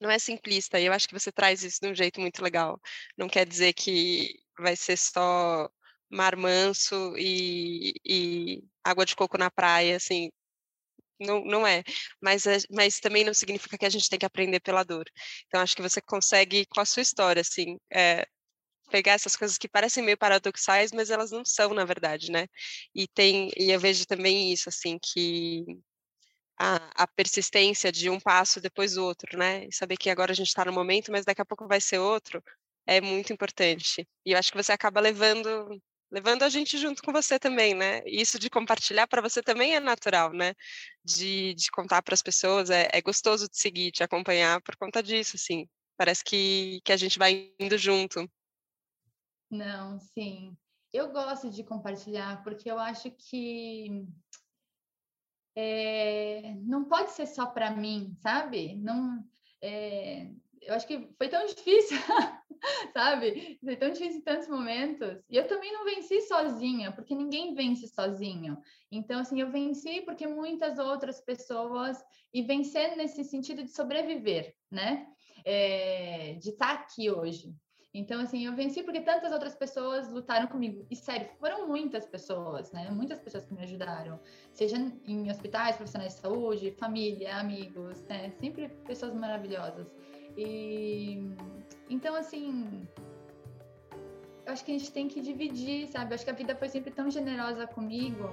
não 0.00 0.10
é 0.10 0.18
simplista, 0.18 0.80
e 0.80 0.86
eu 0.86 0.92
acho 0.92 1.06
que 1.06 1.14
você 1.14 1.30
traz 1.30 1.62
isso 1.62 1.80
de 1.80 1.88
um 1.88 1.94
jeito 1.94 2.20
muito 2.20 2.42
legal, 2.42 2.80
não 3.16 3.28
quer 3.28 3.46
dizer 3.46 3.72
que 3.72 4.34
vai 4.58 4.74
ser 4.74 4.96
só 4.98 5.70
mar 6.10 6.34
manso 6.34 7.14
e, 7.16 7.94
e 8.04 8.64
água 8.82 9.06
de 9.06 9.14
coco 9.14 9.38
na 9.38 9.50
praia, 9.52 9.96
assim, 9.96 10.30
não, 11.20 11.44
não 11.44 11.66
é. 11.66 11.82
Mas, 12.20 12.44
mas 12.70 13.00
também 13.00 13.24
não 13.24 13.34
significa 13.34 13.78
que 13.78 13.86
a 13.86 13.90
gente 13.90 14.08
tem 14.08 14.18
que 14.18 14.26
aprender 14.26 14.60
pela 14.60 14.84
dor. 14.84 15.04
Então, 15.46 15.60
acho 15.60 15.76
que 15.76 15.82
você 15.82 16.00
consegue, 16.00 16.66
com 16.66 16.80
a 16.80 16.84
sua 16.84 17.02
história, 17.02 17.40
assim, 17.40 17.78
é, 17.92 18.26
pegar 18.90 19.12
essas 19.12 19.36
coisas 19.36 19.58
que 19.58 19.68
parecem 19.68 20.04
meio 20.04 20.18
paradoxais, 20.18 20.92
mas 20.92 21.10
elas 21.10 21.30
não 21.30 21.44
são, 21.44 21.74
na 21.74 21.84
verdade, 21.84 22.30
né? 22.30 22.46
E 22.94 23.06
tem, 23.08 23.50
e 23.56 23.70
eu 23.70 23.80
vejo 23.80 24.06
também 24.06 24.52
isso, 24.52 24.68
assim, 24.68 24.98
que 24.98 25.64
a, 26.58 27.04
a 27.04 27.06
persistência 27.06 27.92
de 27.92 28.08
um 28.10 28.20
passo 28.20 28.60
depois 28.60 28.94
do 28.94 29.04
outro, 29.04 29.38
né? 29.38 29.66
E 29.66 29.72
saber 29.72 29.96
que 29.96 30.10
agora 30.10 30.32
a 30.32 30.34
gente 30.34 30.48
está 30.48 30.64
no 30.64 30.72
momento, 30.72 31.12
mas 31.12 31.24
daqui 31.24 31.42
a 31.42 31.44
pouco 31.46 31.66
vai 31.68 31.80
ser 31.80 31.98
outro, 31.98 32.42
é 32.86 33.00
muito 33.00 33.32
importante. 33.32 34.06
E 34.24 34.32
eu 34.32 34.38
acho 34.38 34.50
que 34.52 34.62
você 34.62 34.72
acaba 34.72 35.00
levando 35.00 35.80
levando 36.10 36.42
a 36.42 36.48
gente 36.48 36.78
junto 36.78 37.02
com 37.02 37.12
você 37.12 37.38
também, 37.38 37.74
né? 37.74 38.02
Isso 38.06 38.38
de 38.38 38.50
compartilhar 38.50 39.06
para 39.06 39.22
você 39.22 39.42
também 39.42 39.74
é 39.74 39.80
natural, 39.80 40.32
né? 40.32 40.54
De, 41.04 41.54
de 41.54 41.70
contar 41.70 42.02
para 42.02 42.14
as 42.14 42.22
pessoas, 42.22 42.70
é, 42.70 42.88
é 42.92 43.00
gostoso 43.00 43.48
de 43.48 43.58
seguir, 43.58 43.92
te 43.92 44.02
acompanhar 44.02 44.60
por 44.62 44.76
conta 44.76 45.02
disso, 45.02 45.36
assim. 45.36 45.68
Parece 45.96 46.22
que, 46.24 46.80
que 46.84 46.92
a 46.92 46.96
gente 46.96 47.18
vai 47.18 47.52
indo 47.58 47.76
junto. 47.78 48.28
Não, 49.50 49.98
sim. 49.98 50.56
Eu 50.92 51.10
gosto 51.10 51.50
de 51.50 51.62
compartilhar 51.64 52.42
porque 52.42 52.70
eu 52.70 52.78
acho 52.78 53.10
que 53.10 54.06
é, 55.54 56.54
não 56.62 56.84
pode 56.84 57.12
ser 57.12 57.26
só 57.26 57.46
para 57.46 57.70
mim, 57.70 58.14
sabe? 58.20 58.74
Não, 58.76 59.24
é, 59.62 60.30
eu 60.66 60.74
acho 60.74 60.86
que 60.86 61.08
foi 61.16 61.28
tão 61.28 61.46
difícil, 61.46 61.96
sabe? 62.92 63.58
Foi 63.62 63.76
tão 63.76 63.90
difícil 63.90 64.18
em 64.18 64.22
tantos 64.22 64.48
momentos. 64.48 65.22
E 65.30 65.36
eu 65.36 65.46
também 65.46 65.72
não 65.72 65.84
venci 65.84 66.20
sozinha, 66.22 66.92
porque 66.92 67.14
ninguém 67.14 67.54
vence 67.54 67.86
sozinho. 67.88 68.58
Então, 68.90 69.20
assim, 69.20 69.40
eu 69.40 69.50
venci 69.50 70.02
porque 70.02 70.26
muitas 70.26 70.78
outras 70.78 71.20
pessoas, 71.20 71.96
e 72.32 72.42
vencer 72.42 72.96
nesse 72.96 73.24
sentido 73.24 73.62
de 73.62 73.70
sobreviver, 73.70 74.54
né? 74.70 75.06
É, 75.44 76.34
de 76.34 76.50
estar 76.50 76.72
aqui 76.72 77.10
hoje. 77.10 77.54
Então, 77.94 78.20
assim, 78.20 78.44
eu 78.44 78.54
venci 78.54 78.82
porque 78.82 79.00
tantas 79.00 79.32
outras 79.32 79.54
pessoas 79.54 80.10
lutaram 80.10 80.46
comigo. 80.48 80.86
E, 80.90 80.94
sério, 80.94 81.30
foram 81.40 81.66
muitas 81.66 82.04
pessoas, 82.04 82.70
né? 82.70 82.90
Muitas 82.90 83.18
pessoas 83.18 83.46
que 83.46 83.54
me 83.54 83.62
ajudaram. 83.62 84.20
Seja 84.52 84.76
em 85.06 85.30
hospitais, 85.30 85.76
profissionais 85.76 86.14
de 86.14 86.20
saúde, 86.20 86.72
família, 86.72 87.36
amigos, 87.36 88.02
né? 88.02 88.30
Sempre 88.38 88.68
pessoas 88.86 89.14
maravilhosas. 89.14 89.90
E 90.36 91.30
então 91.88 92.14
assim, 92.14 92.86
eu 94.44 94.52
acho 94.52 94.64
que 94.64 94.70
a 94.70 94.78
gente 94.78 94.92
tem 94.92 95.08
que 95.08 95.20
dividir, 95.20 95.88
sabe? 95.88 96.12
Eu 96.12 96.14
acho 96.16 96.24
que 96.24 96.30
a 96.30 96.34
vida 96.34 96.54
foi 96.54 96.68
sempre 96.68 96.90
tão 96.90 97.10
generosa 97.10 97.66
comigo, 97.66 98.30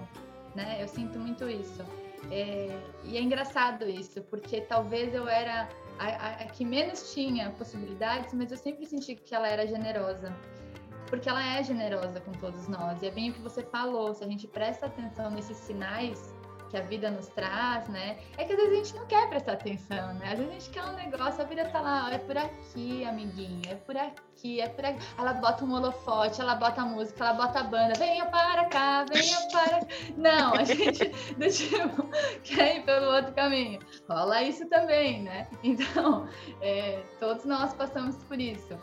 né? 0.56 0.78
Eu 0.82 0.88
sinto 0.88 1.20
muito 1.20 1.47
isso. 1.49 1.84
É, 2.32 2.80
e 3.04 3.18
é 3.18 3.22
engraçado 3.22 3.88
isso, 3.88 4.22
porque 4.24 4.62
talvez 4.62 5.14
eu 5.14 5.28
era 5.28 5.68
a, 5.99 6.06
a, 6.06 6.30
a, 6.36 6.45
que 6.45 6.64
menos 6.66 7.14
tinha 7.14 7.51
possibilidades, 7.51 8.34
mas 8.34 8.51
eu 8.51 8.58
sempre 8.58 8.86
senti 8.86 9.16
que 9.16 9.36
ela 9.36 9.47
era 9.47 9.68
generosa. 9.68 10.36
Porque 11.08 11.30
ela 11.30 11.43
é 11.58 11.62
generosa 11.64 12.20
com 12.22 12.32
todos 12.32 12.68
nós. 12.68 13.01
E 13.01 13.08
é 13.08 13.12
bem 13.12 13.30
o 13.30 13.34
que 13.34 13.41
você 13.41 13.62
falou, 13.62 14.14
se 14.14 14.24
a 14.24 14.28
gente 14.28 14.47
presta 14.47 14.88
atenção 14.88 15.30
nesses 15.30 15.58
sinais 15.58 16.33
que 16.74 16.78
a 16.78 16.82
vida 16.82 17.11
nos 17.11 17.28
traz, 17.28 17.88
né? 17.88 18.17
É 18.36 18.45
que 18.45 18.51
às 18.51 18.57
vezes 18.57 18.74
a 18.74 18.76
gente 18.76 18.95
não 18.95 19.05
quer 19.05 19.30
prestar 19.30 19.53
atenção, 19.53 20.15
né? 20.15 20.32
Às 20.32 20.39
vezes 20.39 20.49
a 20.49 20.53
gente 20.53 20.69
quer 20.71 20.84
um 20.84 20.93
negócio, 20.93 21.39
a 21.39 21.45
vida 21.45 21.65
tá 21.65 21.80
lá, 21.80 22.11
é 22.11 22.17
por 22.17 22.36
aqui, 22.36 23.05
amiguinho, 23.05 23.61
é 23.69 23.76
por 23.76 23.95
aqui, 23.95 24.59
é 24.59 24.67
por 24.67 24.84
aqui. 24.84 25.05
Ela 25.15 25.34
bota 25.34 25.63
um 25.63 25.71
holofote, 25.71 26.41
ela 26.41 26.55
bota 26.55 26.82
a 26.82 26.86
música, 26.86 27.26
ela 27.26 27.34
bota 27.34 27.59
a 27.59 27.63
banda, 27.63 27.93
venha 27.95 28.26
para 28.26 28.65
cá, 28.65 29.05
venha 29.05 29.38
para. 29.51 29.88
Não, 30.17 30.55
a 30.55 30.63
gente 30.63 31.09
do 31.38 31.47
tipo 31.47 32.09
quer 32.41 32.78
ir 32.78 32.86
pelo 32.86 33.13
outro 33.17 33.34
caminho. 33.34 33.80
Rola 34.09 34.41
isso 34.41 34.67
também, 34.67 35.21
né? 35.21 35.47
Então, 35.61 36.28
é, 36.59 37.03
todos 37.19 37.45
nós 37.45 37.71
passamos 37.76 38.15
por 38.24 38.39
isso. 38.39 38.76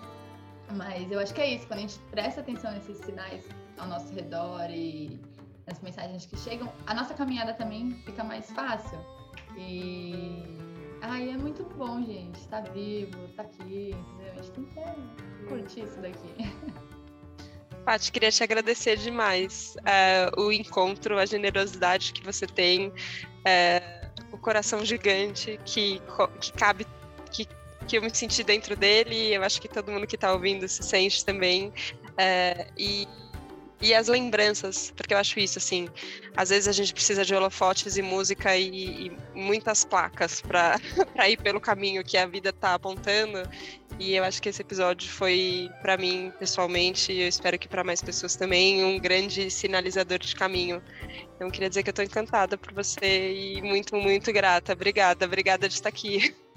Mas 0.77 1.11
eu 1.11 1.19
acho 1.19 1.35
que 1.35 1.41
é 1.41 1.55
isso, 1.57 1.67
quando 1.67 1.81
a 1.81 1.83
gente 1.83 1.99
presta 2.13 2.41
atenção 2.41 2.71
nesses 2.71 2.99
sinais 2.99 3.45
ao 3.77 3.89
nosso 3.89 4.15
redor 4.15 4.71
e 4.71 5.21
as 5.67 5.81
mensagens 5.81 6.27
que 6.27 6.37
chegam, 6.37 6.73
a 6.87 6.95
nossa 6.95 7.15
caminhada 7.15 7.55
também 7.55 7.93
fica 8.05 8.25
mais 8.25 8.51
fácil. 8.51 8.99
E 9.57 10.45
ai, 11.03 11.31
é 11.31 11.37
muito 11.37 11.65
bom, 11.77 12.05
gente, 12.05 12.37
estar 12.41 12.63
tá 12.63 12.71
vivo, 12.73 13.25
estar 13.27 13.45
tá 13.45 13.49
aqui, 13.49 13.91
entendeu? 13.91 14.33
A 14.33 14.43
gente 14.43 14.51
tem 14.53 14.65
que 14.65 15.47
curtir 15.49 15.81
isso 15.81 16.01
daqui. 16.01 16.91
Paty, 17.85 18.13
queria 18.13 18.31
te 18.31 18.43
agradecer 18.43 18.97
demais 18.97 19.75
uh, 19.79 20.41
o 20.41 20.53
encontro, 20.53 21.19
a 21.19 21.25
generosidade 21.25 22.13
que 22.13 22.23
você 22.23 22.47
tem, 22.47 22.89
uh, 22.89 24.11
o 24.33 24.39
coração 24.39 24.85
gigante 24.85 25.59
que, 25.65 26.01
que 26.41 26.53
cabe, 26.53 26.87
que, 27.33 27.49
que 27.89 27.97
eu 27.97 28.03
me 28.03 28.15
senti 28.15 28.45
dentro 28.45 28.77
dele, 28.77 29.35
eu 29.35 29.43
acho 29.43 29.61
que 29.61 29.69
todo 29.69 29.91
mundo 29.91 30.07
que 30.07 30.15
está 30.15 30.33
ouvindo 30.33 30.69
se 30.69 30.83
sente 30.83 31.25
também. 31.25 31.69
Uh, 31.69 32.73
e 32.77 33.09
e 33.81 33.95
as 33.95 34.09
lembranças, 34.09 34.93
porque 34.95 35.15
eu 35.15 35.19
acho 35.19 35.41
isso, 35.41 35.59
assim, 35.59 35.89
às 36.37 36.51
vezes 36.51 36.69
a 36.69 36.73
gente 36.73 36.93
precisa 36.93 37.25
de 37.25 37.35
holofotes 37.35 37.97
e 37.97 38.03
música 38.03 38.55
e, 38.57 39.07
e 39.07 39.17
muitas 39.35 39.85
placas 39.85 40.41
para 40.43 40.79
ir 41.29 41.39
pelo 41.39 41.61
caminho 41.61 42.05
que 42.05 42.19
a 42.19 42.27
vida 42.27 42.51
está 42.51 42.75
apontando. 42.75 43.43
E 43.99 44.15
eu 44.15 44.25
acho 44.25 44.41
que 44.41 44.49
esse 44.49 44.63
episódio 44.63 45.11
foi, 45.11 45.71
para 45.83 45.97
mim, 45.97 46.33
pessoalmente, 46.39 47.13
e 47.13 47.23
eu 47.23 47.29
espero 47.29 47.59
que 47.59 47.69
para 47.69 47.85
mais 47.85 48.01
pessoas 48.03 48.37
também, 48.37 48.85
um 48.85 48.99
grande 48.99 49.51
sinalizador 49.51 50.19
de 50.19 50.35
caminho. 50.35 50.83
Então, 51.37 51.51
queria 51.51 51.69
dizer 51.69 51.83
que 51.83 51.89
eu 51.89 51.93
estou 51.93 52.05
encantada 52.05 52.57
por 52.57 52.73
você 52.73 53.33
e 53.33 53.63
muito, 53.63 53.97
muito 53.97 54.33
grata. 54.33 54.73
Obrigada, 54.73 55.25
obrigada 55.25 55.69
de 55.69 55.75
estar 55.75 55.89
aqui. 55.89 56.35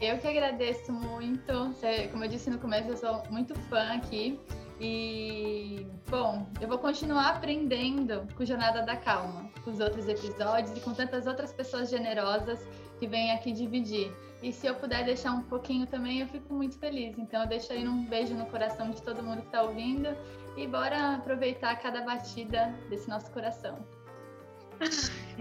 Eu 0.00 0.16
que 0.16 0.26
agradeço 0.26 0.90
muito. 0.90 1.74
Como 2.10 2.24
eu 2.24 2.28
disse 2.28 2.48
no 2.48 2.58
começo, 2.58 2.88
eu 2.88 2.96
sou 2.96 3.22
muito 3.28 3.54
fã 3.68 3.96
aqui. 3.96 4.40
E, 4.80 5.86
bom, 6.08 6.46
eu 6.58 6.66
vou 6.66 6.78
continuar 6.78 7.28
aprendendo 7.28 8.26
com 8.34 8.44
Jornada 8.46 8.80
da 8.80 8.96
Calma, 8.96 9.50
com 9.62 9.70
os 9.70 9.78
outros 9.78 10.08
episódios 10.08 10.74
e 10.74 10.80
com 10.80 10.94
tantas 10.94 11.26
outras 11.26 11.52
pessoas 11.52 11.90
generosas 11.90 12.66
que 12.98 13.06
vêm 13.06 13.30
aqui 13.32 13.52
dividir. 13.52 14.10
E 14.42 14.50
se 14.52 14.66
eu 14.66 14.74
puder 14.74 15.04
deixar 15.04 15.32
um 15.32 15.42
pouquinho 15.42 15.86
também, 15.86 16.20
eu 16.20 16.26
fico 16.28 16.54
muito 16.54 16.78
feliz. 16.78 17.18
Então, 17.18 17.42
eu 17.42 17.46
deixo 17.48 17.70
aí 17.74 17.86
um 17.86 18.06
beijo 18.06 18.34
no 18.34 18.46
coração 18.46 18.90
de 18.90 19.02
todo 19.02 19.22
mundo 19.22 19.42
que 19.42 19.48
está 19.48 19.62
ouvindo 19.62 20.16
e 20.56 20.66
bora 20.66 21.16
aproveitar 21.16 21.76
cada 21.76 22.00
batida 22.00 22.74
desse 22.88 23.06
nosso 23.06 23.30
coração. 23.32 23.78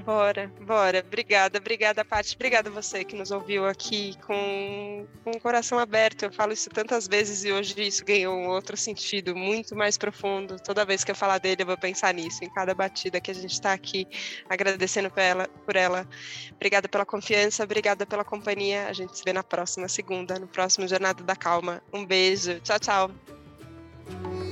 Bora, 0.04 0.52
bora. 0.62 1.04
Obrigada, 1.06 1.60
obrigada, 1.60 2.04
Paty. 2.04 2.36
Obrigada 2.36 2.70
você 2.70 3.04
que 3.04 3.16
nos 3.16 3.32
ouviu 3.32 3.66
aqui 3.66 4.16
com, 4.26 5.06
com 5.24 5.32
o 5.32 5.40
coração 5.40 5.78
aberto. 5.78 6.24
Eu 6.24 6.32
falo 6.32 6.54
isso 6.54 6.70
tantas 6.70 7.08
vezes 7.08 7.44
e 7.44 7.52
hoje 7.52 7.80
isso 7.80 8.04
ganhou 8.04 8.36
um 8.36 8.48
outro 8.48 8.76
sentido 8.78 9.36
muito 9.36 9.76
mais 9.76 9.98
profundo. 9.98 10.58
Toda 10.60 10.86
vez 10.86 11.04
que 11.04 11.12
eu 11.12 11.16
falar 11.16 11.38
dele, 11.38 11.62
eu 11.62 11.66
vou 11.66 11.78
pensar 11.78 12.14
nisso, 12.14 12.44
em 12.44 12.50
cada 12.50 12.74
batida 12.74 13.20
que 13.20 13.30
a 13.30 13.34
gente 13.34 13.52
está 13.52 13.74
aqui, 13.74 14.08
agradecendo 14.50 15.10
por 15.10 15.20
ela, 15.20 15.48
por 15.48 15.76
ela. 15.76 16.08
Obrigada 16.56 16.88
pela 16.88 17.06
confiança, 17.06 17.64
obrigada 17.64 18.06
pela 18.06 18.24
companhia. 18.24 18.88
A 18.88 18.94
gente 18.94 19.18
se 19.18 19.24
vê 19.24 19.34
na 19.34 19.44
próxima 19.44 19.88
segunda, 19.88 20.40
no 20.40 20.48
próximo 20.48 20.88
Jornada 20.88 21.24
da 21.24 21.36
Calma. 21.36 21.84
Um 21.94 22.06
beijo. 22.06 22.60
Tchau, 22.62 22.80
tchau. 22.80 24.49